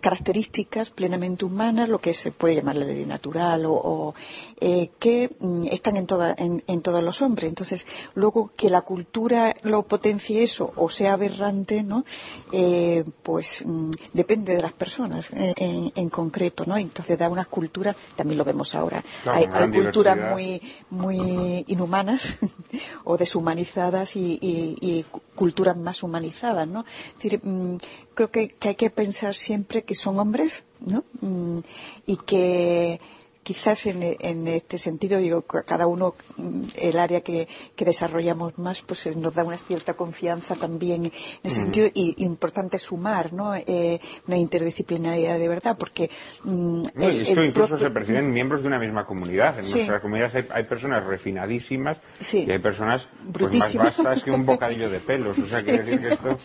[0.00, 4.14] características plenamente humanas, lo que se puede llamar la ley natural, o,
[4.60, 7.48] eh, que mm, están en, en, todos los hombres.
[7.48, 12.04] Entonces, luego que la cultura lo potencie eso o sea aberrante, ¿no?
[12.52, 16.76] Eh, pues mm, depende de las personas eh, en, concreto, ¿no?
[16.76, 20.60] Entonces da unas culturas, también lo vemos ahora, hay, culturas muy,
[20.90, 22.38] muy inhumanas
[23.04, 25.04] o deshumanizadas y,
[25.34, 26.80] culturas más humanizadas, ¿no?
[26.80, 27.76] Es decir, mm,
[28.18, 31.04] creo que, hay que pensar siempre que son hombres, ¿no?
[31.20, 31.60] Mm,
[32.04, 33.00] y que
[33.48, 37.48] quizás en, este sentido, digo, cada uno, mm, el área que,
[37.78, 41.12] desarrollamos más, pues eh, nos da una cierta confianza también en
[41.42, 43.54] ese sentido, y importante sumar, ¿no?
[43.54, 46.10] Eh, una interdisciplinaridad de verdad, porque...
[46.44, 49.58] Mm, esto incluso se perciben miembros de una misma comunidad.
[49.58, 51.98] En nuestra comunidad hay, personas refinadísimas
[52.30, 55.38] y hay personas pues, más vastas que un bocadillo de pelos.
[55.38, 56.36] O sea, quiere decir que esto,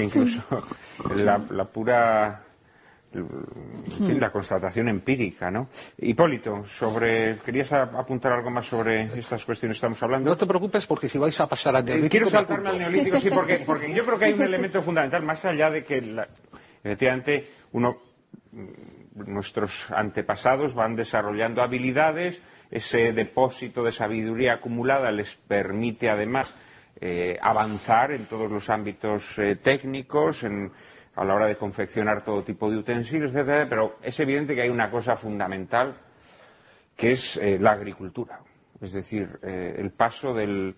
[0.00, 0.42] incluso
[1.14, 2.45] la pura
[4.18, 5.68] la constatación empírica, ¿no?
[5.98, 10.30] Hipólito, sobre, ¿querías apuntar algo más sobre estas cuestiones que estamos hablando?
[10.30, 12.10] No te preocupes porque si vais a pasar al eh, neolítico...
[12.10, 15.44] quiero saltarme al neolítico, sí, porque, porque yo creo que hay un elemento fundamental, más
[15.44, 15.98] allá de que,
[16.82, 17.96] efectivamente, uno,
[18.52, 22.40] mm, nuestros antepasados van desarrollando habilidades,
[22.70, 26.54] ese depósito de sabiduría acumulada les permite, además,
[27.00, 30.72] eh, avanzar en todos los ámbitos eh, técnicos, en
[31.16, 34.68] a la hora de confeccionar todo tipo de utensilios, etcétera, pero es evidente que hay
[34.68, 35.96] una cosa fundamental
[36.94, 38.40] que es eh, la agricultura.
[38.80, 40.76] Es decir, eh, el paso del,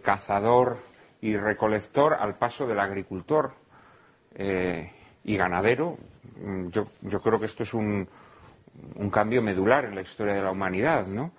[0.00, 0.78] cazador
[1.20, 3.54] y recolector al paso del agricultor
[4.36, 4.92] eh,
[5.24, 5.98] y ganadero.
[6.40, 8.08] Mm, yo, yo, creo que esto es un,
[8.94, 11.32] un, cambio medular en la historia de la humanidad, ¿no?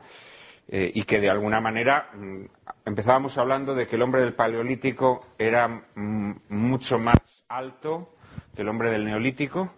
[0.67, 2.45] y que de alguna manera mm,
[2.85, 8.14] empezábamos hablando de que el hombre del paleolítico era mm, mucho más alto
[8.55, 9.73] del hombre del neolítico.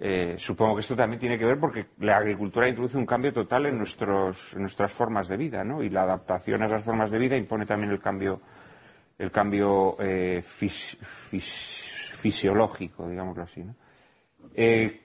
[0.00, 3.66] Eh, supongo que esto también tiene que ver porque la agricultura introduce un cambio total
[3.66, 5.82] en, nuestras formas de vida, ¿no?
[5.82, 8.40] Y la adaptación a esas formas de vida impone también el cambio,
[9.18, 10.42] el cambio eh,
[11.32, 13.64] fisiológico, digámoslo así,
[14.54, 14.98] eh,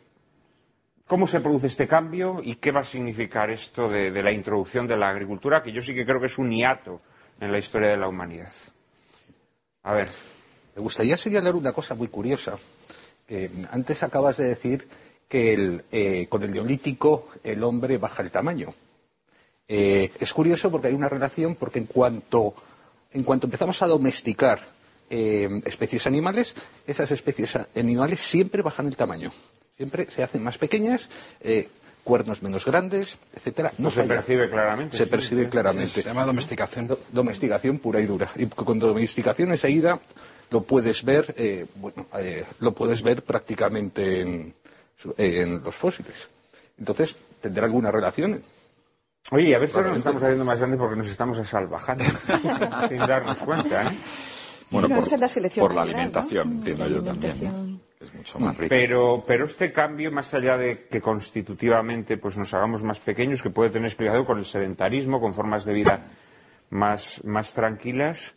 [1.06, 4.86] ¿Cómo se produce este cambio y qué va a significar esto de, de, la introducción
[4.88, 7.02] de la agricultura, que yo sí que creo que es un hiato
[7.40, 8.52] en la historia de la humanidad?
[9.84, 10.10] A ver.
[10.76, 12.58] Me gustaría señalar una cosa muy curiosa
[13.72, 14.88] antes acabas de decir
[15.28, 18.74] que eh, con el neolítico el hombre baja el tamaño.
[19.68, 22.54] Eh, es curioso porque hay una relación, porque en cuanto,
[23.12, 24.62] empezamos a domesticar
[25.10, 26.56] eh, especies animales,
[26.86, 29.32] esas especies animales siempre bajan el tamaño.
[29.76, 31.10] Siempre se hacen más pequeñas,
[32.04, 33.74] cuernos menos grandes, etcétera.
[33.78, 34.98] No se percibe claramente.
[34.98, 36.02] Se percibe claramente.
[36.02, 36.98] Se llama domesticación.
[37.12, 38.32] domesticación pura y dura.
[38.38, 40.00] Y con domesticación enseguida
[40.50, 44.54] lo puedes ver, eh, bueno, eh, lo puedes ver prácticamente en,
[45.64, 46.28] los fósiles.
[46.78, 48.42] Entonces, ¿tendrá alguna relación?
[49.32, 52.06] Oye, a ver si nos estamos haciendo más grandes porque nos estamos asalvajando
[52.90, 53.98] sin darnos cuenta, ¿eh?
[54.70, 57.82] Bueno, por, la alimentación, entiendo yo también.
[58.02, 58.70] Es mucho más rico.
[58.70, 63.50] Pero, pero este cambio, más allá de que constitutivamente pues nos hagamos más pequeños, que
[63.50, 66.08] puede tener explicación con el sedentarismo, con formas de vida
[66.70, 68.36] más, más tranquilas,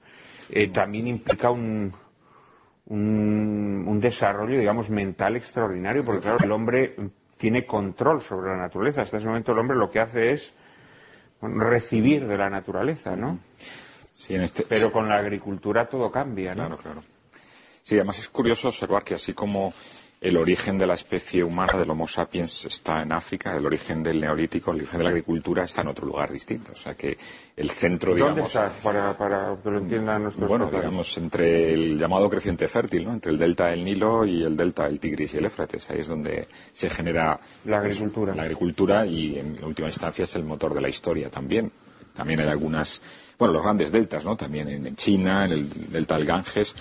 [0.51, 1.93] eh, también implica un,
[2.87, 6.97] un, desarrollo, digamos, mental extraordinario, porque claro, el hombre
[7.37, 9.03] tiene control sobre la naturaleza.
[9.03, 10.55] Hasta ese momento el hombre lo que hace es
[11.41, 13.39] recibir de la naturaleza, ¿no?
[14.13, 14.65] Sí, en este...
[14.69, 16.67] Pero con la agricultura todo cambia, ¿no?
[16.67, 17.05] Claro, claro.
[17.83, 19.73] Sí, además es curioso observar que así como
[20.21, 24.21] el origen de la especie humana del Homo sapiens está en África, el origen del
[24.21, 26.73] neolítico, el origen de la agricultura está en otro lugar distinto.
[26.73, 27.17] O sea que
[27.57, 28.53] el centro, digamos.
[28.53, 28.83] ¿Dónde está?
[28.83, 33.15] Para, para que lo entiendan nuestros Bueno, digamos, entre el llamado creciente fértil, ¿no?
[33.15, 35.89] Entre el delta del Nilo y el delta del Tigris y el Éfrates.
[35.89, 37.41] Ahí es donde se genera.
[37.65, 38.35] La agricultura.
[38.35, 41.73] la agricultura y, en última instancia, es el motor de la historia también.
[42.13, 43.01] También hay algunas.
[43.39, 44.37] Bueno, los grandes deltas, ¿no?
[44.37, 46.75] También en China, en el delta del Ganges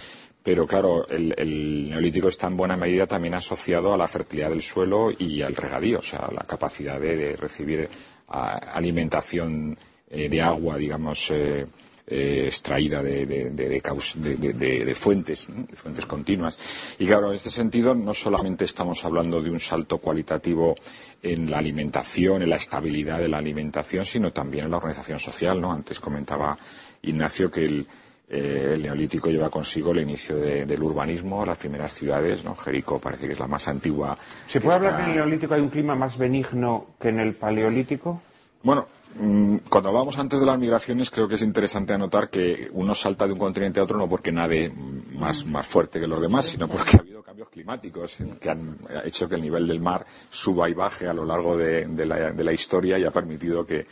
[0.44, 5.12] pero claro, el, neolítico está en buena medida también asociado a la fertilidad del suelo
[5.18, 7.90] y al regadío, o sea, la capacidad de, recibir
[8.28, 9.78] alimentación
[10.10, 11.66] eh, de agua, digamos, eh,
[12.12, 16.58] eh, extraída de, de, fuentes, de fuentes continuas.
[16.98, 20.74] Y claro, en este sentido, no solamente estamos hablando de un salto cualitativo
[21.22, 25.62] en la alimentación, en la estabilidad de la alimentación, sino también en la organización social,
[25.62, 25.72] ¿no?
[25.72, 26.58] Antes comentaba
[27.04, 27.88] Ignacio que el
[28.30, 32.56] eh, el neolítico lleva consigo el inicio del urbanismo, las primeras ciudades, ¿no?
[32.56, 34.18] Jericó parece que es la más antigua.
[34.48, 37.34] ¿Se puede hablar que en el neolítico hay un clima más benigno que en el
[37.34, 38.22] paleolítico?
[38.62, 42.94] Bueno, Mm, cuando hablábamos antes de las migraciones, creo que es interesante anotar que uno
[42.94, 44.72] salta de un continente a otro no porque nade
[45.14, 49.28] más, más fuerte que los demás, sino porque ha habido cambios climáticos que han hecho
[49.28, 53.04] que el nivel del mar suba y baje a lo largo de, la, historia y
[53.04, 53.88] ha permitido que,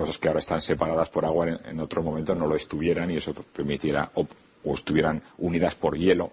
[0.00, 3.32] cosas que ahora están separadas por agua en, otro momento no lo estuvieran y eso
[3.32, 4.26] permitiera o,
[4.74, 6.32] estuvieran unidas por hielo,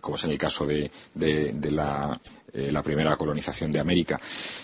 [0.00, 2.20] como es en el caso de la
[2.52, 4.20] eh, la primera colonización de América.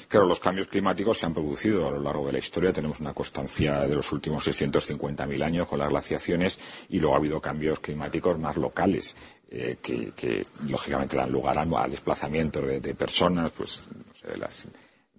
[0.09, 2.73] Claro, los cambios climáticos se han producido a lo largo de la historia.
[2.73, 6.59] Tenemos una constancia de los últimos 650.000 añños con las glaciaciones
[6.89, 9.15] y luego ha habido cambios climáticos más locales
[9.51, 13.89] eh, que, lógicamente dan lugar a, desplazamientos de, personas, pues,
[14.25, 14.37] de,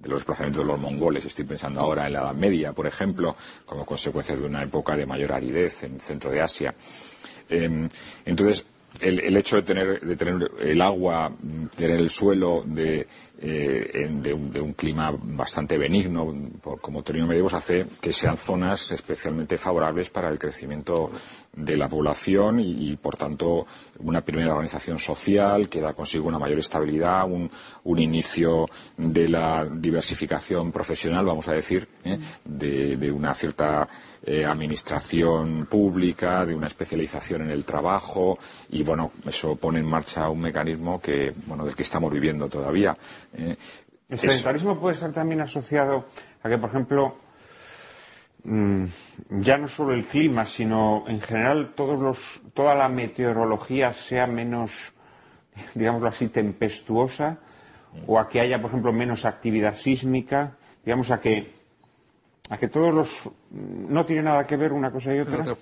[0.03, 1.25] los desplazamientos de los mongoles.
[1.25, 5.05] Estoy pensando ahora en la Edad Media, por ejemplo, como consecuencia de una época de
[5.05, 6.73] mayor aridez en el centro de Asia.
[7.49, 7.87] Em,
[8.25, 8.65] entonces,
[8.99, 11.31] el, hecho de tener, de tener el agua,
[11.75, 13.07] tener el suelo de,
[13.39, 16.33] eh, de, un, clima bastante benigno,
[16.81, 21.11] como término medio, hace que sean zonas especialmente favorables para el crecimiento
[21.53, 23.67] de la población y, por tanto,
[23.99, 27.49] una primera organización social que da consigo una mayor estabilidad, un,
[27.99, 32.17] inicio de la diversificación profesional, vamos a decir, ¿eh?
[32.45, 33.87] de una cierta
[34.29, 38.37] eh, administración pública, de una especialización en el trabajo
[38.69, 42.97] y bueno, eso pone en marcha un mecanismo que, bueno, del que estamos viviendo todavía.
[43.33, 43.55] Eh,
[44.09, 46.07] ¿El sedentarismo puede estar también asociado
[46.43, 47.15] a que, por ejemplo,
[48.43, 48.85] mm,
[49.29, 54.91] ya no solo el clima, sino en general todos los, toda la meteorología sea menos,
[55.73, 57.37] digámoslo así, tempestuosa,
[58.05, 61.56] o a que haya, por ejemplo, menos actividad sísmica, digamos, a que
[62.49, 65.55] a que todos los no tiene nada que ver una cosa y otra.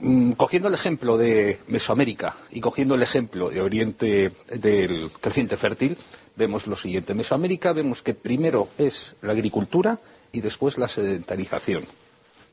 [0.00, 5.96] Mm, cogiendo el ejemplo de Mesoamérica y cogiendo el ejemplo de Oriente del creciente fértil,
[6.36, 7.12] vemos lo siguiente.
[7.12, 9.98] En Mesoamérica vemos que primero es la agricultura
[10.32, 11.84] y después la sedentarización.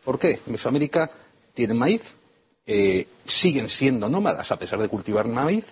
[0.03, 0.39] ¿Por qué?
[0.47, 1.09] Mesoamérica
[1.53, 2.15] tienen maíz,
[2.65, 5.65] eh, siguen siendo nómadas a pesar de cultivar maíz,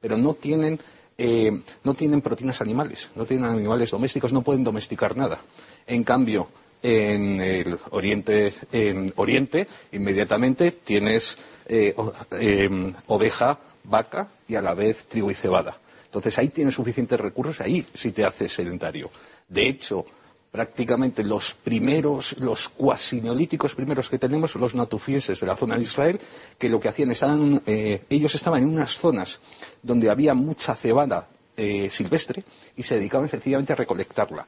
[0.00, 0.78] pero no tienen,
[1.16, 5.38] eh, no tienen proteínas animales, no tienen animales domésticos, no pueden domesticar nada.
[5.86, 6.48] En cambio,
[6.82, 11.36] en el Oriente, en Oriente inmediatamente tienes
[11.66, 11.94] eh,
[12.32, 15.78] em, oveja, vaca y a la vez trigo y cebada.
[16.06, 19.10] Entonces ahí tienes suficientes recursos, ahí sí te haces sedentario.
[19.48, 20.06] De hecho,
[20.50, 25.76] prácticamente los primeros, los cuasi neolíticos primeros que tenemos son los natufienses de la zona
[25.76, 26.20] de Israel,
[26.58, 29.40] que lo que hacían, estaban, eh, ellos estaban en unas zonas
[29.82, 32.44] donde había mucha cebada eh, silvestre
[32.76, 34.46] y se dedicaban sencillamente a recolectarla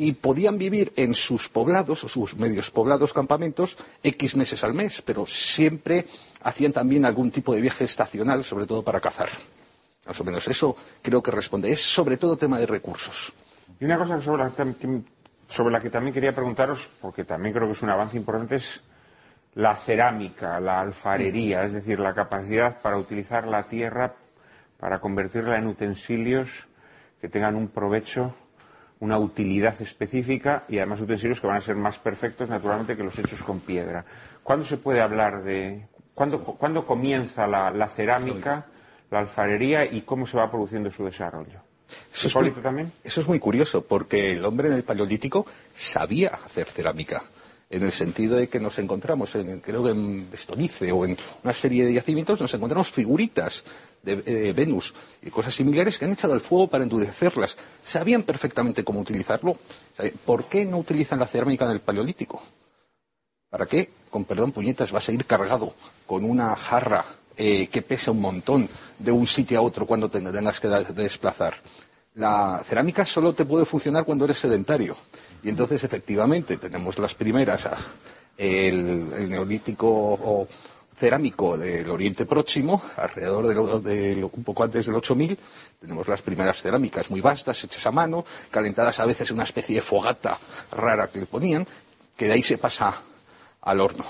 [0.00, 5.02] y podían vivir en sus poblados o sus medios poblados campamentos X meses al mes,
[5.02, 6.06] pero siempre
[6.42, 9.28] hacían también algún tipo de viaje estacional, sobre todo para cazar.
[10.06, 11.72] Más o menos eso creo que responde.
[11.72, 13.34] Es sobre todo tema de recursos.
[13.80, 15.02] Y una cosa sobre la, que,
[15.48, 18.80] sobre la que también quería preguntaros, porque también creo que es un avance importante, es
[19.56, 24.14] la cerámica, la alfarería, es decir, la capacidad para utilizar la tierra
[24.78, 26.68] para convertirla en utensilios
[27.20, 28.36] que tengan un provecho
[29.00, 33.18] una utilidad específica y además utensilios que van a ser más perfectos naturalmente que los
[33.18, 34.04] hechos con piedra.
[34.42, 38.66] ¿Cuándo se puede hablar de cuándo, cuándo comienza la, cerámica,
[39.10, 41.60] la alfarería y cómo se va produciendo su desarrollo?
[42.12, 42.92] Eso es, muy, también?
[43.02, 47.22] eso es muy curioso porque el hombre en el paleolítico sabía hacer cerámica
[47.70, 51.52] en el sentido de que nos encontramos, en, creo que en Bestonice o en una
[51.52, 53.62] serie de yacimientos, nos encontramos figuritas
[54.02, 57.56] de eh, Venus y cosas similares que han echado al fuego para endurecerlas.
[57.84, 59.56] Sabían perfectamente cómo utilizarlo.
[60.24, 62.42] ¿Por qué no utilizan la cerámica en el Paleolítico?
[63.50, 63.90] ¿Para qué?
[64.10, 65.74] Con perdón, puñetas, vas a ir cargado
[66.06, 67.04] con una jarra
[67.36, 68.68] eh, que pesa un montón
[68.98, 71.54] de un sitio a otro cuando te tengas que desplazar.
[72.14, 74.96] La cerámica solo te puede funcionar cuando eres sedentario.
[75.42, 77.78] Y entonces, efectivamente, tenemos las primeras, ah,
[78.36, 80.48] el, neolítico o
[80.96, 85.38] cerámico del Oriente Próximo, alrededor de, un poco antes del 8000,
[85.80, 89.76] tenemos las primeras cerámicas muy vastas, hechas a mano, calentadas a veces en una especie
[89.76, 90.36] de fogata
[90.72, 91.66] rara que le ponían,
[92.16, 93.00] que de ahí se pasa
[93.62, 94.04] al horno.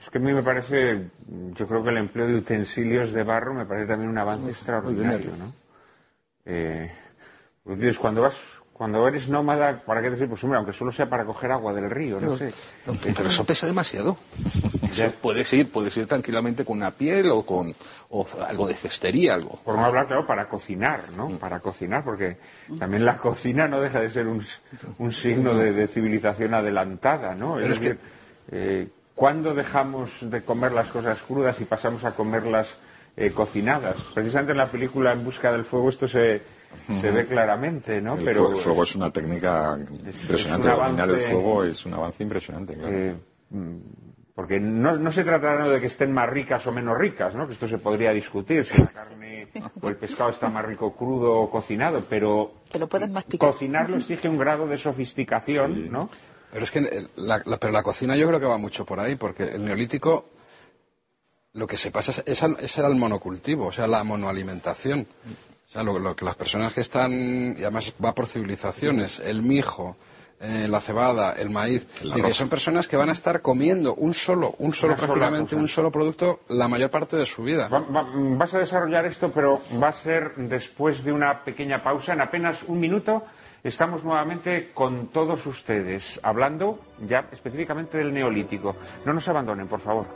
[0.00, 3.52] Es que a mí me parece, yo creo que el empleo de utensilios de barro
[3.52, 5.52] me parece también un avance extraordinario, ¿no?
[6.46, 6.90] Eh,
[8.00, 8.34] cuando vas
[8.78, 10.28] cuando eres nómada, ¿para qué decir?
[10.28, 12.54] Pues hombre, aunque solo sea para coger agua del río, no, sé.
[12.84, 14.16] pero eso pesa demasiado.
[15.20, 17.74] puedes ir, puedes ir tranquilamente con una piel o con
[18.48, 19.58] algo de cestería, algo.
[19.64, 21.28] Por no hablar, claro, para cocinar, ¿no?
[21.28, 21.38] Mm.
[21.38, 22.36] Para cocinar, porque
[22.78, 27.58] también la cocina no deja de ser un, signo de, civilización adelantada, ¿no?
[27.58, 27.98] es, decir,
[28.52, 32.76] eh, ¿cuándo dejamos de comer las cosas crudas y pasamos a comerlas
[33.16, 33.96] eh, cocinadas?
[34.14, 36.57] Precisamente en la película En busca del fuego esto se
[37.00, 38.14] se ve claramente, ¿no?
[38.16, 40.68] El Pero fuego, el fuego es una técnica impresionante.
[40.68, 42.96] es un Dominar el fuego es un avance impresionante, claro.
[42.96, 43.16] Eh,
[43.50, 43.76] mm,
[44.34, 47.46] porque no, no se trata de que estén más ricas o menos ricas, ¿no?
[47.48, 49.48] que esto se podría discutir si la carne
[49.82, 53.50] o el pescado está más rico crudo o cocinado, pero Que lo puedes masticar.
[53.50, 56.08] cocinarlo exige un grado de sofisticación, ¿no?
[56.52, 59.00] Pero es que eh, la, la- pero la cocina yo creo que va mucho por
[59.00, 60.26] ahí, porque el neolítico
[61.54, 65.04] lo que se pasa es, es al- es el monocultivo, o sea, la monoalimentación.
[65.68, 69.42] O sea, lo, lo que las personas que están, y además va por civilizaciones, el
[69.42, 69.96] mijo,
[70.40, 72.36] eh, la cebada, el maíz, El y que arroz.
[72.36, 75.90] son personas que van a estar comiendo un solo, un solo Una prácticamente, un solo
[75.92, 77.68] producto la mayor parte de su vida.
[77.68, 82.14] Va- va- vas a desarrollar esto, pero va a ser después de una pequeña pausa.
[82.14, 83.24] En apenas un minuto
[83.62, 88.74] estamos nuevamente con todos ustedes, hablando ya específicamente del neolítico.
[89.04, 90.06] No nos abandonen, por favor.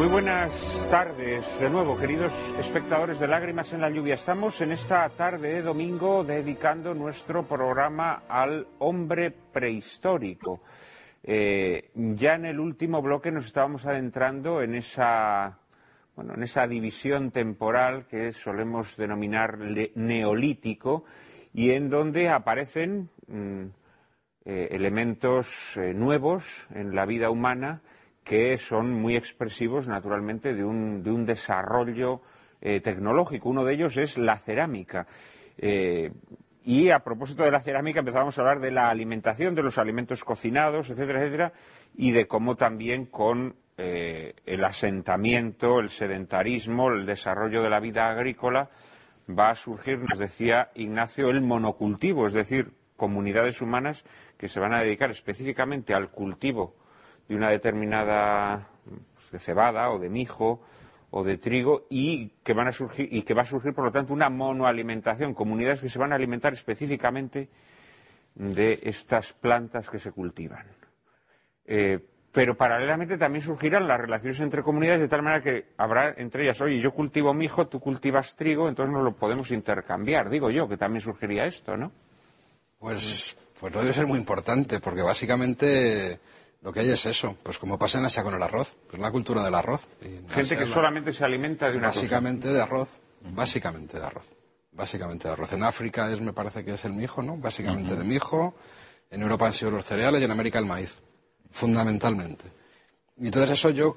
[0.00, 4.14] Muy buenas tardes de nuevo, queridos espectadores de Lágrimas en la Lluvia.
[4.14, 10.62] Estamos en esta tarde de domingo dedicando nuestro programa al hombre prehistórico.
[11.22, 15.58] Eh, ya en el último bloque nos estábamos adentrando en esa,
[16.16, 21.04] bueno, en esa división temporal que solemos denominar neolítico
[21.52, 23.64] y en donde aparecen mm,
[24.46, 27.82] eh, elementos eh, nuevos en la vida humana
[28.24, 32.20] que son muy expresivos, naturalmente, de un, de un desarrollo
[32.60, 33.48] eh, tecnológico.
[33.48, 35.06] Uno de ellos es la cerámica.
[35.56, 36.10] Eh,
[36.64, 40.24] y a propósito de la cerámica empezábamos a hablar de la alimentación, de los alimentos
[40.24, 41.52] cocinados, etcétera, etcétera,
[41.94, 48.10] y de cómo también con eh, el asentamiento, el sedentarismo, el desarrollo de la vida
[48.10, 48.68] agrícola,
[49.28, 54.04] va a surgir, nos decía Ignacio, el monocultivo, es decir, comunidades humanas
[54.36, 56.74] que se van a dedicar específicamente al cultivo
[57.30, 58.66] de una determinada
[59.14, 60.60] pues, de cebada o de mijo
[61.12, 63.92] o de trigo y que van a surgir y que va a surgir por lo
[63.92, 67.48] tanto una monoalimentación, comunidades que se van a alimentar específicamente
[68.34, 70.66] de estas plantas que se cultivan.
[71.66, 72.00] Eh,
[72.32, 76.60] pero paralelamente también surgirán las relaciones entre comunidades de tal manera que habrá entre ellas,
[76.60, 80.30] oye, yo cultivo mijo, tú cultivas trigo, entonces nos lo podemos intercambiar.
[80.30, 81.92] Digo yo que también surgiría esto, ¿no?
[82.80, 86.18] Pues, pues no debe ser muy importante, porque básicamente
[86.62, 89.10] lo que hay es eso, pues como pasa en Asia con el arroz, pues la
[89.10, 89.88] cultura del arroz.
[90.02, 92.00] Y en Gente Asia que la- solamente se alimenta de una cosa.
[92.00, 92.88] Básicamente de arroz,
[93.22, 94.26] básicamente de arroz,
[94.72, 95.52] básicamente de arroz.
[95.52, 97.36] En África es, me parece que es el mijo, ¿no?
[97.36, 98.54] Básicamente de mijo,
[99.10, 100.98] en Europa han sido los cereales y en América el maíz,
[101.50, 102.44] fundamentalmente.
[103.16, 103.96] Y entonces eso yo,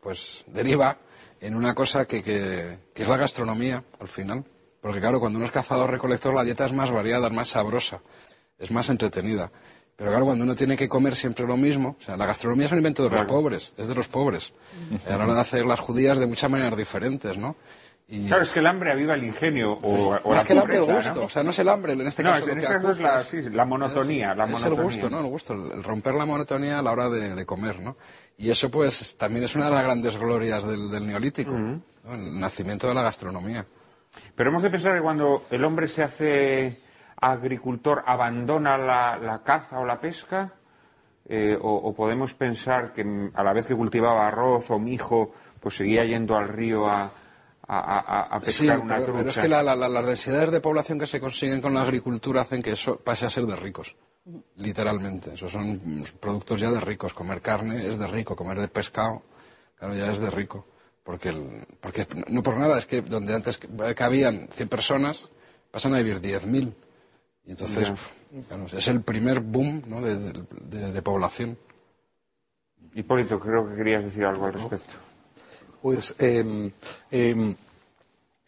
[0.00, 0.96] pues, deriva
[1.40, 4.44] en una cosa que, que, que es la gastronomía, al final.
[4.80, 8.00] Porque claro, cuando uno es cazador-recolector la dieta es más variada, es más sabrosa,
[8.58, 9.50] es más entretenida.
[10.00, 12.72] Pero claro, cuando uno tiene que comer siempre lo mismo, o sea, la gastronomía es
[12.72, 13.34] un invento de los Claro.
[13.34, 14.54] pobres, es de los pobres.
[15.06, 17.54] A la hora de hacer las judías de muchas maneras diferentes, ¿no?
[18.08, 20.76] Y Claro, es que el hambre aviva el ingenio o, o la que el hambre,
[20.78, 21.20] el pobreza, gusto.
[21.20, 21.26] ¿no?
[21.26, 22.42] O sea, no es el hambre, en este No, caso.
[22.44, 25.20] es- en este caso es la- acusa sí, la monotonía, la es el gusto, ¿no?
[25.20, 27.96] El gusto, el, el romper la monotonía a la hora de, de comer, ¿no?
[28.38, 31.82] Y eso, pues, también es una de las grandes glorias del, del neolítico, ¿no?
[32.10, 33.66] el nacimiento de la gastronomía.
[34.34, 36.80] Pero hemos de pensar que cuando el hombre se hace
[37.20, 40.52] agricultor, abandona la, la caza o la pesca,
[41.32, 45.30] Eh, o, o podemos pensar que mm, a la vez que cultivaba arroz o mijo,
[45.60, 47.08] pues seguía yendo al río a,
[47.68, 49.18] a, a- Sí, pescar una pero, trucha.
[49.18, 51.82] pero es que la- la- la- las densidades de población que se consiguen con la
[51.82, 53.94] agricultura hacen que eso pase a ser de ricos,
[54.56, 55.34] literalmente.
[55.34, 57.14] Esos son productos ya de ricos.
[57.14, 59.22] Comer carne es de rico, comer de pescado,
[59.78, 60.66] claro, ya es de rico.
[61.04, 63.58] Porque, el- porque no por nada, es que donde antes
[63.94, 65.28] cabían 100 personas,
[65.70, 66.74] pasan a vivir 10.000.
[67.50, 67.90] Y entonces,
[68.46, 70.00] claro, es el primer boom ¿no?
[70.00, 71.58] de, de- de- de población.
[72.94, 74.92] Hipólito, creo que querías decir algo al respecto.
[75.82, 76.70] Pues em,
[77.10, 77.56] em,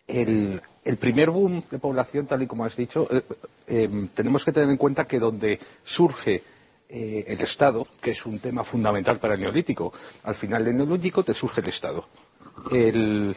[0.06, 3.24] el, el primer boom de población, tal y como has dicho, eh,
[3.66, 6.44] em, tenemos que tener en cuenta que donde surge
[6.88, 9.92] eh, el Estado, que es un tema fundamental para el neolítico,
[10.22, 12.06] al final del neolítico te surge el Estado.
[12.70, 13.34] El,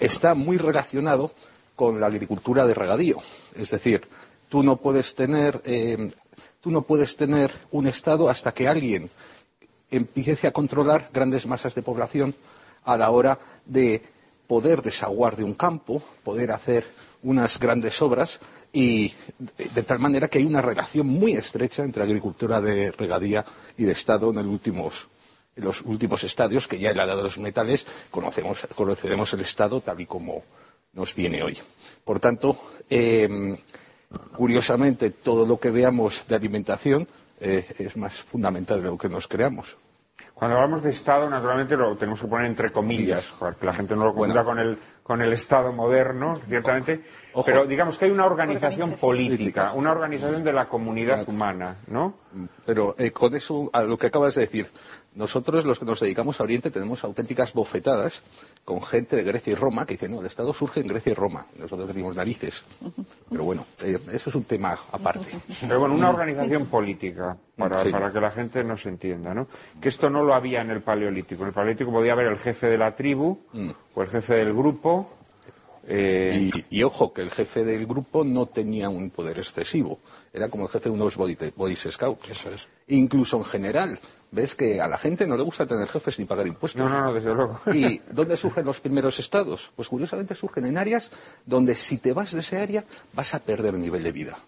[0.00, 1.32] está muy relacionado
[1.74, 3.16] con la agricultura de regadío.
[3.54, 4.06] Es decir,
[4.50, 6.10] tú no puedes tener, em,
[6.60, 9.08] tú no puedes tener un Estado hasta que alguien
[9.90, 12.34] empiece a controlar grandes masas de población
[12.84, 14.02] a la hora de
[14.46, 16.84] poder desaguar de un campo, poder hacer
[17.22, 18.40] unas grandes obras
[18.72, 23.44] y de, tal manera que hay una relación muy estrecha entre agricultura de regadía
[23.76, 24.36] y de Estado en,
[25.56, 30.00] los últimos estadios, que ya en la edad de los metales conoceremos el Estado tal
[30.00, 30.42] y como
[30.92, 31.58] nos viene hoy.
[32.04, 32.58] Por tanto,
[32.88, 33.56] em,
[34.36, 37.06] curiosamente, todo lo que veamos de alimentación
[37.40, 39.76] eh, es más fundamental de lo que nos creamos.
[40.34, 43.94] Cuando hablamos de Estado, naturalmente lo tenemos que poner entre comillas, para que la gente
[43.94, 44.78] no lo confunda con el
[45.10, 47.02] con el Estado moderno, ciertamente,
[47.44, 52.14] pero digamos que hay una organización política, una organización de la comunidad humana, ¿no?
[52.64, 54.70] Pero eh, con eso, a lo que acabas de decir,
[55.14, 58.22] nosotros, los que nos dedicamos a Oriente, tenemos auténticas bofetadas
[58.64, 61.14] con gente de Grecia y Roma que dice, no, el Estado surge en Grecia y
[61.14, 61.46] Roma.
[61.58, 62.62] Nosotros decimos narices.
[63.28, 65.26] Pero bueno, eh, eso es un tema aparte.
[65.62, 69.48] Pero bueno, una organización política, para, que la gente nos entienda, ¿no?
[69.80, 71.42] Que esto no lo había en el Paleolítico.
[71.42, 73.70] En el Paleolítico podía haber el jefe de la tribu mm.
[73.94, 75.16] o el jefe del grupo.
[75.88, 79.98] Eh, y, ojo, que el jefe del grupo no tenía un poder excesivo.
[80.32, 81.36] Era como el jefe de unos Boy,
[81.74, 82.30] Scouts.
[82.30, 82.68] Eso es.
[82.86, 83.98] Incluso en general
[84.30, 86.80] ves que a la gente no le gusta tener jefes ni pagar impuestos.
[86.80, 87.60] No, no, no, desde luego.
[87.72, 89.70] ¿Y dónde surgen los primeros estados?
[89.74, 91.10] Pues curiosamente surgen en áreas
[91.44, 94.38] donde si te vas de ese área vas a perder nivel de vida.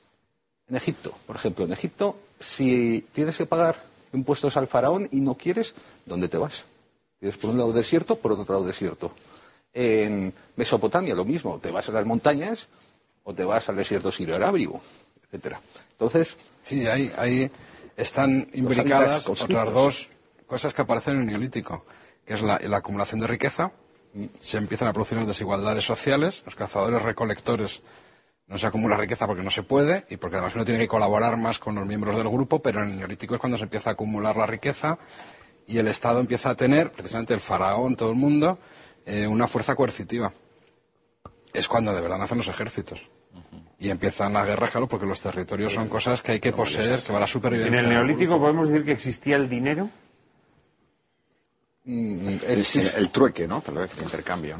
[0.68, 3.82] En Egipto, por ejemplo, en Egipto, si tienes que pagar
[4.12, 5.74] impuestos al faraón y no quieres,
[6.06, 6.64] ¿dónde te vas?
[7.18, 9.12] Tienes por un lado desierto, por otro lado desierto.
[9.72, 12.68] En Mesopotamia lo mismo, te vas a las montañas
[13.24, 14.80] o te vas al desierto sirio-arábigo,
[15.24, 15.60] etcétera.
[15.92, 17.50] Entonces, sí, hay, hay
[17.96, 20.08] están imbricadas otras dos
[20.46, 21.84] cosas que aparecen en el neolítico,
[22.24, 23.72] que es la, acumulación de riqueza,
[24.38, 27.82] se empiezan a producir las desigualdades sociales, los cazadores recolectores
[28.48, 31.38] no se acumula riqueza porque no se puede y porque además uno tiene que colaborar
[31.38, 33.92] más con los miembros del grupo, pero en el neolítico es cuando se empieza a
[33.94, 34.98] acumular la riqueza
[35.66, 38.58] y el Estado empieza a tener, precisamente el faraón, todo el mundo,
[39.06, 40.32] eh, una fuerza coercitiva.
[41.54, 43.00] Es cuando de verdad nacen los ejércitos
[43.82, 47.12] y empiezan las guerras, claro, porque los territorios son cosas que hay que poseer, que
[47.12, 47.80] va la supervivencia.
[47.80, 49.90] ¿En el neolítico podemos decir que existía el dinero?
[51.84, 53.60] Mm, el, trueque, ¿no?
[53.60, 54.58] Tal vez el intercambio.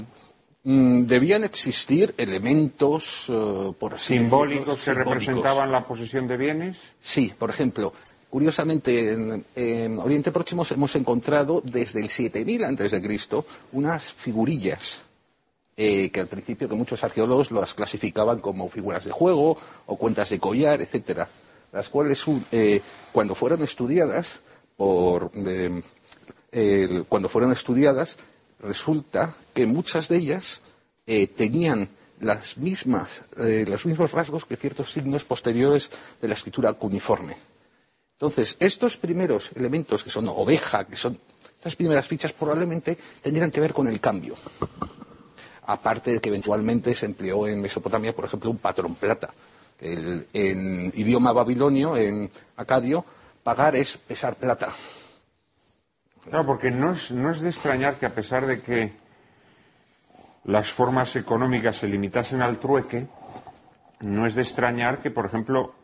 [0.64, 6.76] Mm, debían existir elementos, eh, por simbólicos que representaban la posesión de bienes.
[6.98, 7.92] Sí, por ejemplo,
[8.28, 9.12] curiosamente
[9.54, 15.00] en, Oriente Próximo hemos encontrado desde el 7000 antes de Cristo unas figurillas
[15.74, 20.28] eh, que al principio que muchos arqueólogos las clasificaban como figuras de juego o cuentas
[20.28, 21.26] de collar, etcétera,
[21.72, 24.40] las cuales eh, cuando fueron estudiadas
[24.76, 25.30] por
[27.08, 28.18] cuando fueron estudiadas
[28.60, 30.60] resulta que muchas de ellas
[31.06, 31.88] eh, tenían
[32.20, 35.90] las mismas, los mismos rasgos que ciertos signos posteriores
[36.20, 37.36] de la escritura cuneiforme.
[38.12, 41.18] Entonces, estos primeros elementos que son oveja, que son
[41.56, 44.36] estas primeras fichas, probablemente tendrían que ver con el cambio
[45.72, 49.30] aparte de que eventualmente se empleó en Mesopotamia, por ejemplo, un patrón plata.
[49.80, 53.04] en idioma babilonio, en acadio,
[53.42, 54.68] pagar es pesar plata.
[56.24, 58.92] Claro, porque no es, no es de extrañar que a pesar de que
[60.44, 63.08] las formas económicas se limitasen al trueque,
[64.00, 65.74] no es de extrañar que, por ejemplo,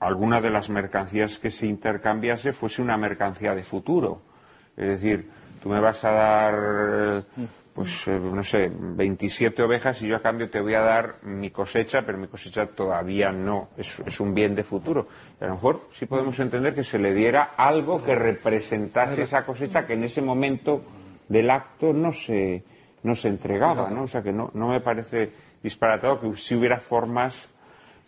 [0.00, 4.22] alguna de las mercancías que se intercambiase fuese una mercancía de futuro.
[4.76, 5.30] Es decir,
[5.62, 7.24] tú me vas a dar
[7.74, 11.50] pues eh, no sé, 27 ovejas y yo a cambio te voy a dar mi
[11.50, 15.08] cosecha, pero mi cosecha todavía no, es, un bien de futuro.
[15.40, 19.86] a lo mejor sí podemos entender que se le diera algo que representase esa cosecha
[19.86, 20.82] que en ese momento
[21.28, 22.62] del acto no se,
[23.02, 24.02] no se entregaba, ¿no?
[24.04, 27.50] O sea que no, no me parece disparatado que si hubiera formas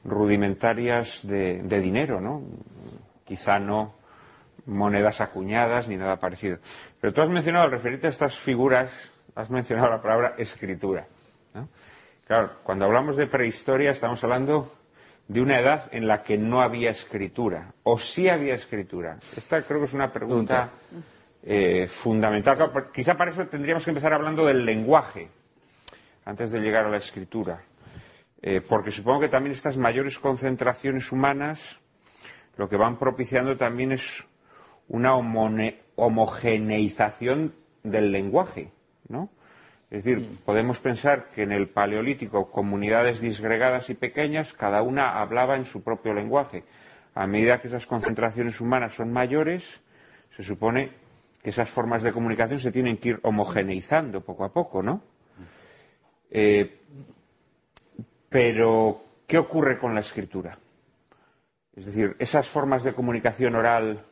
[0.05, 2.41] rudimentarias de, de dinero, ¿no?
[3.25, 3.95] Quizá no
[4.67, 6.59] monedas acuñadas ni nada parecido.
[7.01, 8.91] Pero tú has mencionado, al referirte a estas figuras
[9.37, 11.07] has mencionado la palabra escritura.
[12.27, 14.73] Claro, cuando hablamos de prehistoria estamos hablando
[15.29, 19.19] de una edad en la que no había escritura, o sí había escritura.
[19.37, 20.71] Esta creo que es una pregunta
[21.43, 22.73] eh, fundamental.
[22.93, 25.29] quizá para eso tendríamos que empezar hablando del lenguaje,
[26.25, 27.63] antes de llegar a la escritura.
[28.43, 31.81] Eh, porque supongo que también estas mayores concentraciones humanas
[32.57, 34.27] lo que van propiciando también es
[34.89, 38.73] una homogeneización del lenguaje.
[39.09, 39.31] ¿No?
[39.91, 40.37] Es decir, mm.
[40.45, 45.83] podemos pensar que en el Paleolítico comunidades disgregadas y pequeñas, cada una hablaba en su
[45.83, 46.65] propio lenguaje.
[47.15, 49.81] A medida que esas concentraciones humanas son mayores,
[50.37, 50.91] se supone
[51.43, 55.03] que esas formas de comunicación se tienen que ir homogeneizando poco a poco, ¿no?
[56.31, 56.81] Eh,
[58.29, 60.59] pero, ¿qué ocurre con la escritura?
[61.75, 64.05] Es decir, ¿esas formas de comunicación oral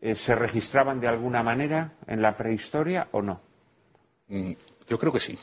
[0.00, 3.40] eh, se registraban de alguna manera en la prehistoria o no?
[4.28, 4.52] Mm,
[4.88, 5.38] yo creo que sí.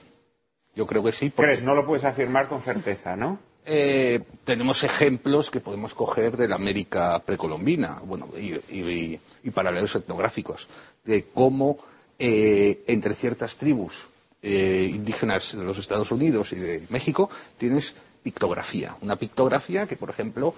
[0.76, 1.32] Yo creo que sí.
[1.32, 1.64] ¿Crees?
[1.64, 3.40] No lo puedes afirmar con certeza, ¿no?
[3.66, 9.18] Eh, tenemos ejemplos que podemos coger de la América precolombina bueno, y,
[9.52, 10.68] paralelos etnográficos
[11.06, 11.78] de cómo
[12.20, 14.08] eh, entre ciertas tribus
[14.42, 18.96] eh, indígenas de los Estados Unidos y de México tienes pictografía.
[19.02, 20.54] Una pictografía que, por ejemplo,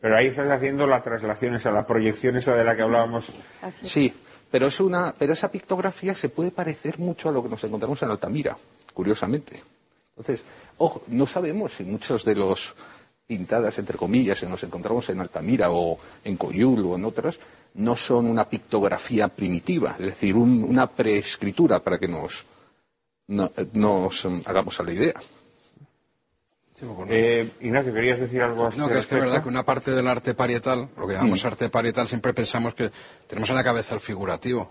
[0.00, 3.26] Pero ahí estás haciendo la traslación esa, la proyección esa de la que hablábamos.
[3.82, 4.12] Sí,
[4.54, 8.00] pero, es una, pero esa pictografía se puede parecer mucho a lo que nos encontramos
[8.04, 8.56] en Altamira,
[8.92, 9.60] curiosamente.
[10.10, 10.44] Entonces,
[10.78, 12.72] ojo, no sabemos si muchos de los
[13.26, 17.36] pintadas, entre comillas, que nos encontramos en Altamira o en Coyul o en otras,
[17.74, 22.44] no son una pictografía primitiva, es decir, una preescritura para que nos,
[23.26, 25.14] nos hagamos a la idea.
[27.08, 28.68] Eh, Ignacio, ¿querías decir algo?
[28.76, 31.44] no, que es que es verdad que una parte del arte parietal, lo que llamamos
[31.44, 31.46] mm.
[31.46, 32.90] arte parietal, siempre pensamos que
[33.28, 34.68] tenemos en la cabeza el figurativo,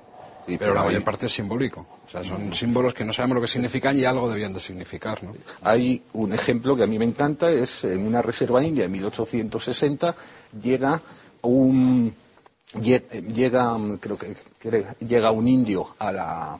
[0.59, 1.85] pero, la mayor parte es simbólico.
[2.05, 5.23] O sea, son símbolos que no sabemos lo que significan y algo debían de significar.
[5.23, 5.33] ¿no?
[5.61, 10.15] Hay un ejemplo que a mí me encanta, es en una reserva india en 1860
[10.61, 11.01] llega
[11.43, 12.13] un
[12.81, 14.35] llega creo que
[14.99, 16.59] llega un indio a la,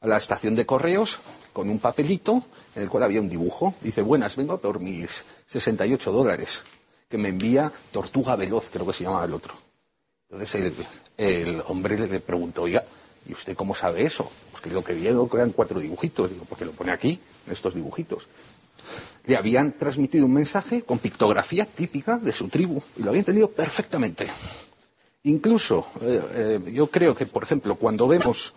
[0.00, 1.18] a la estación de correos
[1.52, 2.44] con un papelito
[2.74, 3.74] en el cual había un dibujo.
[3.80, 6.62] Dice, buenas, vengo por mis 68 dólares,
[7.08, 9.54] que me envía Tortuga Veloz, creo que se llamaba el otro.
[10.30, 10.72] Entonces
[11.18, 12.84] el, hombre le preguntó, oiga,
[13.28, 14.30] ¿y usted cómo sabe eso?
[14.50, 16.30] Porque lo que vieron eran cuatro dibujitos.
[16.30, 18.26] Digo, porque lo pone aquí, en estos dibujitos.
[19.26, 23.50] Le habían transmitido un mensaje con pictografía típica de su tribu y lo habían entendido
[23.50, 24.28] perfectamente.
[25.24, 28.54] Incluso, eh, eh, yo creo que, por ejemplo, cuando vemos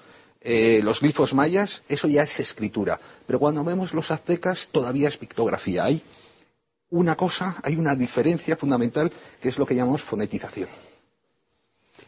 [0.47, 2.99] eh, los glifos mayas, eso ya es escritura.
[3.25, 5.85] Pero cuando vemos los aztecas, todavía es pictografía.
[5.85, 6.03] Hay
[6.91, 9.11] una cosa, hay una diferencia fundamental
[9.41, 10.69] que es lo que llamamos fonetización.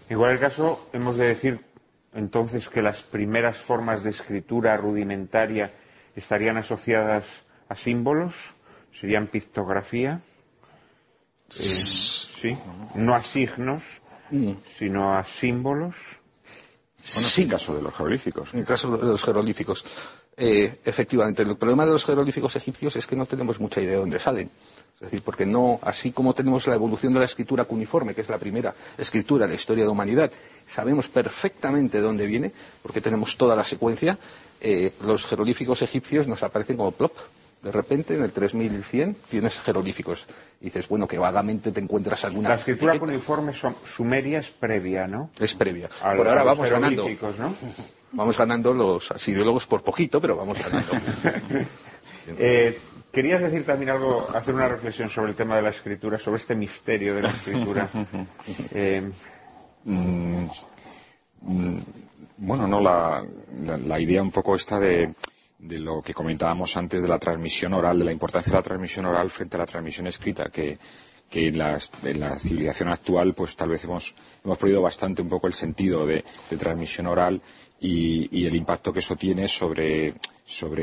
[0.07, 1.59] En cualquier caso, hemos de decir
[2.13, 5.73] entonces que las primeras formas de escritura rudimentaria
[6.15, 8.53] estarían asociadas a símbolos,
[8.91, 10.21] serían pictografía,
[11.49, 12.55] eh, sí,
[12.93, 14.51] no a signos, mm.
[14.63, 16.21] sino a símbolos.
[17.13, 17.41] Bueno, sí.
[17.41, 18.53] en el caso de los jeroglíficos.
[18.53, 19.85] En el caso de los jeroglíficos.
[20.35, 23.99] Eh, efectivamente, el problema de los jeroglíficos egipcios es que no tenemos mucha idea de
[23.99, 24.51] dónde salen.
[24.95, 28.29] Es decir, porque no, así como tenemos la evolución de la escritura cuneiforme, que es
[28.29, 30.31] la primera escritura de la historia de la humanidad,
[30.67, 32.51] sabemos perfectamente de dónde viene,
[32.81, 34.17] porque tenemos toda la secuencia,
[34.59, 37.11] eh, los jeroglíficos egipcios nos aparecen como plop,
[37.61, 40.27] de repente en el 3100 tienes jeroglíficos.
[40.61, 42.49] Y dices, bueno, que vagamente te encuentras alguna.
[42.49, 43.53] La escritura con informe
[43.83, 45.29] sumeria es previa, ¿no?
[45.39, 45.89] Es previa.
[45.89, 47.07] por ahora vamos ganando.
[47.07, 47.55] ¿no?
[48.13, 50.91] Vamos ganando los asideólogos por poquito, pero vamos ganando.
[52.39, 52.79] eh,
[53.11, 56.53] Querías decir también algo, hacer una reflexión sobre el tema de la escritura, sobre este
[56.53, 57.89] misterio de la escritura.
[58.75, 59.11] eh...
[59.85, 60.45] mm,
[61.41, 61.77] mm,
[62.37, 63.25] bueno, no, la,
[63.85, 65.15] la idea un poco esta de
[65.59, 69.05] de lo que comentábamos antes de la transmisión oral, de la importancia de la transmisión
[69.05, 70.77] oral frente a la transmisión escrita, que,
[71.31, 71.79] en, la
[72.39, 74.15] civilización actual pues tal vez hemos,
[74.45, 76.23] hemos perdido bastante un poco el sentido de,
[76.57, 77.41] transmisión oral
[77.79, 80.13] y, el impacto que eso tiene sobre,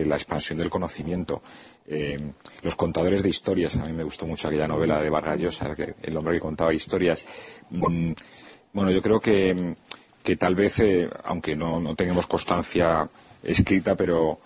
[0.05, 1.42] la expansión del conocimiento.
[1.86, 2.32] Eh,
[2.62, 5.60] los contadores de historias, a mí me gustó mucho aquella novela de Vargas
[6.02, 7.24] el hombre que contaba historias.
[7.70, 8.12] Mm,
[8.72, 9.76] bueno, yo creo que,
[10.38, 13.09] tal vez, eh, aunque no, no tengamos constancia
[13.42, 14.40] escrita, pero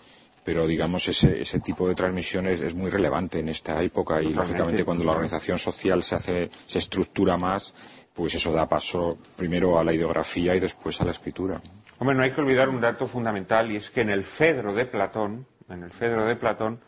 [0.49, 4.83] pero digamos ese, ese tipo de transmisiones es muy relevante en esta época y lógicamente
[4.83, 7.75] cuando la organización social se hace se estructura más
[8.15, 11.61] pues eso da paso primero a la ideografía y después a la escritura.
[11.99, 14.87] Hombre no hay que olvidar un dato fundamental y es que en el Fedro de
[14.87, 16.81] Platón en el Fedro de Platón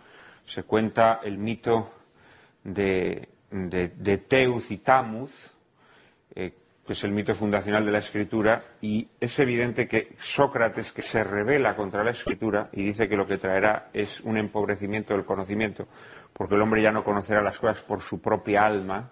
[0.47, 1.93] se cuenta el mito
[2.65, 5.33] de, de, Teuz y Tamuz
[6.35, 6.55] eh,
[6.91, 11.23] que es el mito fundacional de la escritura, y es evidente que Sócrates, que se
[11.23, 15.87] revela contra la escritura y dice que lo que traerá es un empobrecimiento del conocimiento,
[16.33, 19.09] porque el hombre ya no conocerá las cosas por su propia alma,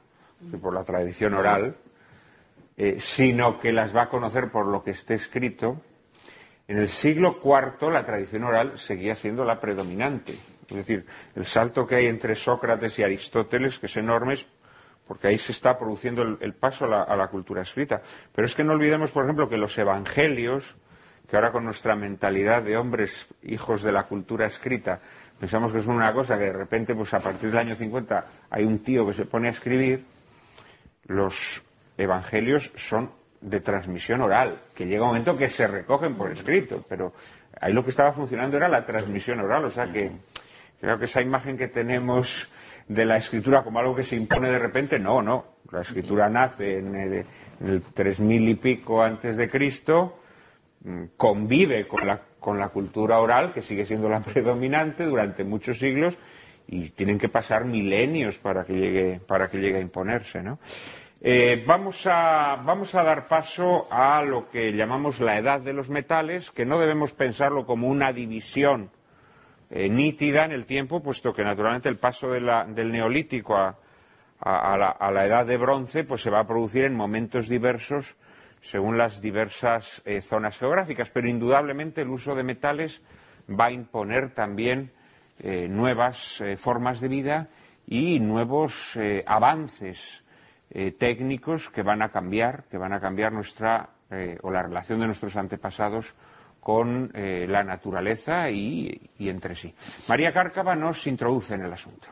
[0.61, 1.77] por la tradición oral,
[2.77, 5.81] eh, sino que las va a conocer por lo que esté escrito.
[6.67, 10.33] En el siglo IV la tradición oral seguía siendo la predominante.
[10.69, 11.07] Es decir,
[11.37, 14.35] el salto que hay entre Sócrates y Aristóteles, que es enorme,
[15.09, 18.03] porque ahí se está produciendo el, paso a la, cultura escrita.
[18.35, 20.77] Pero es que no olvidemos, por ejemplo, que los evangelios,
[21.27, 25.01] que ahora con nuestra mentalidad de hombres hijos de la cultura escrita,
[25.41, 28.65] pensamos que son una cosa que de repente, pues a partir del año 50 hay
[28.65, 30.05] un tío que se pone a escribir,
[31.07, 31.63] los
[31.97, 33.11] evangelios son
[33.41, 37.15] de transmisión oral, que llega un momento que se recogen por escrito, pero
[37.59, 40.13] ahí lo que estaba funcionando era la transmisión oral, o sea que
[40.81, 42.49] creo que esa imagen que tenemos
[42.89, 44.99] de la escritura como algo que se impone de repente.
[44.99, 45.45] No, no.
[45.71, 46.95] La escritura nace en
[47.61, 50.21] el, tres mil y pico antes de Cristo,
[50.85, 55.79] mm, convive con la, con la cultura oral, que sigue siendo la predominante durante muchos
[55.79, 56.17] siglos,
[56.67, 60.59] y tienen que pasar milenios para que llegue, para que llegue a imponerse, ¿no?
[61.21, 65.91] Eh, vamos, a, vamos a dar paso a lo que llamamos la edad de los
[65.91, 68.91] metales, que no debemos pensarlo como una división
[69.71, 73.77] eh, nítida en el tiempo, puesto que naturalmente el paso del neolítico a,
[74.41, 78.17] la, edad de bronce, pues se va a producir en momentos diversos
[78.61, 83.03] según las diversas eh, zonas geográficas, pero indudablemente el uso de metales
[83.49, 84.91] va a imponer también
[85.39, 87.49] eh, nuevas formas de vida
[87.87, 90.25] y nuevos avances
[90.99, 93.89] técnicos que van a cambiar, que van a cambiar nuestra
[94.43, 96.15] o la relación de nuestros antepasados
[96.61, 99.75] con la naturaleza y entre sí.
[100.09, 102.09] María Cárcava nos introduce en el asunto.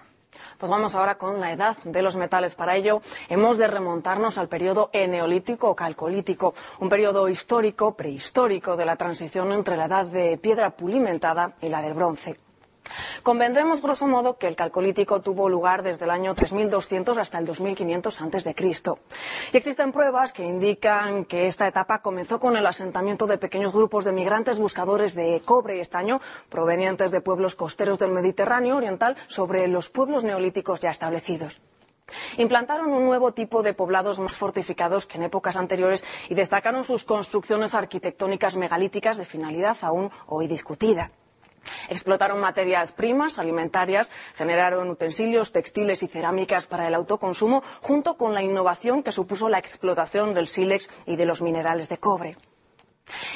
[0.58, 2.54] Pues vamos ahora con la edad de los metales.
[2.54, 8.86] Para ello hemos de remontarnos al periodo eneolítico o calcolítico, un periodo histórico, prehistórico de
[8.86, 12.45] la transición entre la edad de piedra pulimentada y la del bronce.
[13.22, 18.20] Convendremos, grosso modo, que el calcolítico tuvo lugar desde el año 3200 hasta el 2500
[18.20, 18.54] a.C.
[19.52, 24.04] Y existen pruebas que indican que esta etapa comenzó con el asentamiento de pequeños grupos
[24.04, 29.66] de migrantes buscadores de cobre y estaño provenientes de pueblos costeros del Mediterráneo oriental sobre
[29.68, 31.60] los pueblos neolíticos ya establecidos.
[32.38, 37.04] Implantaron un nuevo tipo de poblados más fortificados que en épocas anteriores y destacaron sus
[37.04, 41.10] construcciones arquitectónicas megalíticas de finalidad aún hoy discutida.
[41.88, 48.42] Explotaron materias primas alimentarias, generaron utensilios, textiles y cerámicas para el autoconsumo, junto con la
[48.42, 52.36] innovación que supuso la explotación del sílex y de los minerales de cobre.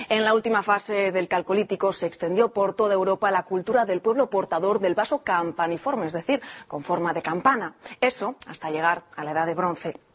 [0.08, 4.28] En la última fase del calcolítico se extendió por toda Europa la cultura del pueblo
[4.28, 7.76] portador del vaso campaniforme, es decir, con forma de campana.
[8.00, 10.09] Eso hasta llegar a la edad de bronce.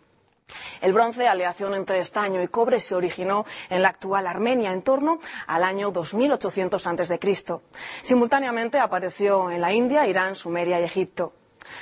[0.85, 5.17] El bronce, aleación entre estaño y cobre, se originó en la actual Armenia en torno
[5.47, 7.19] al año 2800 a.C.
[8.03, 11.33] Simultáneamente apareció en la India, Irán, Sumeria y Egipto.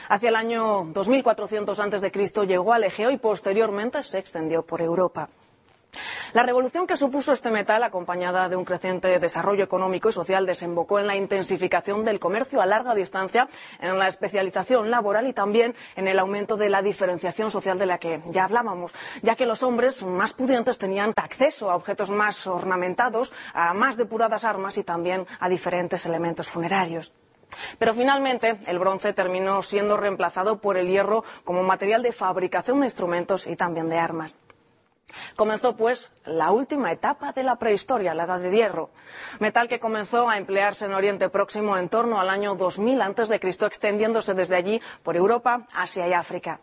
[0.08, 2.46] Hacia el año 2400 a.C.
[2.48, 5.28] llegó al Egeo y posteriormente se extendió por Europa.
[6.34, 10.98] La revolución que supuso este metal, acompañada de un creciente desarrollo económico y social, desembocó
[11.00, 13.48] en la intensificación del comercio a larga distancia,
[13.80, 18.00] en la especialización laboral y también en el aumento de la diferenciación social de la
[18.00, 23.32] que ya hablábamos, ya que los hombres más pudientes tenían acceso a objetos más ornamentados,
[23.54, 27.14] a más depuradas armas y también a diferentes elementos funerarios.
[27.78, 32.88] Pero finalmente el bronce terminó siendo reemplazado por el hierro como material de fabricación de
[32.88, 34.40] instrumentos y también de armas.
[35.36, 38.90] Comenzó, pues, la última etapa de la prehistoria, la Edad de Hierro,
[39.40, 44.34] metal que comenzó a emplearse en Oriente Próximo en torno al año 2000 a.C., extendiéndose
[44.34, 46.60] desde allí por Europa, Asia y África.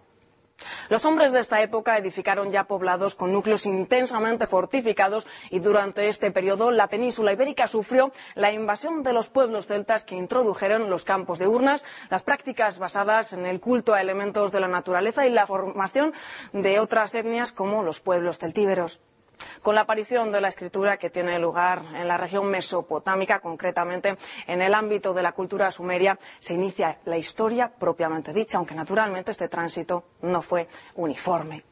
[0.88, 6.30] Los hombres de esta época edificaron ya poblados con núcleos intensamente fortificados y durante este
[6.30, 11.38] periodo la península ibérica sufrió la invasión de los pueblos celtas que introdujeron los campos
[11.38, 15.46] de urnas, las prácticas basadas en el culto a elementos de la naturaleza y la
[15.46, 16.12] formación
[16.52, 19.00] de otras etnias como los pueblos celtíberos.
[19.62, 24.62] Con la aparición de la escritura que tiene lugar en la región mesopotámica, concretamente en
[24.62, 29.48] el ámbito de la cultura sumeria, se inicia la historia propiamente dicha, aunque naturalmente este
[29.48, 31.64] tránsito no fue uniforme.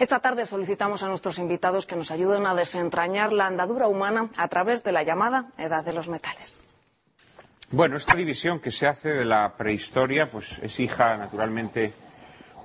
[0.00, 4.48] Esta tarde solicitamos a nuestros invitados que nos ayuden a desentrañar la andadura humana a
[4.48, 6.66] través de la llamada Edad de los Metales.
[7.70, 11.92] Bueno, esta división que se hace de la prehistoria, pues es hija, naturalmente,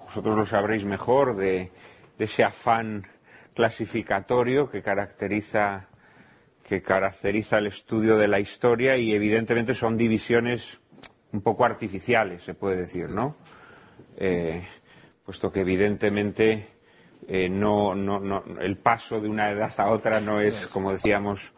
[0.05, 1.71] vosotros lo sabréis mejor, de
[2.17, 3.07] ese afán
[3.57, 5.88] clasificatorio que caracteriza
[6.63, 10.79] que caracteriza el estudio de la historia y evidentemente son divisiones
[11.31, 13.38] un poco artificiales, se puede decir, ¿no?
[14.17, 14.61] Eh,
[15.25, 16.67] puesto que evidentemente
[17.27, 21.51] eh, no, no, el paso de una edad a otra no es, como decíamos,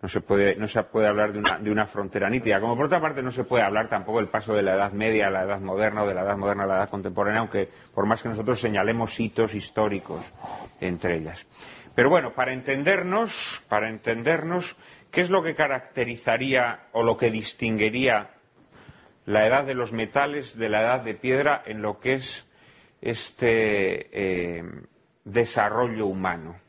[0.00, 2.60] no se puede, no se puede hablar de una, de una frontera nítida.
[2.60, 5.26] Como por otra parte no se puede hablar tampoco del paso de la edad media
[5.26, 8.06] a la edad moderna o de la edad moderna a la edad contemporánea, aunque por
[8.06, 10.32] más que nosotros señalemos hitos históricos
[10.80, 11.46] entre ellas.
[11.96, 14.76] Pero bueno, para entendernos, para entendernos,
[15.10, 18.30] ¿qué es lo que caracterizaría o lo que distinguiría
[19.26, 22.46] la edad de los metales de la edad de piedra en lo que es
[23.00, 24.62] este eh,
[25.24, 26.67] desarrollo humano?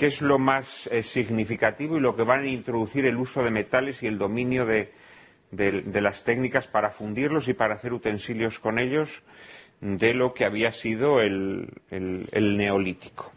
[0.00, 3.50] Qué es lo más eh, significativo y lo que van a introducir el uso de
[3.50, 4.94] metales y el dominio de,
[5.52, 9.22] las técnicas para fundirlos y para hacer utensilios con ellos
[9.82, 11.68] de lo que había sido el,
[12.32, 13.30] neolítico.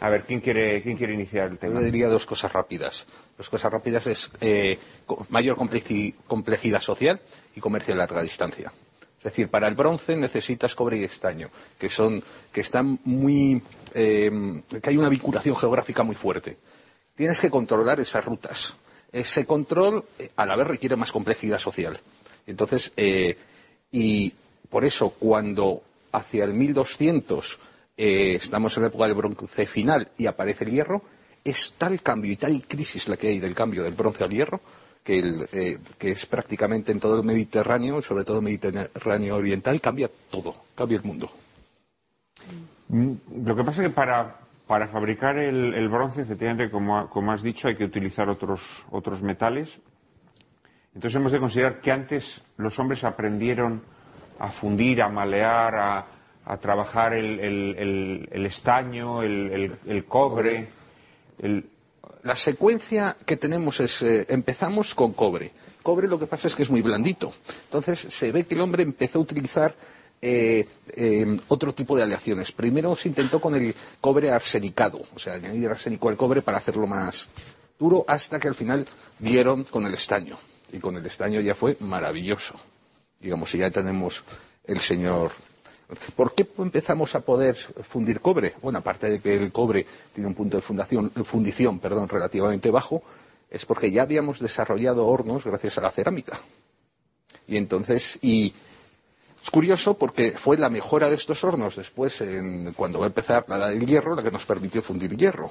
[0.00, 1.74] A ver, ¿quién quiere, ¿quién quiere iniciar el tema?
[1.74, 3.06] Yo diría dos cosas rápidas.
[3.38, 4.76] Dos cosas rápidas es eh,
[5.28, 7.20] mayor complejidad social
[7.54, 8.72] y comercio a larga distancia.
[9.22, 12.20] Es decir, para el bronce necesitas cobre y estaño, que son,
[12.50, 13.62] que están muy,
[13.94, 16.56] em, que hay una vinculación geográfica muy fuerte.
[17.14, 18.74] Tienes que controlar esas rutas.
[19.12, 22.00] Ese control, eh, a la vez, requiere más complejidad social.
[22.48, 23.38] Entonces, eh,
[23.92, 24.32] y
[24.68, 27.60] por eso, cuando hacia el 1200
[27.96, 31.00] eh, estamos en la época del bronce final y aparece el hierro,
[31.44, 34.60] es tal cambio y tal crisis la que hay del cambio del bronce al hierro
[35.02, 40.10] que, eh, que es prácticamente en todo el Mediterráneo, sobre todo el Mediterráneo oriental, cambia
[40.30, 41.30] todo, cambia el mundo.
[42.88, 43.12] Mm,
[43.44, 47.68] lo que pasa es que para, para fabricar el, bronce, efectivamente, como, como, has dicho,
[47.68, 49.76] hay que utilizar otros, otros metales.
[50.94, 53.82] Entonces hemos de considerar que antes los hombres aprendieron
[54.38, 56.06] a fundir, a malear, a,
[56.44, 60.68] a trabajar el, el, el estaño, el, cobre.
[62.22, 65.50] La secuencia que tenemos es, eh, empezamos con cobre.
[65.82, 67.34] Cobre lo que pasa es que es muy blandito.
[67.64, 69.74] Entonces se ve que el hombre empezó a utilizar
[70.20, 72.52] eh, eh, otro tipo de aleaciones.
[72.52, 76.86] Primero se intentó con el cobre arsenicado, o sea, añadir arsénico al cobre para hacerlo
[76.86, 77.28] más
[77.76, 78.86] duro, hasta que al final
[79.18, 80.38] dieron con el estaño.
[80.72, 82.54] Y con el estaño ya fue maravilloso.
[83.18, 84.22] Digamos, ya tenemos
[84.64, 85.32] el señor
[86.16, 88.54] ¿Por qué empezamos a poder fundir cobre?
[88.62, 93.02] Bueno, aparte de que el cobre tiene un punto de fundición perdón, relativamente bajo,
[93.50, 96.38] es porque ya habíamos desarrollado hornos gracias a la cerámica.
[97.46, 98.54] Y entonces, y
[99.42, 102.22] es curioso porque fue la mejora de estos hornos después,
[102.76, 105.50] cuando va a empezar la edad del hierro, la que nos permitió fundir hierro.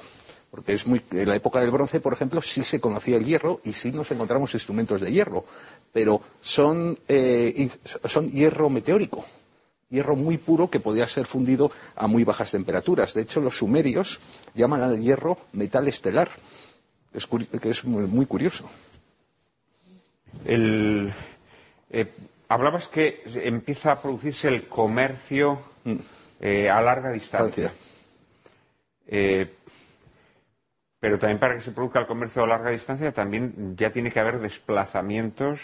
[0.50, 3.60] Porque es muy, en la época del bronce, por ejemplo, sí se conocía el hierro
[3.64, 5.44] y sí nos encontramos instrumentos de hierro,
[5.92, 7.70] pero son, eh,
[8.04, 9.24] son hierro meteórico
[9.92, 13.14] hierro muy puro que podía ser fundido a muy bajas temperaturas.
[13.14, 14.18] De hecho, los sumerios
[14.54, 16.30] llaman al hierro metal estelar,
[17.12, 17.28] es
[17.60, 18.68] que es muy, curioso.
[20.46, 21.12] El,
[21.90, 22.10] eh,
[22.48, 25.96] hablabas que empieza a producirse el comercio mm.
[26.40, 27.72] eh, a larga distancia.
[29.06, 29.46] Eh,
[30.98, 34.20] pero también para que se produzca el comercio a larga distancia también ya tiene que
[34.20, 35.60] haber desplazamientos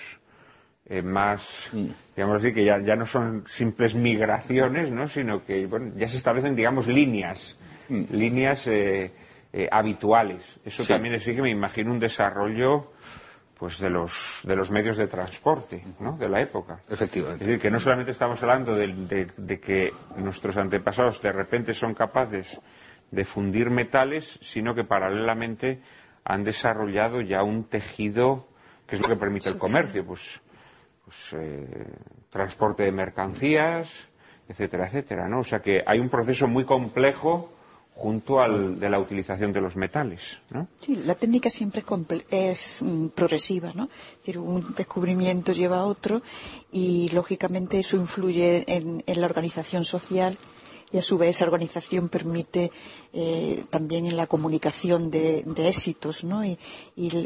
[0.88, 1.86] eh, más, mm.
[2.16, 5.06] digamos así, que ya, ya, no son simples migraciones, ¿no?
[5.06, 7.58] sino que bueno, ya se establecen, digamos, líneas,
[7.88, 8.04] mm.
[8.12, 9.12] líneas eh,
[9.52, 10.60] eh, habituales.
[10.64, 12.92] Eso también exige, me imagino, un desarrollo
[13.58, 16.16] pues de los, de los medios de transporte ¿no?
[16.16, 16.78] de la época.
[16.88, 17.42] Efectivamente.
[17.42, 21.92] Es decir, que no solamente estamos hablando de, de, que nuestros antepasados de repente son
[21.92, 22.60] capaces
[23.10, 25.80] de fundir metales, sino que paralelamente
[26.24, 28.46] han desarrollado ya un tejido
[28.86, 30.06] que es lo que permite el comercio.
[30.06, 30.40] Pues
[31.08, 31.66] pues, eh,
[32.28, 33.88] transporte de mercancías,
[34.46, 35.40] etcétera, etcétera, ¿no?
[35.40, 37.50] O sea que hay un proceso muy complejo
[37.94, 40.68] junto al de la utilización de los metales, ¿no?
[40.80, 41.82] Sí, la técnica siempre
[42.30, 43.88] es mm, progresiva, ¿no?
[44.36, 46.20] Un descubrimiento lleva a otro
[46.70, 50.36] y lógicamente eso influye en la organización social
[50.90, 52.70] y a su vez esa organización permite
[53.12, 56.44] eh, también en la comunicación de, éxitos ¿no?
[56.44, 56.58] y,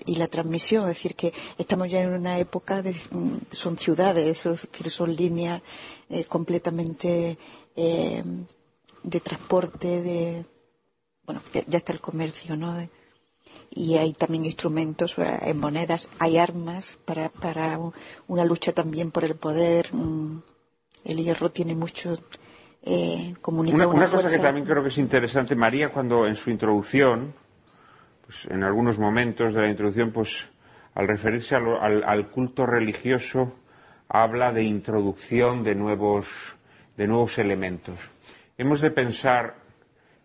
[0.06, 0.82] la transmisión.
[0.84, 2.92] Es decir, que estamos ya en una época de.
[3.10, 5.62] Mm, son ciudades, es son líneas
[6.10, 7.38] eh, completamente
[7.76, 8.22] eh,
[9.02, 10.46] de transporte, de.
[11.24, 12.88] Bueno, ya está el comercio, ¿no?
[13.74, 17.78] y hay también instrumentos en monedas, hay armas para, para
[18.26, 19.94] una lucha también por el poder.
[19.94, 20.42] Mm,
[21.04, 22.18] el hierro tiene mucho
[22.84, 27.32] eh, una, cosa que también creo que es interesante, María, cuando en su introducción,
[28.26, 30.48] pues en algunos momentos de la introducción, pues
[30.94, 33.54] al referirse al, culto religioso,
[34.08, 36.26] habla de introducción de nuevos,
[36.96, 37.98] de nuevos elementos.
[38.58, 39.54] Hemos de pensar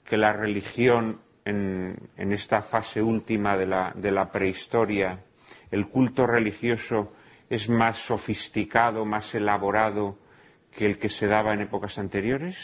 [0.03, 5.19] que la religión en, en esta fase última de la, de la prehistoria,
[5.69, 7.13] el culto religioso
[7.49, 10.17] es más sofisticado, más elaborado,
[10.77, 12.55] que el que se daba en épocas anteriores?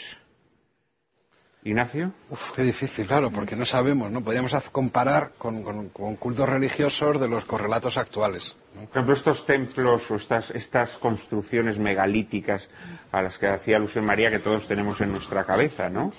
[1.64, 2.12] Ignacio.
[2.30, 4.22] Uf, qué difícil, claro, porque no sabemos, ¿no?
[4.22, 8.56] Podríamos comparar con, cultos religiosos de los correlatos actuales.
[8.74, 12.68] Por ejemplo, estos templos o estas, estas construcciones megalíticas
[13.10, 16.12] a las que hacía alusión María, que todos tenemos en nuestra cabeza, ¿no?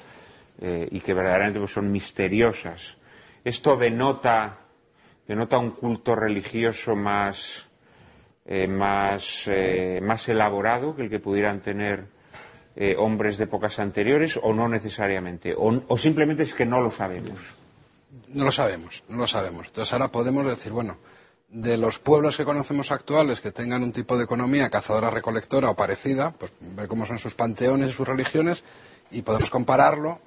[0.59, 2.97] Eh, y que verdaderamente pues, son misteriosas.
[3.43, 4.57] Esto denota,
[5.27, 7.67] denota un culto religioso más,
[8.45, 12.05] eh, más, eh, más elaborado que el que pudieran tener
[12.75, 15.55] eh, hombres de épocas anteriores o no necesariamente?
[15.57, 17.55] O, simplemente es que no lo sabemos?
[18.27, 19.67] No lo sabemos, no lo sabemos.
[19.67, 20.97] Entonces ahora podemos decir, bueno,
[21.49, 26.31] de los pueblos que conocemos actuales que tengan un tipo de economía cazadora-recolectora o parecida,
[26.31, 28.63] pues ver cómo son sus panteones y sus religiones
[29.09, 30.19] y podemos compararlo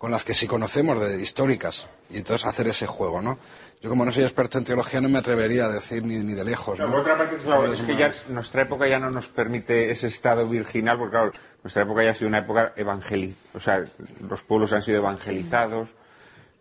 [0.00, 3.38] con las que sí conocemos de históricas y entonces hacer ese juego, ¿no?
[3.82, 6.78] Yo como no soy experto en teología no me atrevería a decir ni, de lejos.
[6.78, 6.86] ¿no?
[6.96, 11.10] otra parte es, que ya nuestra época ya no nos permite ese estado virginal porque
[11.10, 11.32] claro,
[11.62, 13.84] nuestra época ya ha sido una época evangelizada, o sea,
[14.26, 15.90] los pueblos han sido evangelizados,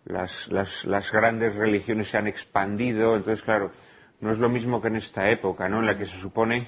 [0.03, 3.71] las, las, las grandes religiones se han expandido, entonces claro,
[4.19, 5.79] no es lo mismo que en esta época, ¿no?
[5.79, 6.67] En la que se supone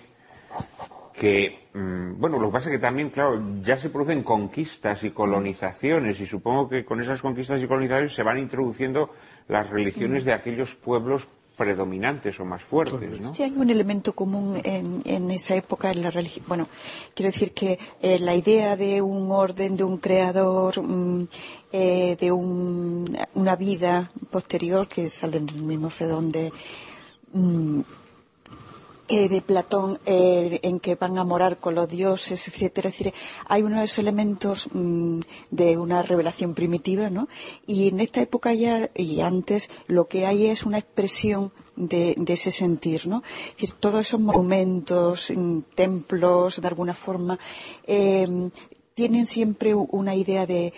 [1.13, 5.11] que, mm, bueno, lo que pasa es que también, claro, ya se producen conquistas y
[5.11, 9.09] colonizaciones y supongo que con esas conquistas y colonizaciones se van introduciendo
[9.47, 11.27] las religiones de aquellos pueblos
[11.57, 13.33] predominantes o más fuertes, ¿no?
[13.33, 16.45] Sí, hay un elemento común en, esa época en la religión.
[16.47, 16.67] Bueno,
[17.13, 21.27] quiero decir que eh, la idea de un orden, de un creador, mm,
[21.71, 26.51] eh, de una vida posterior que sale en el mismo Fedón de
[27.33, 27.81] mm,
[29.13, 32.89] eh, de Platón eh, en que van a morar con los dioses, etcétera.
[32.89, 33.13] Decir,
[33.45, 35.19] hay unos elementos mm,
[35.49, 37.27] de una revelación primitiva, ¿no?
[37.67, 42.51] Y en esta época ya y antes lo que hay es una expresión de, ese
[42.51, 43.21] sentir, ¿no?
[43.49, 47.37] Es decir, todos esos monumentos, mm, templos, de alguna forma,
[47.85, 48.49] em,
[48.93, 50.71] tienen siempre una idea de,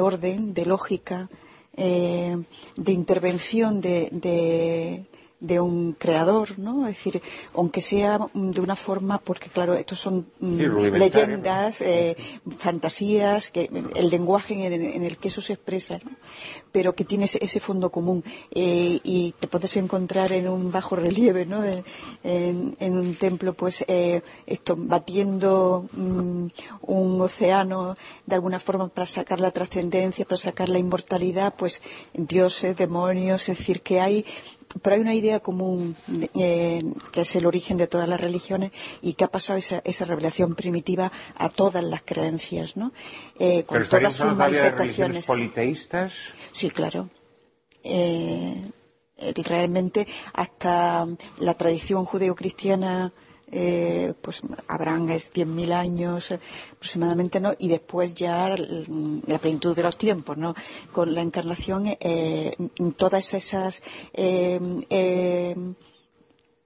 [0.00, 1.30] orden, de lógica,
[1.76, 2.36] eh,
[2.74, 5.06] de intervención de,
[5.38, 6.86] de un creador, ¿no?
[6.88, 7.22] Es decir,
[7.54, 10.58] aunque sea de una forma, porque claro, estos son mm,
[10.94, 12.16] leyendas, eh,
[12.58, 16.12] fantasías, que el lenguaje en el, que eso se expresa, ¿no?
[16.72, 21.44] Pero que tiene ese, fondo común eh, y te puedes encontrar en un bajo relieve,
[21.44, 21.62] ¿no?
[21.64, 26.46] En, un templo, pues eh, esto batiendo mm,
[26.82, 27.94] un océano
[28.24, 31.82] de alguna forma para sacar la trascendencia, para sacar la inmortalidad, pues
[32.14, 34.24] dioses, demonios, es decir, que hay
[34.82, 35.96] pero hay una idea común
[36.34, 36.82] eh,
[37.12, 41.10] que es el origen de todas las religiones y que ha pasado esa, revelación primitiva
[41.36, 42.92] a todas las creencias, ¿no?
[43.38, 45.26] Eh, con todas sus manifestaciones.
[45.26, 46.12] politeístas?
[46.52, 47.08] Sí, claro.
[47.84, 48.64] Eh,
[49.36, 51.06] realmente hasta
[51.38, 53.12] la tradición judeocristiana
[53.50, 56.32] eh, pues es 100.000 años
[56.72, 57.54] aproximadamente, ¿no?
[57.58, 60.54] Y después ya la plenitud de los tiempos, ¿no?
[60.92, 62.56] Con la encarnación, eh,
[62.96, 63.82] todas esas
[64.12, 64.60] eh,
[64.90, 65.54] eh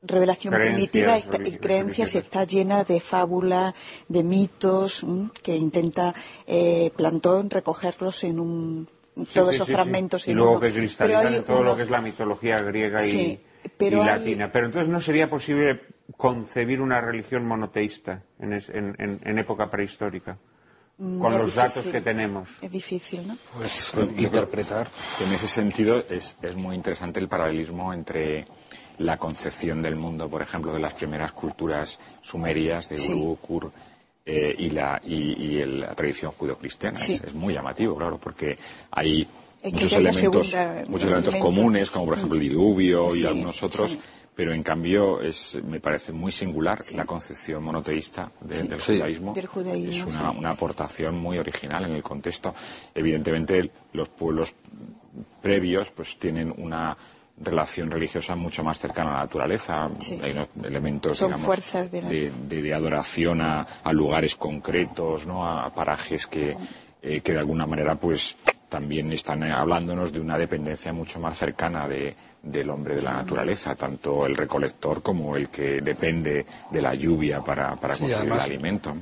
[0.02, 1.22] revelación primitiva y
[1.58, 3.74] creencias está llena de fábulas,
[4.08, 5.04] de mitos,
[5.42, 6.14] que intenta
[6.46, 8.88] eh, Plantón recogerlos en un
[9.34, 13.04] todos esos fragmentos y luego que cristalizan en todo lo que es la mitología griega
[13.04, 13.40] y,
[13.78, 14.50] latina.
[14.50, 15.80] Pero entonces no sería posible
[16.16, 20.38] concebir una religión monoteísta en, época prehistórica
[20.98, 22.62] mm, con los datos que tenemos.
[22.62, 23.36] Es difícil, ¿no?
[23.56, 24.88] Pues interpretar.
[25.20, 28.46] En ese sentido es, muy interesante el paralelismo entre
[28.98, 33.72] la concepción del mundo, por ejemplo, de las primeras culturas sumerias, de Uru, Kur,
[34.26, 36.98] eh, y, la, y, la tradición judeocristiana.
[36.98, 38.58] Es, muy llamativo, claro, porque
[38.90, 39.26] hay
[39.64, 40.54] muchos elementos,
[40.88, 43.96] muchos elementos comunes, como por ejemplo el diluvio y algunos otros,
[44.40, 49.34] pero en cambio es, me parece muy singular la concepción monoteísta del, judaísmo.
[49.36, 52.54] Es una, aportación muy original en el contexto.
[52.94, 54.54] Evidentemente, los pueblos
[55.42, 56.96] previos pues tienen una
[57.38, 59.90] relación religiosa mucho más cercana a la naturaleza.
[60.22, 60.34] Hay
[60.64, 65.46] elementos de, adoración a, lugares concretos, ¿no?
[65.46, 66.56] a parajes que,
[67.02, 68.38] eh, que de alguna manera pues
[68.70, 73.74] también están hablándonos de una dependencia mucho más cercana de, del hombre de la naturaleza,
[73.74, 78.96] tanto el recolector como el que depende de la lluvia para, para conseguir el alimento.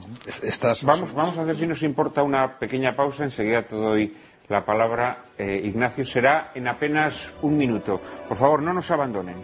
[0.85, 4.17] Vamos, vamos a hacer si nos importa una pequeña pausa, enseguida te doy
[4.49, 5.23] la palabra.
[5.37, 8.01] Eh, Ignacio será en apenas un minuto.
[8.27, 9.37] Por favor, no nos abandonen.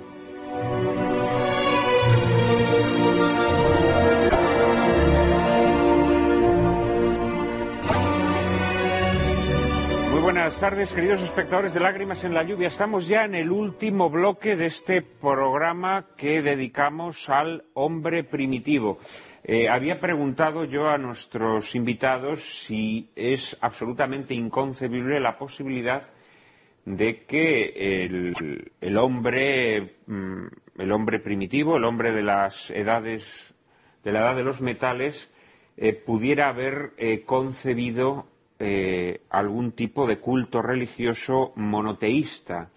[10.24, 12.68] Buenas tardes, queridos espectadores de Lágrimas en la Lluvia.
[12.68, 18.98] Estamos ya en el último bloque de este programa que dedicamos al hombre primitivo.
[19.42, 26.10] Eh, había preguntado yo a nuestros invitados si es absolutamente inconcebible la posibilidad
[26.86, 28.06] de que
[28.80, 30.46] el, hombre, mm,
[30.78, 33.54] el hombre primitivo, el hombre de las edades,
[34.02, 35.30] de la edad de los metales,
[35.76, 38.26] eh, pudiera haber eh, concebido
[38.66, 42.70] eh, algún tipo de culto religioso monoteísta.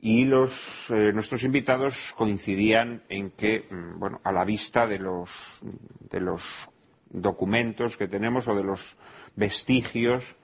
[0.00, 5.60] Y los, eh, nuestros invitados coincidían en que, mm, bueno, a la vista de los,
[6.08, 6.70] de los
[7.10, 8.96] documentos que tenemos o de los
[9.34, 10.36] vestigios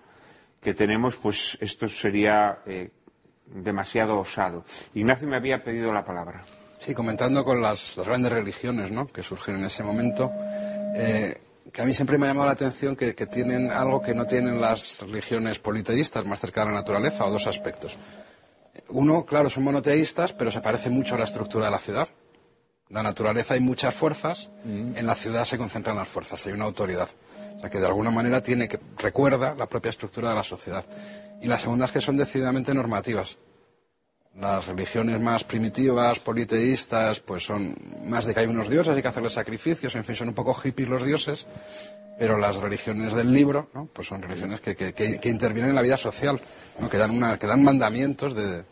[0.61, 2.91] que tenemos, pues esto sería eh,
[3.47, 4.65] demasiado osado.
[4.95, 6.43] Ignacio me había pedido la palabra.
[6.81, 9.07] Sí, comentando con las, grandes religiones ¿no?
[9.07, 10.33] que surgieron en ese momento,
[11.75, 14.61] que a mí siempre me ha llamado la atención que, tienen algo que no tienen
[14.61, 17.97] las religiones politeístas más cercanas a la naturaleza, o dos aspectos.
[18.91, 22.09] Uno, claro, son monoteístas, pero se parece mucho a la estructura de la ciudad.
[22.89, 24.97] En la naturaleza hay muchas fuerzas, mm.
[24.99, 27.09] en la ciudad se concentran las fuerzas, hay una autoridad.
[27.57, 30.85] O sea que de alguna manera tiene que recuerda la propia estructura de la sociedad.
[31.43, 33.37] Y la segunda es que son decididamente normativas.
[34.39, 39.09] Las religiones más primitivas, politeístas, pues son más de que hay unos dioses, hay que
[39.09, 41.47] hacerles sacrificios, en fin, son un poco hippies los dioses,
[42.19, 43.87] pero las religiones del libro, ¿no?
[43.93, 46.41] pues son religiones que, que, intervienen en la vida social,
[46.81, 46.89] ¿no?
[46.89, 48.65] que, dan una, que dan mandamientos de,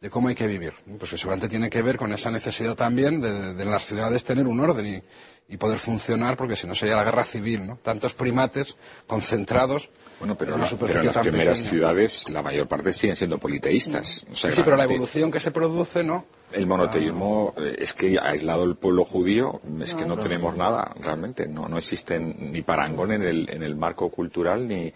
[0.00, 0.74] de cómo hay que vivir.
[0.98, 4.46] Pues que seguramente tiene que ver con esa necesidad también de, de, las ciudades tener
[4.46, 5.02] un orden y,
[5.48, 7.76] y, poder funcionar, porque si no sería la guerra civil, ¿no?
[7.76, 8.76] Tantos primates
[9.06, 9.90] concentrados.
[10.18, 11.70] Bueno, pero, la, pero en las primeras pequeña.
[11.70, 14.24] ciudades la mayor parte siguen siendo politeístas.
[14.30, 16.24] O sea, sí, pero la evolución que se produce, ¿no?
[16.52, 20.94] El monoteísmo eh, es que aislado el pueblo judío, es que no, no tenemos nada
[21.00, 24.92] realmente, no, no existen ni parangón en el, en el marco cultural ni,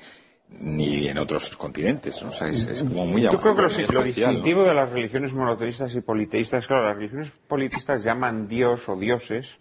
[0.49, 2.23] ni en otros continentes.
[2.23, 2.31] ¿no?
[2.31, 4.69] O sea, es, es, como muy Yo creo que lo, especial, lo distintivo ¿no?
[4.69, 9.59] de las religiones monoteístas y politeístas, claro, las religiones politeístas llaman Dios o dioses,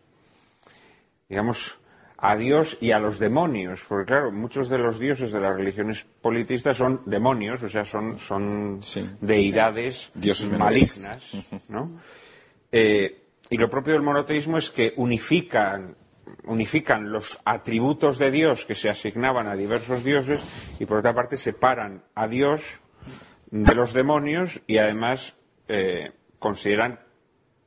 [1.29, 1.79] digamos,
[2.17, 6.05] a Dios y a los demonios, porque claro, muchos de los dioses de las religiones
[6.21, 9.09] politeístas son demonios, o sea, son, son sí.
[9.21, 11.35] deidades Dioses malignas,
[11.69, 11.99] ¿no?
[12.71, 15.95] Eh, y lo propio del monoteísmo es que unifican
[16.45, 21.37] unifican los atributos de Dios que se asignaban a diversos dioses y por otra parte
[21.37, 22.81] separan a Dios
[23.51, 25.35] de los demonios y además
[25.67, 26.99] eh, consideran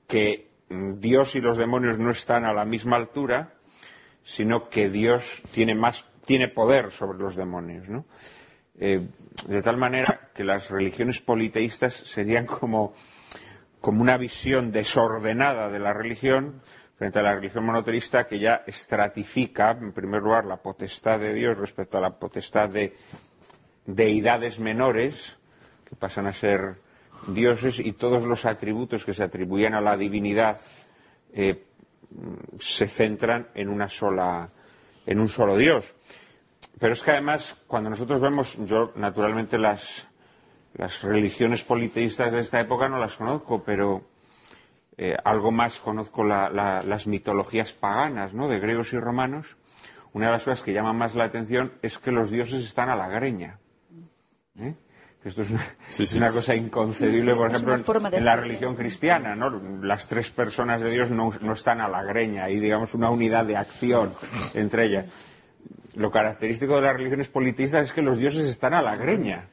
[0.06, 3.54] que Dios y los demonios no están a la misma altura,
[4.28, 7.88] sino que Dios tiene más tiene poder sobre los demonios,
[8.78, 9.08] eh,
[9.46, 12.92] de tal manera que las religiones politeístas serían como,
[13.80, 16.60] como una visión desordenada de la religión
[16.96, 21.56] frente a la religión monoteísta que ya estratifica, en primer lugar, la potestad de Dios
[21.56, 22.94] respecto a la potestad de
[23.86, 25.38] deidades menores,
[25.88, 26.82] que pasan a ser
[27.28, 30.58] dioses, y todos los atributos que se atribuían a la divinidad
[31.32, 31.67] eh,
[32.58, 34.48] se centran en una sola,
[35.06, 35.94] en un solo Dios.
[36.78, 40.08] Pero es que además, cuando nosotros vemos, yo naturalmente las,
[40.74, 44.02] las religiones politeístas de esta época no las conozco, pero
[44.96, 48.48] eh, algo más conozco la, la, las mitologías paganas, ¿no?
[48.48, 49.56] De griegos y romanos.
[50.12, 52.96] Una de las cosas que llama más la atención es que los dioses están a
[52.96, 53.58] la greña.
[54.58, 54.74] ¿eh?
[55.24, 56.16] Esto es una, sí, sí.
[56.16, 59.50] una, cosa inconcebible, por ejemplo, en, en, la religión cristiana, ¿no?
[59.82, 63.44] Las tres personas de Dios no, no están a la greña, hay, digamos, una unidad
[63.44, 64.14] de acción
[64.54, 65.06] entre ellas.
[65.96, 69.48] Lo característico de las religiones politistas es que los dioses están a la greña.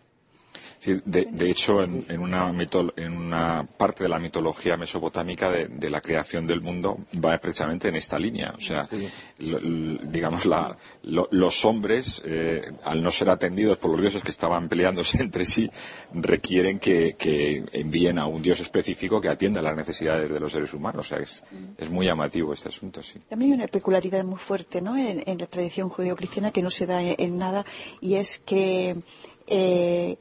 [0.86, 2.54] Sí, de, de, hecho, en, en, una
[2.96, 7.88] en, una parte de la mitología mesopotámica de, de, la creación del mundo va precisamente
[7.88, 8.54] en esta línea.
[8.56, 8.88] O sea,
[9.40, 9.60] lo,
[10.04, 14.70] digamos, la, lo, los hombres, eh, al no ser atendidos por los dioses que estaban
[14.70, 15.68] peleándose entre sí,
[16.14, 20.72] requieren que, que, envíen a un dios específico que atienda las necesidades de los seres
[20.72, 21.08] humanos.
[21.08, 21.44] O sea, es,
[21.80, 23.20] es muy llamativo este asunto, sí.
[23.28, 24.96] También hay una peculiaridad muy fuerte ¿no?
[24.96, 27.66] en, en la tradición judío-cristiana que no se da en, en nada
[28.02, 28.96] y es que
[29.48, 30.18] eh,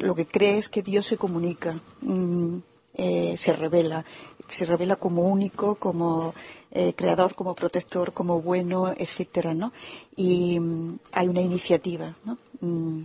[0.00, 2.58] lo que cree es que Dios se comunica, mmm,
[2.94, 4.04] eh, se revela,
[4.48, 6.34] se revela como único, como
[6.70, 9.72] eh, creador, como protector, como bueno, etcétera, ¿no?
[10.16, 12.16] Y mmm, hay una iniciativa.
[12.60, 13.02] Mmm,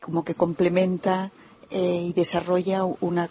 [0.00, 1.32] como que complementa
[1.70, 3.28] eh, y desarrolla una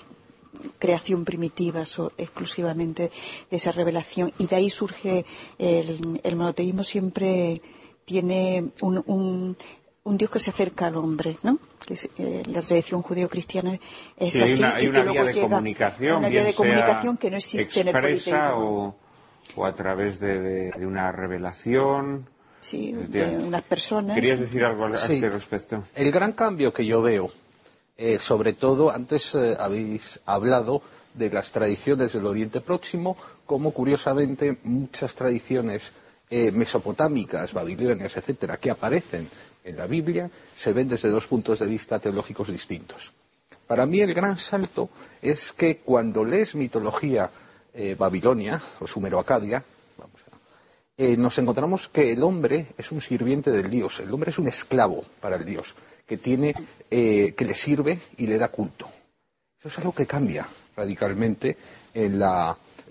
[0.79, 1.83] creación primitiva
[2.17, 3.11] exclusivamente
[3.49, 5.25] de esa revelación y de ahí surge
[5.57, 7.61] el, monoteísmo siempre
[8.05, 9.55] tiene un,
[10.07, 11.59] un Dios que se acerca al hombre, ¿no?
[11.85, 13.79] Que es, eh, la tradición judeo-cristiana
[14.17, 14.53] es sí, así.
[14.53, 17.17] Hay una, hay y una que vía luego de llega comunicación, una vía de comunicación
[17.17, 18.49] que no existe en el politeísmo.
[18.55, 18.95] O,
[19.55, 22.27] o a través de, de, de una revelación.
[22.59, 24.15] Sí, de unas personas.
[24.15, 25.13] ¿Querías decir algo a sí.
[25.15, 25.83] este respecto?
[25.95, 27.31] El gran cambio que yo veo,
[27.97, 30.81] eh, sobre todo, antes eh, habéis hablado
[31.13, 33.15] de las tradiciones del Oriente Próximo,
[33.45, 35.93] como curiosamente muchas tradiciones
[36.29, 39.29] eh, mesopotámicas, babilonias, etcétera, que aparecen
[39.67, 43.11] en la Biblia se ven desde dos puntos de vista teológicos distintos.
[43.67, 44.89] Para mí el gran salto
[45.21, 47.29] es que cuando lees mitología
[47.73, 49.63] eh, babilonia o sumero-acadia,
[50.99, 54.47] eh, nos encontramos que el hombre es un sirviente del dios, el hombre es un
[54.47, 55.75] esclavo para el dios,
[56.07, 56.55] que, tiene,
[56.89, 58.89] eh, que le sirve y le da culto.
[59.59, 61.57] Eso es algo que cambia radicalmente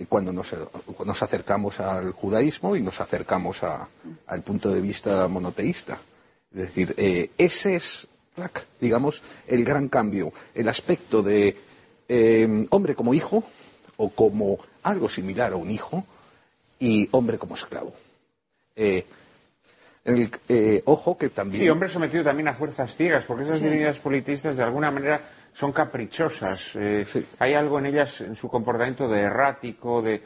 [0.08, 0.48] cuando nos,
[1.04, 3.88] nos, acercamos al judaísmo y nos acercamos a,
[4.26, 5.98] al punto de vista monoteísta.
[6.56, 8.08] Es decir, eh, ese es,
[8.80, 11.54] digamos, el gran cambio, el aspecto de
[12.08, 13.44] eh, hombre como hijo
[13.98, 16.06] o como algo similar a un hijo
[16.80, 17.92] y hombre como esclavo.
[18.74, 19.04] Eh,
[20.04, 21.62] el, eh, ojo que también.
[21.62, 23.64] Sí, hombre sometido también a fuerzas ciegas, porque esas sí.
[23.64, 25.20] divinidades politistas de alguna manera
[25.52, 26.76] son caprichosas.
[26.76, 27.26] Eh, sí.
[27.38, 30.22] Hay algo en ellas, en su comportamiento de errático, de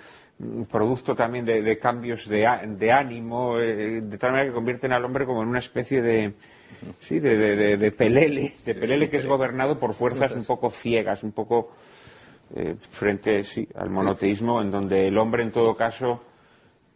[0.71, 2.47] producto también de, de cambios de,
[2.79, 6.35] de ánimo, eh, de tal manera que convierten al hombre como en una especie de,
[6.99, 11.73] sí, de, pelele, de pelele que es gobernado por fuerzas un poco ciegas, un poco
[12.55, 16.23] eh, frente sí, al monoteísmo, en donde el hombre en todo caso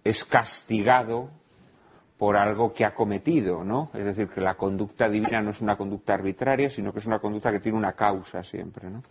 [0.02, 1.30] es castigado
[2.16, 3.90] por algo que ha cometido, ¿no?
[3.92, 7.18] Es decir, que la conducta divina no es una conducta arbitraria, sino que es una
[7.18, 9.02] conducta que tiene una causa siempre, ¿no?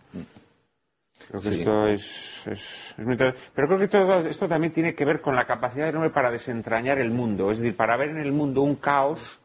[1.28, 5.20] Creo que esto es, es, muy Pero creo que todo esto también tiene que ver
[5.20, 7.50] con la capacidad del hombre para desentrañar el mundo.
[7.50, 9.40] Es decir, para ver en el mundo un caos,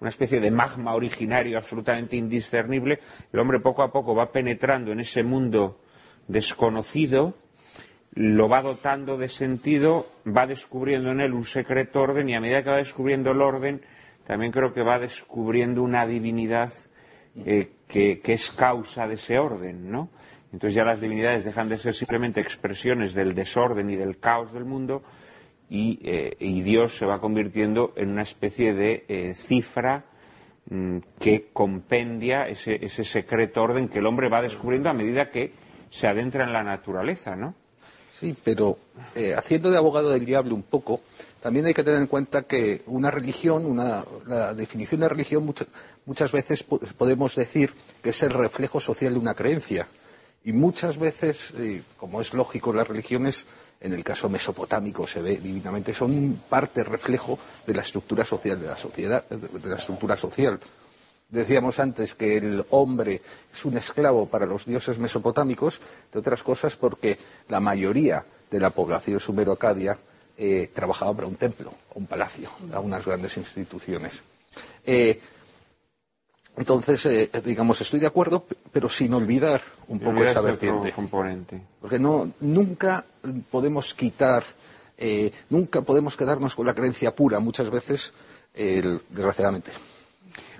[0.00, 2.98] una especie de magma originario absolutamente indiscernible,
[3.32, 5.80] el hombre poco a poco va penetrando en ese mundo
[6.28, 7.34] desconocido,
[8.14, 12.62] lo va dotando de sentido, va descubriendo en él un secreto orden y a medida
[12.62, 13.82] que va descubriendo el orden,
[14.26, 16.70] también creo que va descubriendo una divinidad
[17.46, 20.10] eh, que, que, es causa de ese orden, ¿no?
[20.52, 24.64] Entonces ya las divinidades dejan de ser simplemente expresiones del desorden y del caos del
[24.64, 25.02] mundo
[25.70, 30.04] y, eh, Dios se va convirtiendo en una especie de eh, cifra
[30.68, 35.52] mm, que compendia ese, secreto orden que el hombre va descubriendo a medida que
[35.88, 37.54] se adentra en la naturaleza, ¿no?
[38.20, 38.76] Sí, pero
[39.16, 41.00] eh, haciendo de abogado del diablo un poco,
[41.42, 45.52] también hay que tener en cuenta que una religión, una, la definición de religión
[46.04, 47.72] muchas veces podemos decir
[48.02, 49.88] que es el reflejo social de una creencia.
[50.44, 53.46] Y muchas veces, eh, como es lógico, las religiones,
[53.80, 58.66] en el caso mesopotámico se ve divinamente, son parte reflejo de la estructura social de
[58.66, 60.58] la sociedad, de la estructura social.
[61.28, 65.80] Decíamos antes que el hombre es un esclavo para los dioses mesopotámicos,
[66.12, 69.96] de otras cosas porque la mayoría de la población sumero-acadia
[70.36, 74.20] eh, trabajaba para un templo, un palacio, a unas grandes instituciones.
[74.84, 75.20] Eh,
[76.56, 80.92] entonces, eh, digamos, estoy de acuerdo, pero sin olvidar un poco esa vertiente.
[80.92, 81.60] Componente.
[81.80, 83.04] Porque no, nunca
[83.50, 84.44] podemos quitar,
[84.98, 88.12] eh, nunca podemos quedarnos con la creencia pura, muchas veces,
[88.54, 89.72] desgraciadamente.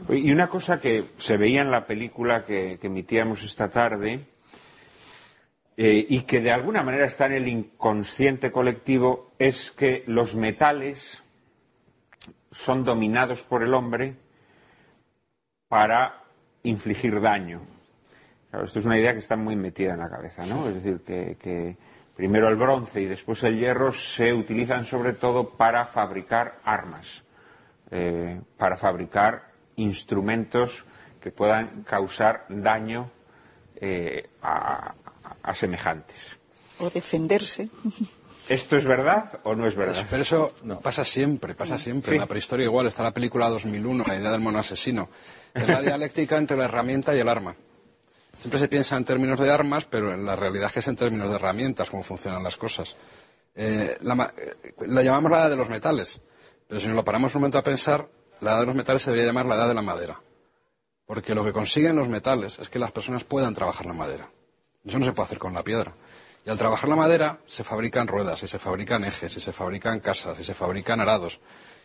[0.08, 4.26] Y una cosa que se veía en la película que, emitíamos esta tarde,
[5.76, 11.22] eh, y que de alguna manera está en el inconsciente colectivo, es que los metales
[12.50, 14.16] son dominados por el hombre
[15.72, 16.22] para
[16.64, 17.62] infligir daño.
[18.62, 20.68] esto es una idea que está muy metida en la cabeza, ¿no?
[20.68, 21.78] Es decir, que,
[22.14, 27.22] primero el bronce y después el hierro se utilizan sobre todo para fabricar armas,
[27.90, 30.84] eh, para fabricar instrumentos
[31.18, 33.10] que puedan causar daño
[33.76, 34.92] eh, a,
[35.54, 36.38] semejantes.
[36.80, 37.70] O defenderse.
[38.46, 40.04] ¿Esto es verdad o no es verdad?
[40.10, 42.16] Pero eso pasa siempre, pasa siempre.
[42.16, 45.08] En la prehistoria igual está la película 2001, la idea del mono asesino.
[45.54, 47.54] Es la dialéctica entre la herramienta y el arma.
[48.38, 51.28] Siempre se piensa en términos de armas, pero la realidad es que es en términos
[51.28, 52.96] de herramientas cómo funcionan las cosas.
[53.54, 56.20] Eh, la, eh, la, llamamos la edad de los metales,
[56.66, 58.08] pero si nos lo paramos un momento a pensar,
[58.40, 60.20] la edad de los metales se debería llamar la edad de la madera.
[61.06, 64.30] Porque lo que consiguen los metales es que las personas puedan trabajar la madera.
[64.84, 65.94] Eso no se puede hacer con la piedra.
[66.44, 70.00] Y al trabajar la madera se fabrican ruedas, y se fabrican ejes, y se fabrican
[70.00, 71.38] casas, y se fabrican arados.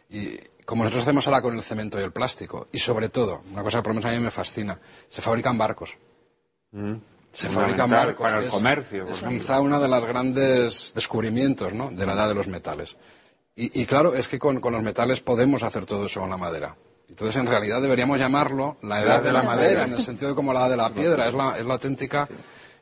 [0.10, 3.64] Y como nosotros hacemos ahora con el cemento y el plástico, y sobre todo, una
[3.64, 5.96] cosa que por lo menos a mí me fascina, se fabrican barcos.
[6.72, 6.96] Mm.
[7.32, 8.30] Se fabrican barcos.
[8.30, 9.08] Para el comercio.
[9.08, 11.92] Es, quizá uno de los grandes descubrimientos ¿no?
[11.92, 12.98] de la edad de los metales.
[13.60, 16.76] Y, claro, es que con, los metales podemos hacer todo eso con la madera.
[17.10, 20.54] Entonces, en realidad, deberíamos llamarlo la edad de la madera, en el sentido de como
[20.54, 21.28] la edad de la piedra.
[21.28, 22.28] Es la, es la auténtica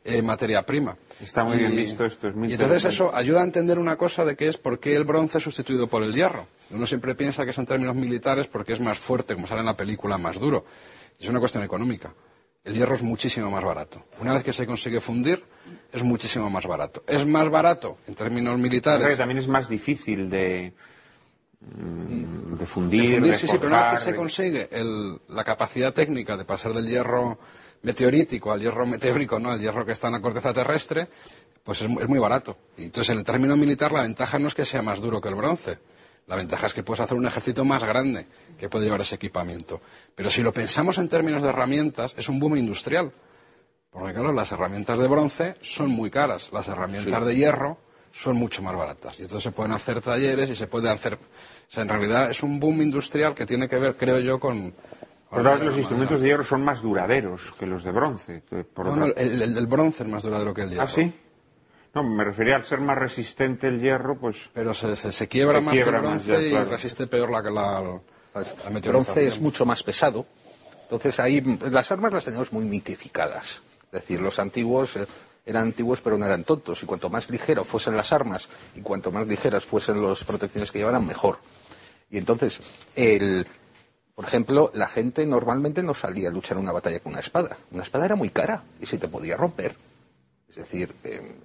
[0.07, 0.95] eh, materia prima.
[1.19, 4.23] Está muy bien visto esto, es muy Y entonces eso ayuda a entender una cosa
[4.23, 6.45] de que es por qué el bronce es sustituido por el hierro.
[6.69, 9.65] Uno siempre piensa que es en términos militares porque es más fuerte, como sale en
[9.65, 10.64] la película, más duro.
[11.19, 12.14] Es una cuestión económica.
[12.64, 14.06] El hierro es muchísimo más barato.
[14.22, 15.44] Una vez que se consigue fundir,
[15.91, 17.03] es muchísimo más barato.
[17.07, 19.07] Es más barato en términos militares.
[19.07, 20.73] que también es más difícil de,
[21.61, 23.22] mm, de fundir.
[23.22, 24.69] De sí, sí, pero una vez que se consigue
[25.30, 27.40] la capacidad técnica de pasar del hierro
[27.86, 29.52] meteorítico al hierro meteórico, ¿no?
[29.52, 31.07] al hierro que está en la corteza terrestre,
[31.64, 32.57] pues es, muy barato.
[32.78, 35.30] Y entonces, en el término militar, la ventaja no es que sea más duro que
[35.30, 35.78] el bronce.
[36.26, 38.26] La ventaja es que puedes hacer un ejército más grande
[38.57, 39.82] que puede llevar ese equipamiento.
[40.16, 43.12] Pero si lo pensamos en términos de herramientas, es un boom industrial.
[43.91, 46.49] Porque, claro, las herramientas de bronce son muy caras.
[46.52, 47.78] Las herramientas de hierro
[48.12, 49.20] son mucho más baratas.
[49.20, 51.14] Y entonces se pueden hacer talleres y se puede hacer.
[51.14, 54.74] O sea, en realidad es un boom industrial que tiene que ver, creo yo, con,
[55.31, 58.43] los instrumentos de hierro son más duraderos que los de bronce.
[58.77, 60.84] no, el, del bronce es más duradero que el hierro.
[60.84, 61.14] ¿Ah, sí?
[61.93, 64.49] No, me refería al ser más resistente el hierro, pues...
[64.53, 69.27] Pero se, quiebra más que el bronce y resiste peor la, la, la, El bronce
[69.27, 70.26] es mucho más pesado.
[70.84, 71.41] Entonces ahí
[71.72, 73.61] las armas las tenemos muy mitificadas.
[73.85, 75.07] Es decir, los antiguos eh,
[75.45, 76.84] eran antiguos pero no eran tontos.
[76.84, 80.80] Y cuanto más ligeros fuesen las armas y cuanto más ligeras fuesen las protecciones que
[80.80, 81.39] llevaran, mejor.
[82.11, 82.61] Y entonces,
[82.95, 83.47] el,
[84.16, 87.58] por ejemplo, la gente normalmente no salía a luchar una batalla con una espada.
[87.72, 89.76] Una espada era muy cara y se te podía romper.
[90.50, 91.36] Es decir, eh,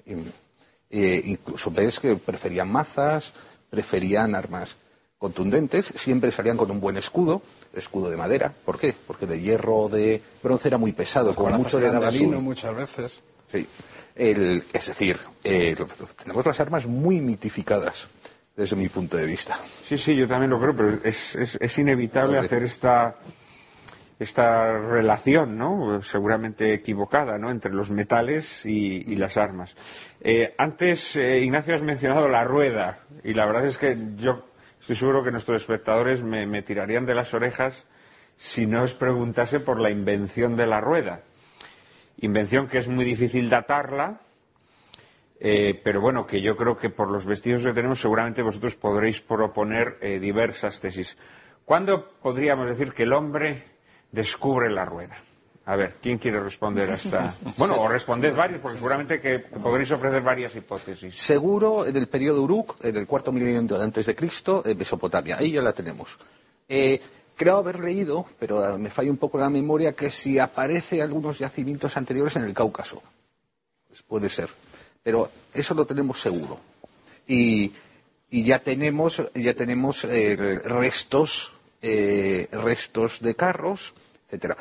[0.89, 3.35] eh, incluso ves que preferían mazas,
[3.69, 4.77] preferían armas
[5.19, 7.43] contundentes, siempre salían con un buen escudo,
[7.75, 8.55] escudo de madera.
[8.65, 8.95] ¿Por qué?
[9.05, 13.21] Porque de hierro o de bronce era muy pesado, como mucho le daba muchas veces.
[13.51, 13.67] Sí.
[14.15, 15.77] es decir, eh,
[16.23, 18.07] tenemos las armas muy mitificadas
[18.61, 19.59] desde mi punto de vista.
[19.83, 23.17] Sí, sí, yo también lo creo, pero es, inevitable hacer esta,
[24.19, 26.03] esta relación, ¿no?
[26.03, 27.51] Seguramente equivocada, ¿no?
[27.51, 29.75] Entre los metales y, las armas.
[30.21, 34.45] Eh, antes, eh, Ignacio, has mencionado la rueda, y la verdad es que yo
[34.79, 37.87] estoy seguro que nuestros espectadores me, me tirarían de las orejas
[38.37, 41.23] si no os preguntase por la invención de la rueda.
[42.19, 44.21] Invención que es muy difícil datarla,
[45.43, 49.23] eh, pero bueno, que yo creo que por los vestidos que tenemos seguramente vosotros podréis
[49.23, 51.17] proponer eh, diversas tesis.
[51.65, 53.65] ¿Cuándo podríamos decir que el hombre
[54.13, 55.17] descubre la rueda?
[55.65, 57.35] A ver, ¿quién quiere responder a esta?
[57.57, 61.17] Bueno, o responded varios, porque seguramente que podréis ofrecer varias hipótesis.
[61.17, 65.39] Seguro en el periodo Uruk, en el cuarto milenio antes de Cristo, en Mesopotamia.
[65.39, 66.19] Ahí ya la tenemos.
[66.69, 67.01] Eh,
[67.35, 71.97] creo haber leído, pero me falla un poco la memoria, que si aparece algunos yacimientos
[71.97, 73.03] anteriores en el Cáucaso.
[73.89, 74.51] Pues puede ser
[75.03, 76.59] pero eso lo tenemos seguro.
[77.27, 77.73] Y,
[78.31, 81.53] ya tenemos, ya tenemos eh, restos,
[81.83, 83.93] eh, restos de carros,
[84.27, 84.57] etcétera.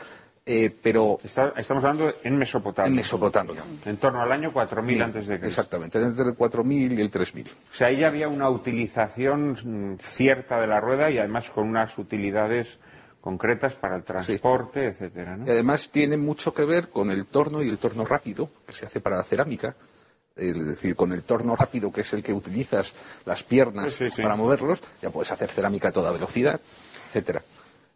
[0.52, 2.90] Eh, pero estamos hablando en Mesopotamia.
[2.90, 3.64] En Mesopotamia.
[3.86, 5.62] En torno al año 4000 antes de Cristo.
[5.62, 7.48] Exactamente, entre el 4000 y el 3000.
[7.48, 11.96] O sea, ahí había una utilización mm, cierta de la rueda y además con unas
[12.00, 12.80] utilidades
[13.22, 15.38] concretas para el transporte, etcétera.
[15.46, 18.88] Y además tiene mucho que ver con el torno y el torno rápido que se
[18.88, 19.76] hace para la cerámica
[20.40, 22.94] es decir, con el torno rápido, que es el que utilizas
[23.26, 26.60] las piernas para moverlos, ya puedes hacer cerámica a toda velocidad,
[27.08, 27.42] etcétera.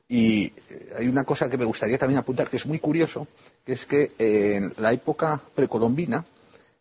[0.07, 3.27] Y eh, hay una cosa que me gustaría también apuntar, que es muy curioso,
[3.65, 6.25] que es que en la época precolombina,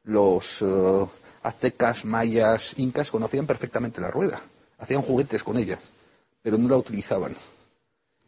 [0.04, 1.06] los eh,
[1.42, 4.40] aztecas, mayas, incas conocían perfectamente la rueda,
[4.78, 5.78] hacían juguetes con ella,
[6.42, 7.36] pero no la utilizaban.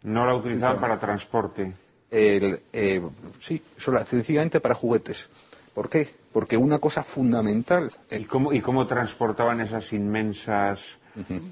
[0.02, 1.72] No la utilizaban para transporte.
[2.10, 3.02] Eh,
[3.40, 5.28] sí, solo, sencillamente para juguetes.
[5.74, 6.08] ¿Por qué?
[6.34, 7.92] Porque una cosa fundamental.
[8.10, 10.98] ¿Y cómo, y cómo transportaban esas inmensas,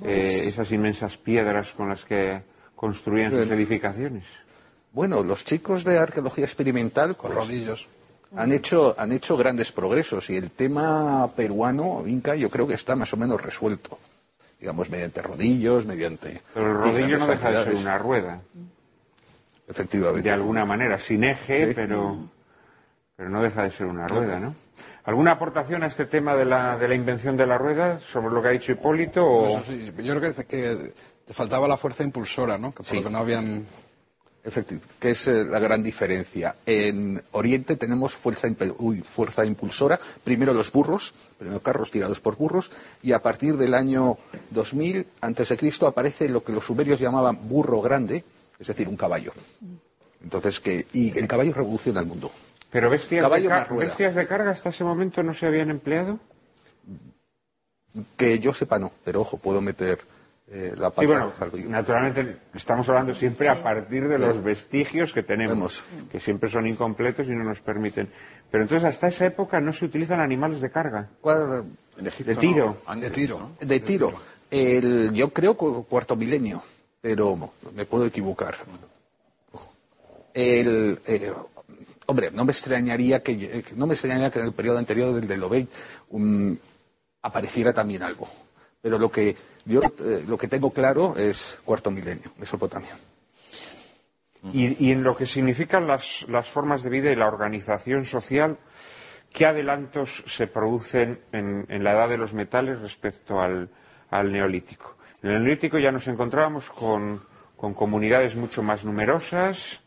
[0.03, 2.43] eh, esas inmensas piedras con las que
[2.75, 4.25] construían sus edificaciones?
[4.91, 7.89] Bueno, los chicos de arqueología experimental con pues, rodillos
[8.35, 12.97] han hecho, han hecho grandes progresos y el tema peruano, Inca, yo creo que está
[12.97, 14.01] más o menos resuelto.
[14.59, 16.43] Digamos, mediante rodillos, mediante.
[16.55, 18.41] Pero el rodillo no deja de ser una rueda.
[19.69, 20.29] Efectivamente.
[20.29, 22.19] De alguna manera, sin eje, pero
[23.17, 24.53] pero no deja de ser una rueda, ¿no?
[25.05, 28.41] ¿Alguna aportación a este tema de la, de la invención de la rueda sobre lo
[28.41, 29.25] que ha dicho Hipólito?
[29.25, 29.63] O...
[29.67, 30.93] yo creo que, que,
[31.25, 32.73] te faltaba la fuerza impulsora, ¿no?
[32.73, 33.67] Que por no habían...
[34.45, 36.57] Efectivamente, que es eh, la gran diferencia.
[36.67, 38.49] En Oriente tenemos fuerza,
[39.05, 42.73] fuerza impulsora, primero los burros, primero carros tirados por burros,
[43.03, 44.19] y a partir del año
[44.51, 48.25] 2000 antes de Cristo aparece lo que los sumerios llamaban burro grande,
[48.59, 49.33] es decir, un caballo.
[50.25, 52.33] Entonces que y el caballo revoluciona el mundo.
[52.73, 56.19] ¿Pero bestias, de, bestias de carga hasta ese momento no se habían empleado?
[58.17, 60.01] Que yo sepa no, pero ojo, puedo meter
[60.51, 61.33] eh, la pata.
[61.69, 67.27] naturalmente estamos hablando siempre a partir de los vestigios que tenemos, que siempre son incompletos
[67.29, 68.09] y no nos permiten.
[68.51, 71.11] Pero entonces hasta esa época no se utilizan animales de carga.
[71.23, 72.79] de tiro.
[72.97, 73.51] De tiro.
[73.61, 74.13] De tiro.
[74.51, 76.63] El, yo creo cuarto milenio,
[77.03, 78.57] pero me puedo equivocar.
[80.35, 81.33] El, eh,
[82.13, 85.27] Hombre, no me extrañaría que, eh, no me extrañaría que en el periodo anterior del
[85.27, 85.67] de Lobey
[87.23, 88.29] apareciera también algo.
[88.83, 92.99] Pero lo que eh, lo que tengo claro es cuarto milenio, Mesopotamia.
[94.53, 98.59] Y, en lo que significan las, formas de vida y la organización social,
[99.33, 103.71] ¿qué adelantos se producen en, la edad de los metales respecto al,
[104.31, 104.99] neolítico?
[105.23, 107.23] En el neolítico ya nos encontrábamos con
[107.57, 109.81] comunidades mucho más numerosas,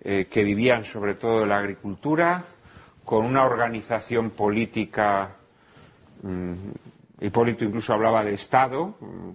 [0.00, 2.42] eh, que vivían sobre todo de la agricultura,
[3.04, 5.36] con una organización política,
[6.22, 6.52] mm,
[7.20, 9.30] Hipólito incluso hablaba de Estado, mm,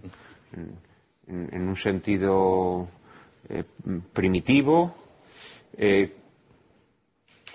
[1.27, 2.87] en, un sentido
[3.47, 3.63] eh,
[4.13, 4.95] primitivo.
[5.77, 6.15] Eh,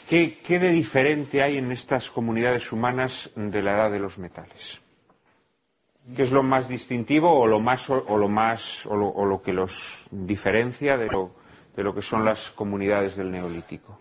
[0.08, 4.80] ¿qué, de diferente hay en estas comunidades humanas de la edad de los metales?
[6.16, 10.08] ¿Qué es lo más distintivo o lo más o lo más o lo que los
[10.10, 11.43] diferencia de lo
[11.76, 14.00] de lo que son las comunidades del Neolítico?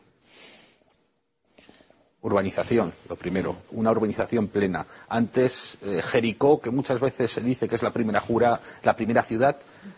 [2.22, 4.86] Urbanización, lo primero, una urbanización plena.
[5.10, 9.24] Antes, eh, Jericó, que muchas veces se dice que es la primera jura, la primera
[9.24, 9.58] ciudad,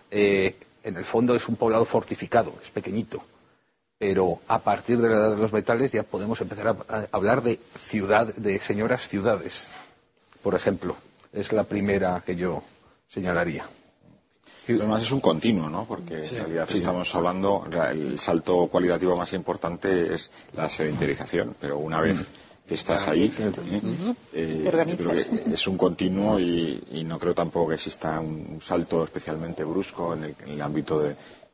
[0.10, 3.24] eh, en el fondo es un poblado fortificado, es pequeñito.
[3.98, 7.60] Pero a partir de la edad de los metales ya podemos empezar a, hablar de
[7.80, 9.68] ciudad, de señoras ciudades,
[10.42, 10.96] por ejemplo.
[11.32, 12.64] Es la primera que yo
[13.08, 13.68] señalaría.
[14.68, 15.86] Además es un continuo, ¿no?
[15.86, 22.02] Porque en realidad estamos hablando, el salto cualitativo más importante es la sedentarización, pero una
[22.02, 22.30] vez
[22.74, 23.32] estás ahí.
[24.34, 30.62] es un continuo y, no creo tampoco que exista un, salto especialmente brusco en el,
[30.62, 31.04] ámbito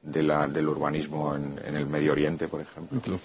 [0.01, 3.19] del urbanismo en, el Medio Oriente, por ejemplo.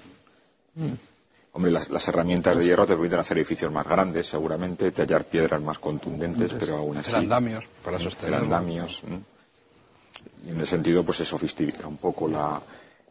[1.53, 5.79] Hombre, las, herramientas de hierro te permiten hacer edificios más grandes, seguramente, tallar piedras más
[5.79, 7.15] contundentes, pero aún así.
[7.15, 8.41] andamios para sostener.
[8.41, 9.03] andamios.
[10.47, 12.61] Y en ese sentido, pues se sofistica un poco la,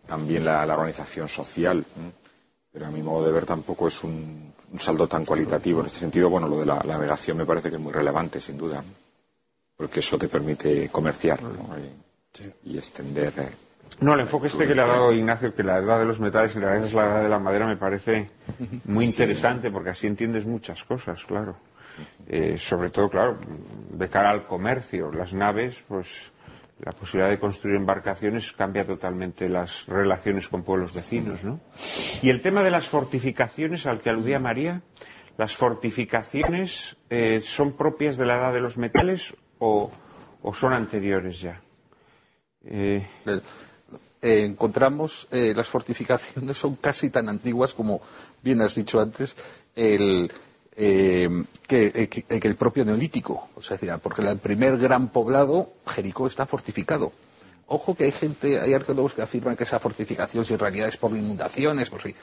[0.08, 1.84] también la, organización social.
[2.72, 5.82] Pero a mi modo de ver tampoco es un, saldo tan cualitativo.
[5.82, 8.58] En ese sentido, bueno, lo de la, navegación me parece que es muy relevante, sin
[8.58, 8.84] duda.
[9.76, 11.40] Porque eso te permite comerciar
[12.64, 13.34] y, extender.
[13.38, 13.50] Eh,
[14.00, 16.56] no, el enfoque este que le ha dado Ignacio, que la edad de los metales
[16.56, 18.30] y la edad es la edad de la madera, me parece
[18.86, 21.58] muy interesante porque así entiendes muchas cosas, claro.
[22.28, 23.38] Eh, sobre todo, claro,
[23.92, 25.12] de cara al comercio.
[25.12, 26.08] Las naves, pues
[26.80, 31.60] la posibilidad de construir embarcaciones cambia totalmente las relaciones con pueblos vecinos, ¿no?
[32.22, 34.82] Y el tema de las fortificaciones al que aludía María,
[35.38, 39.92] ¿las fortificaciones eh, son propias de la edad de los metales o,
[40.54, 41.62] son anteriores ya?
[42.66, 43.42] Eh, eh,
[44.22, 48.02] encontramos las fortificaciones son casi tan antiguas como
[48.42, 49.38] bien has dicho antes
[49.76, 50.32] el,
[50.78, 51.30] eh,
[51.70, 53.50] eh, que, el propio neolítico.
[53.56, 57.12] O sea, porque el primer gran poblado, Jericó, está fortificado.
[57.68, 60.98] Ojo que hay gente, hay arqueólogos que afirman que esa fortificación, si en realidad es
[60.98, 62.14] por inundaciones, por sí.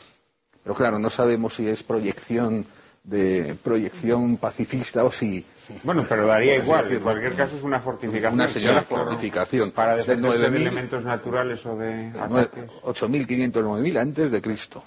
[0.62, 2.65] Pero claro, no sabemos si es proyección
[3.05, 5.45] de proyección pacifista o si.
[5.83, 6.93] Bueno, pero daría igual.
[6.93, 8.35] En cualquier caso es una fortificación.
[8.35, 9.70] Una señora fortificación.
[9.73, 12.12] Para defenderse de, elementos naturales o de.
[12.12, 14.85] 8.500, 9.000 antes de Cristo.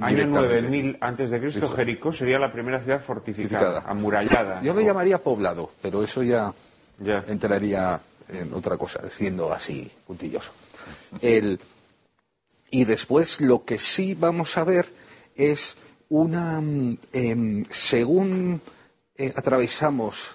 [0.00, 4.60] Año 9000 antes de Cristo, Jericó sería la primera ciudad fortificada, amurallada.
[4.62, 6.52] Yo lo llamaría poblado, pero eso ya,
[7.26, 7.98] entraría
[8.28, 10.52] en otra cosa, siendo así puntilloso.
[12.70, 14.86] y después lo que sí vamos a ver
[15.34, 15.78] es
[16.10, 16.62] una,
[17.12, 18.60] em, según
[19.16, 20.30] eh, atravesamos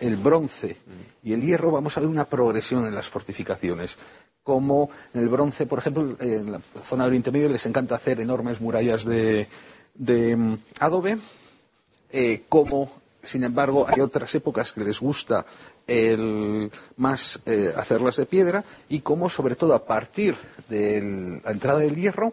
[0.00, 0.76] el bronce
[1.22, 3.96] y el hierro, vamos a ver una progresión en las fortificaciones
[4.44, 8.20] como en el bronce, por ejemplo, en la zona de Oriente Medio les encanta hacer
[8.20, 9.48] enormes murallas de,
[9.96, 11.18] mm, adobe,
[12.12, 12.92] eh, como,
[13.22, 15.44] sin embargo, hay otras épocas que les gusta
[16.96, 20.36] más eh, hacerlas de piedra y como, sobre todo, a partir
[20.68, 22.32] de la entrada del hierro,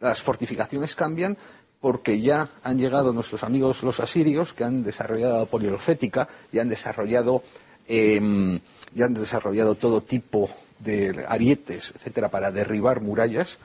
[0.00, 1.36] las fortificaciones cambian
[1.80, 7.42] porque ya han llegado nuestros amigos los asirios que han desarrollado poliorcética y han desarrollado,
[7.88, 8.60] em,
[8.94, 10.50] y han desarrollado todo tipo
[10.80, 13.58] de arietes, etcétera, para derribar murallas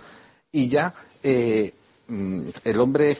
[0.51, 0.93] y ya
[1.23, 1.73] eh,
[2.07, 3.17] mm, el hombre,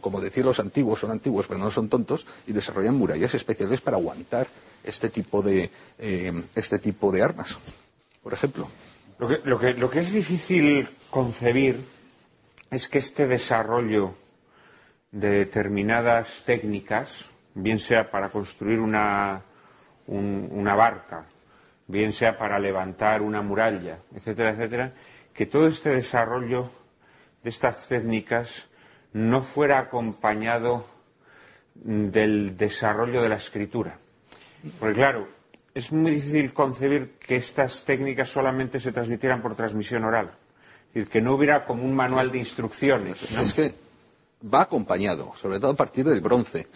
[0.00, 3.96] como decían los antiguos, son antiguos pero no son tontos y desarrollan murallas especiales para
[3.96, 4.46] aguantar
[4.84, 7.58] este tipo de, eh, este tipo de armas,
[8.22, 8.68] por ejemplo.
[9.18, 11.78] Lo que, lo, que, lo que es difícil concebir
[12.70, 14.14] es que este desarrollo
[15.12, 19.42] de determinadas técnicas, bien sea para construir una,
[20.06, 21.26] una barca
[21.86, 24.92] bien sea para levantar una muralla, etcétera, etcétera,
[25.34, 26.70] que todo este desarrollo
[27.42, 28.68] de estas técnicas
[29.12, 30.86] no fuera acompañado
[31.74, 33.98] del desarrollo de la escritura.
[34.78, 35.28] Porque claro,
[35.74, 40.32] es muy difícil concebir que estas técnicas solamente se transmitieran por transmisión oral.
[40.88, 43.18] Es decir, que no hubiera como un manual de instrucciones.
[44.42, 46.68] Va acompañado, sobre todo a partir del bronce.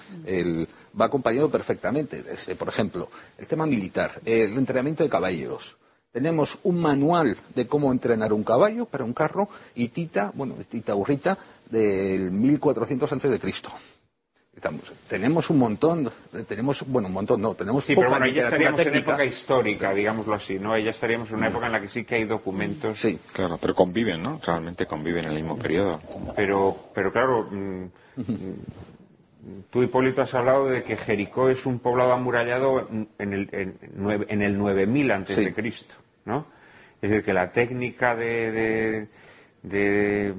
[0.98, 2.24] va acompañado perfectamente.
[2.58, 5.76] por ejemplo, el tema militar, el entrenamiento de caballeros.
[6.12, 10.94] Tenemos un manual de cómo entrenar un caballo para un carro y Tita, bueno, Tita
[10.94, 11.36] Urrita,
[11.68, 13.70] del 1400 antes de Cristo
[15.08, 16.10] tenemos un montón,
[16.48, 20.34] tenemos, bueno, un montón, no, tenemos Sí, pero bueno, ya estaríamos en época histórica, digámoslo
[20.34, 20.76] así, ¿no?
[20.78, 22.98] Ya estaríamos en una época en la que sí que hay documentos.
[22.98, 24.40] Sí, claro, pero conviven, ¿no?
[24.44, 26.00] Realmente conviven en el mismo periodo.
[26.34, 27.84] Pero, pero claro, mm,
[28.16, 34.42] mm, tú, Hipólito, has hablado de que Jericó es un poblado amurallado en el, en,
[34.42, 35.94] el 9000 antes de Cristo,
[36.24, 36.46] ¿no?
[37.02, 39.08] Es decir, que la técnica de,
[39.62, 40.34] de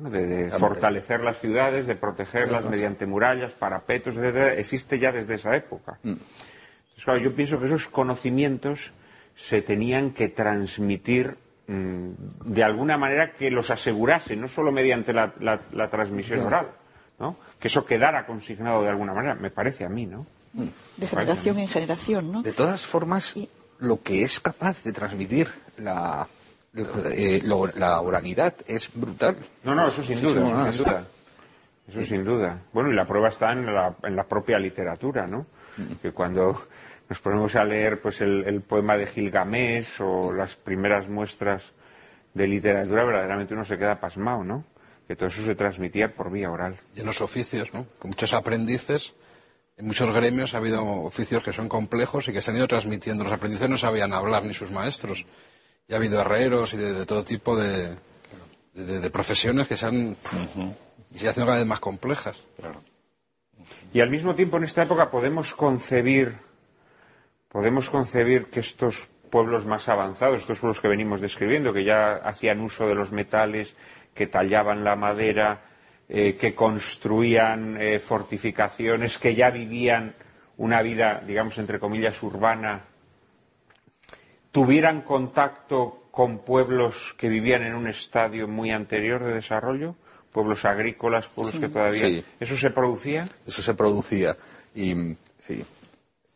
[0.00, 5.54] mm, de, fortalecer las ciudades, de protegerlas mediante murallas, parapetos, etcétera, existe ya desde esa
[5.54, 5.98] época.
[6.02, 6.10] Mm.
[6.10, 8.92] Entonces, claro, yo pienso que esos conocimientos
[9.36, 11.36] se tenían que transmitir
[11.66, 12.10] mm,
[12.44, 15.32] de alguna manera que los asegurase, no solo mediante la,
[15.90, 16.70] transmisión oral,
[17.18, 17.36] ¿no?
[17.58, 20.26] Que eso quedara consignado de alguna manera, me parece a mí, ¿no?
[20.96, 22.42] De generación en generación, ¿no?
[22.42, 23.36] De todas formas,
[23.78, 26.26] lo que es capaz de transmitir la
[27.12, 29.36] eh, la oralidad es brutal.
[29.64, 31.04] No, no, eso sin duda, sin duda.
[31.88, 32.62] Eso sin duda.
[32.72, 35.46] Bueno, y la prueba está en la, en la propia literatura, ¿no?
[35.76, 35.94] Mm.
[36.02, 36.68] Que cuando
[37.08, 41.72] nos ponemos a leer pues el, poema de Gilgamesh o las primeras muestras
[42.34, 44.64] de literatura, verdaderamente uno se queda pasmado, ¿no?
[45.06, 46.76] que todo eso se transmitía por vía oral.
[46.94, 47.86] Y en los oficios, ¿no?
[47.98, 49.14] Con muchos aprendices,
[49.78, 53.24] en muchos gremios ha habido oficios que son complejos y que se han ido transmitiendo.
[53.24, 55.24] Los aprendices no sabían hablar ni sus maestros.
[55.88, 57.96] Y ha habido herreros y de, todo tipo de,
[58.74, 60.16] de, profesiones que se han
[61.14, 62.36] y se hacen cada vez más complejas.
[63.92, 66.36] Y al mismo tiempo en esta época podemos concebir
[67.48, 72.60] podemos concebir que estos pueblos más avanzados, estos pueblos que venimos describiendo, que ya hacían
[72.60, 73.74] uso de los metales,
[74.14, 75.62] que tallaban la madera,
[76.08, 80.14] eh, que construían eh, fortificaciones, que ya vivían
[80.56, 82.84] una vida, digamos, entre comillas, urbana,
[84.58, 89.94] tuvieran contacto con pueblos que vivían en un estadio muy anterior de desarrollo,
[90.32, 92.24] pueblos agrícolas, pueblos que todavía.
[92.40, 93.28] ¿Eso se producía?
[93.46, 94.36] Eso se producía.
[94.74, 95.64] Y sí,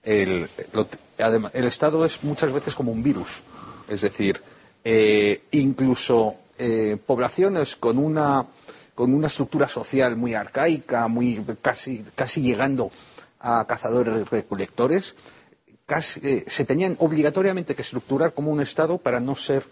[0.05, 0.47] el,
[1.53, 3.43] el Estado es muchas veces como un virus.
[3.89, 4.41] Es decir,
[4.85, 8.47] eh, incluso eh, poblaciones con una,
[8.95, 12.93] con una estructura social muy arcaica, muy, casi, casi llegando
[13.41, 15.17] a cazadores recolectores,
[15.99, 19.65] eh, se tenían obligatoriamente que estructurar como un Estado para no ser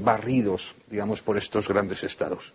[0.00, 2.52] barridos, digamos, por estos grandes Estados.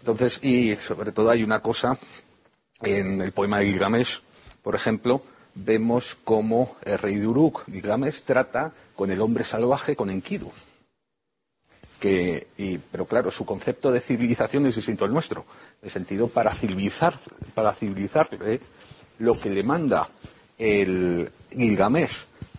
[0.00, 1.96] Entonces, y sobre todo hay una cosa
[2.80, 4.20] en el poema de Gilgamesh,
[4.62, 5.22] por ejemplo,
[5.54, 10.50] vemos cómo el rey de Uruk, Gilgamesh, trata con el hombre salvaje, con Enkidu.
[12.00, 15.44] pero claro, su concepto de civilización es distinto al nuestro.
[15.80, 17.18] En el sentido, para civilizar,
[17.54, 18.28] para civilizar
[19.18, 20.08] lo que le manda
[20.58, 22.16] el Gilgamesh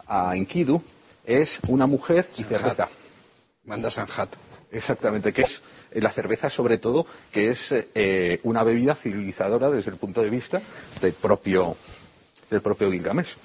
[0.08, 0.82] a Enkidu
[1.26, 2.90] es una mujer y cerveza.
[3.66, 4.36] Manda Sanjat.
[4.72, 5.62] Exactamente, que es
[5.94, 10.62] la cerveza sobre todo, que es eh, una bebida civilizadora desde el punto de vista
[11.00, 11.78] del propio
[12.50, 13.36] del propio Gilgamesh.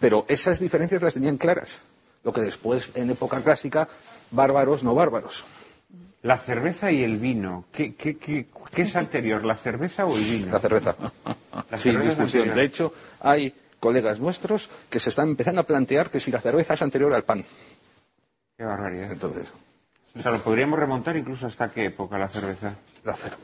[0.00, 1.80] Pero esas diferencias las tenían claras.
[2.24, 3.88] Lo que después, en época clásica,
[4.30, 5.44] bárbaros, no bárbaros.
[6.22, 7.94] La cerveza y el vino, ¿qué,
[8.76, 10.52] es anterior, la cerveza o el vino?
[10.52, 10.96] La cerveza.
[11.74, 12.54] Sin discusión.
[12.54, 16.74] De hecho, hay colegas nuestros que se están empezando a plantear que si la cerveza
[16.74, 17.44] es anterior al pan.
[18.56, 19.12] Qué barbaridad.
[19.12, 19.48] Entonces.
[20.18, 22.74] O sea, lo podríamos remontar incluso hasta qué época la cerveza.
[23.04, 23.36] La cerveza.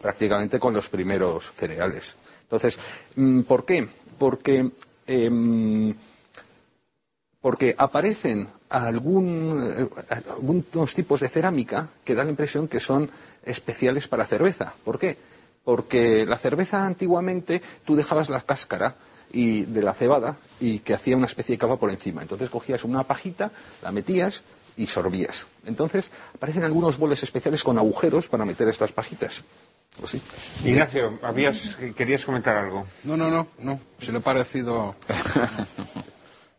[0.00, 2.16] Prácticamente con los primeros cereales.
[2.42, 2.78] Entonces,
[3.14, 3.88] mm, ¿por qué?
[4.18, 4.70] Porque,
[5.06, 5.94] em,
[7.40, 13.08] porque aparecen algún, eh, algunos tipos de cerámica que dan la impresión que son
[13.44, 14.74] especiales para cerveza.
[14.84, 15.16] ¿Por qué?
[15.64, 18.96] Porque la cerveza antiguamente tú dejabas la cáscara
[19.32, 22.22] y de la cebada y que hacía una especie de cava por encima.
[22.22, 23.50] Entonces cogías una pajita,
[23.82, 24.42] la metías
[24.76, 25.46] y sorbías.
[25.64, 29.42] Entonces aparecen algunos boles especiales con agujeros para meter estas pajitas.
[29.98, 30.16] Pues
[30.64, 31.18] Ignacio,
[31.96, 32.86] querías comentar algo.
[33.04, 33.80] No, no, no, no.
[34.00, 34.94] Se le ha parecido.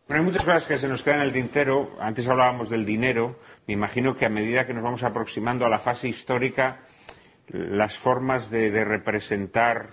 [0.06, 1.92] Bueno, hay muchas cosas que se nos quedan en el tintero.
[2.00, 3.40] Antes hablábamos del dinero.
[3.68, 6.82] Me imagino que a medida que nos vamos aproximando a la fase histórica,
[7.54, 9.90] las formas de, representar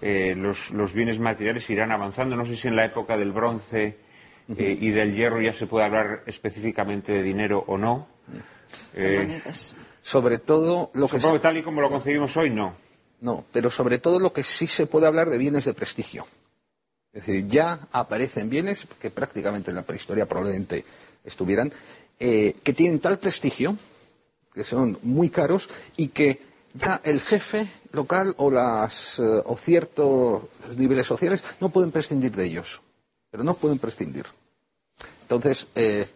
[0.00, 2.34] eh, los, bienes materiales irán avanzando.
[2.34, 3.98] No sé si en la época del bronce
[4.56, 8.08] eh, y del hierro ya se puede hablar específicamente de dinero o no.
[8.94, 9.40] Eh,
[10.00, 11.18] sobre todo lo que...
[11.18, 12.74] tal y como lo concebimos hoy, no.
[13.20, 16.26] No, pero sobre todo lo que sí se puede hablar de bienes de prestigio.
[17.12, 20.84] Es decir, ya aparecen bienes que prácticamente en la prehistoria probablemente
[21.24, 21.72] estuvieran,
[22.18, 23.76] que tienen tal prestigio,
[24.54, 30.42] que son muy caros y que ya el jefe local o, las, eh, o ciertos
[30.76, 32.80] niveles sociales no pueden prescindir de ellos.
[33.30, 34.26] Pero no pueden prescindir.
[35.22, 36.08] Entonces, eh,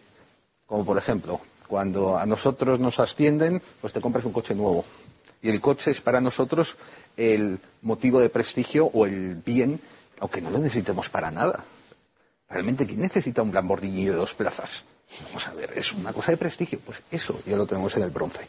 [0.65, 4.85] como por ejemplo, cuando a nosotros nos ascienden, pues te compras un coche nuevo.
[5.41, 6.75] Y el coche es para nosotros
[7.17, 9.79] el motivo de prestigio o el bien,
[10.19, 11.63] aunque no lo necesitemos para nada.
[12.49, 14.83] Realmente, ¿quién necesita un Lamborghini de dos plazas?
[15.27, 16.79] Vamos a ver, es una cosa de prestigio.
[16.79, 18.47] Pues eso ya lo tenemos en el bronce.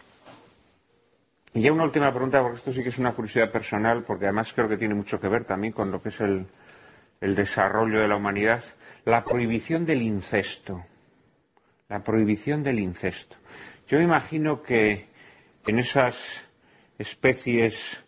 [1.54, 4.52] Y ya una última pregunta, porque esto sí que es una curiosidad personal, porque además
[4.52, 6.46] creo que tiene mucho que ver también con lo que es el
[7.20, 8.62] desarrollo de la humanidad.
[9.04, 10.84] La prohibición del incesto
[11.88, 13.36] la prohibición del incesto.
[13.86, 15.08] Yo me imagino que
[15.66, 16.46] en esas
[16.98, 18.02] especies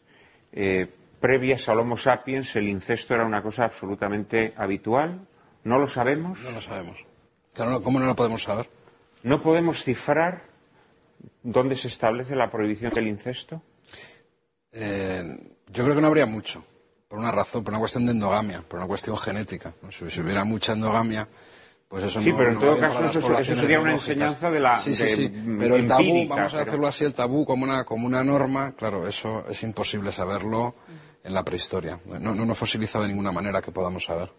[0.52, 5.26] eh, previas al Homo sapiens el incesto era una cosa absolutamente habitual.
[5.64, 6.42] ¿No lo sabemos?
[6.42, 6.98] No lo sabemos.
[7.56, 8.68] ¿Cómo no lo podemos saber?
[9.22, 10.42] ¿No podemos cifrar
[11.42, 13.62] dónde se establece la prohibición del incesto?
[14.72, 16.64] Eh, yo creo que no habría mucho.
[17.08, 19.72] Por una razón, por una cuestión de endogamia, por una cuestión genética.
[19.90, 21.28] Si hubiera mucha endogamia,
[21.88, 25.08] pues eso sí, pero en todo caso eso, sería una enseñanza de la sí, sí,
[25.08, 25.32] sí.
[25.56, 29.06] pero el tabú, vamos a hacerlo así, el tabú como una, como una norma, claro,
[29.06, 30.74] eso es imposible saberlo
[31.22, 32.00] en la prehistoria.
[32.06, 34.32] No, no, no fosilizado de ninguna manera que podamos saber.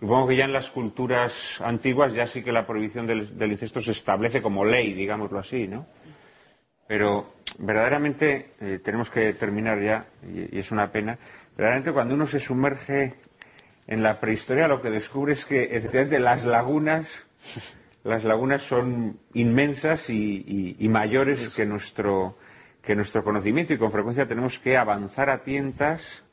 [0.00, 3.92] Supongo que ya en las culturas antiguas ya sí que la prohibición del, incesto se
[3.92, 5.86] establece como ley, digámoslo así, ¿no?
[6.88, 11.18] pero verdaderamente eh, tenemos que terminar ya, y, es una pena,
[11.50, 13.14] verdaderamente cuando uno se sumerge
[13.86, 17.26] en la prehistoria lo que descubre es que efectivamente las lagunas,
[18.04, 22.38] las lagunas son inmensas y, mayores que nuestro,
[22.82, 26.24] que nuestro conocimiento y con frecuencia tenemos que avanzar a tientas,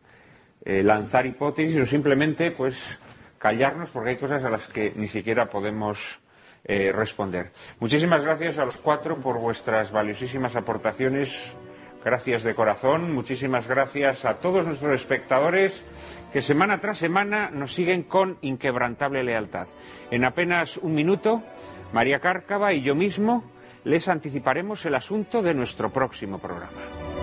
[0.64, 2.98] eh, lanzar hipótesis o simplemente pues
[3.38, 6.19] callarnos porque hay cosas a las que ni siquiera podemos
[6.64, 7.51] eh, responder.
[7.80, 11.55] Muchísimas gracias a los cuatro por vuestras valiosísimas aportaciones.
[12.03, 13.14] Gracias de corazón.
[13.14, 15.83] Muchísimas gracias a todos nuestros espectadores
[16.31, 19.67] que semana tras semana nos siguen con inquebrantable lealtad.
[20.11, 21.43] En apenas un minuto,
[21.93, 23.43] María Cárcava y yo mismo
[23.83, 27.15] les anticiparemos el asunto de nuestro próximo programa.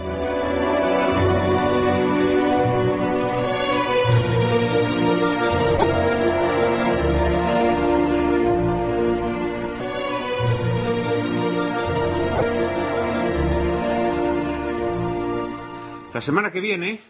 [16.12, 17.00] La semana que viene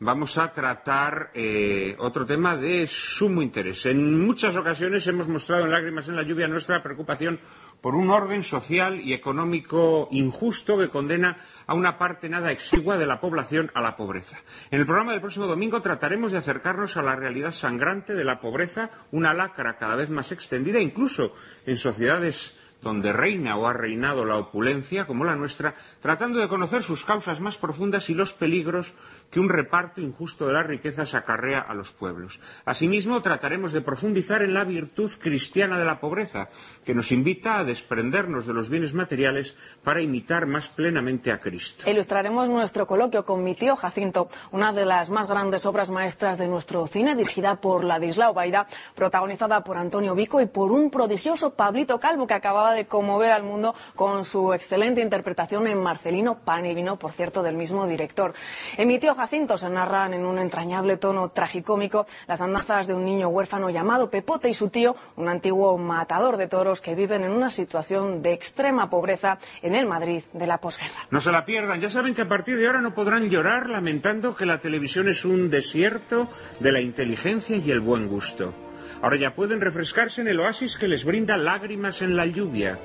[0.00, 3.86] vamos a tratar eh, otro tema de sumo interés.
[3.86, 7.38] En muchas ocasiones hemos mostrado en lágrimas en la lluvia nuestra preocupación
[7.80, 11.36] por un orden social y económico injusto que condena
[11.68, 14.40] a una parte nada exigua de la población a la pobreza.
[14.72, 18.40] En el programa del próximo domingo trataremos de acercarnos a la realidad sangrante de la
[18.40, 21.32] pobreza, una lacra cada vez más extendida, incluso
[21.64, 26.82] en sociedades donde reina o ha reinado la opulencia como la nuestra, tratando de conocer
[26.82, 28.94] sus causas más profundas y los peligros
[29.30, 32.40] que un reparto injusto de las riquezas acarrea a los pueblos.
[32.64, 36.48] Asimismo, trataremos de profundizar en la virtud cristiana de la pobreza,
[36.84, 41.88] que nos invita a desprendernos de los bienes materiales para imitar más plenamente a Cristo.
[41.88, 46.48] Ilustraremos nuestro coloquio con mi tío Jacinto, una de las más grandes obras maestras de
[46.48, 51.98] nuestro cine, dirigida por Ladislao Baida, protagonizada por Antonio Vico y por un prodigioso Pablito
[51.98, 56.74] Calvo que acababa de conmover al mundo con su excelente interpretación en Marcelino Pan y
[56.74, 58.32] Vino, por cierto, del mismo director.
[58.76, 63.04] En mi tío Jacinto se narran en un entrañable tono tragicómico las andanzas de un
[63.04, 67.32] niño huérfano llamado Pepote y su tío, un antiguo matador de toros que viven en
[67.32, 71.08] una situación de extrema pobreza en el Madrid de la posguerra.
[71.10, 74.36] No se la pierdan, ya saben que a partir de ahora no podrán llorar lamentando
[74.36, 76.28] que la televisión es un desierto
[76.60, 78.54] de la inteligencia y el buen gusto.
[79.02, 82.78] Ahora ya pueden refrescarse en el oasis que les brinda lágrimas en la lluvia.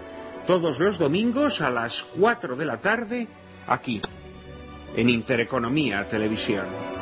[0.48, 3.28] Todos los domingos a las 4 de la tarde,
[3.68, 4.02] aquí,
[4.96, 6.93] en Intereconomía Televisión.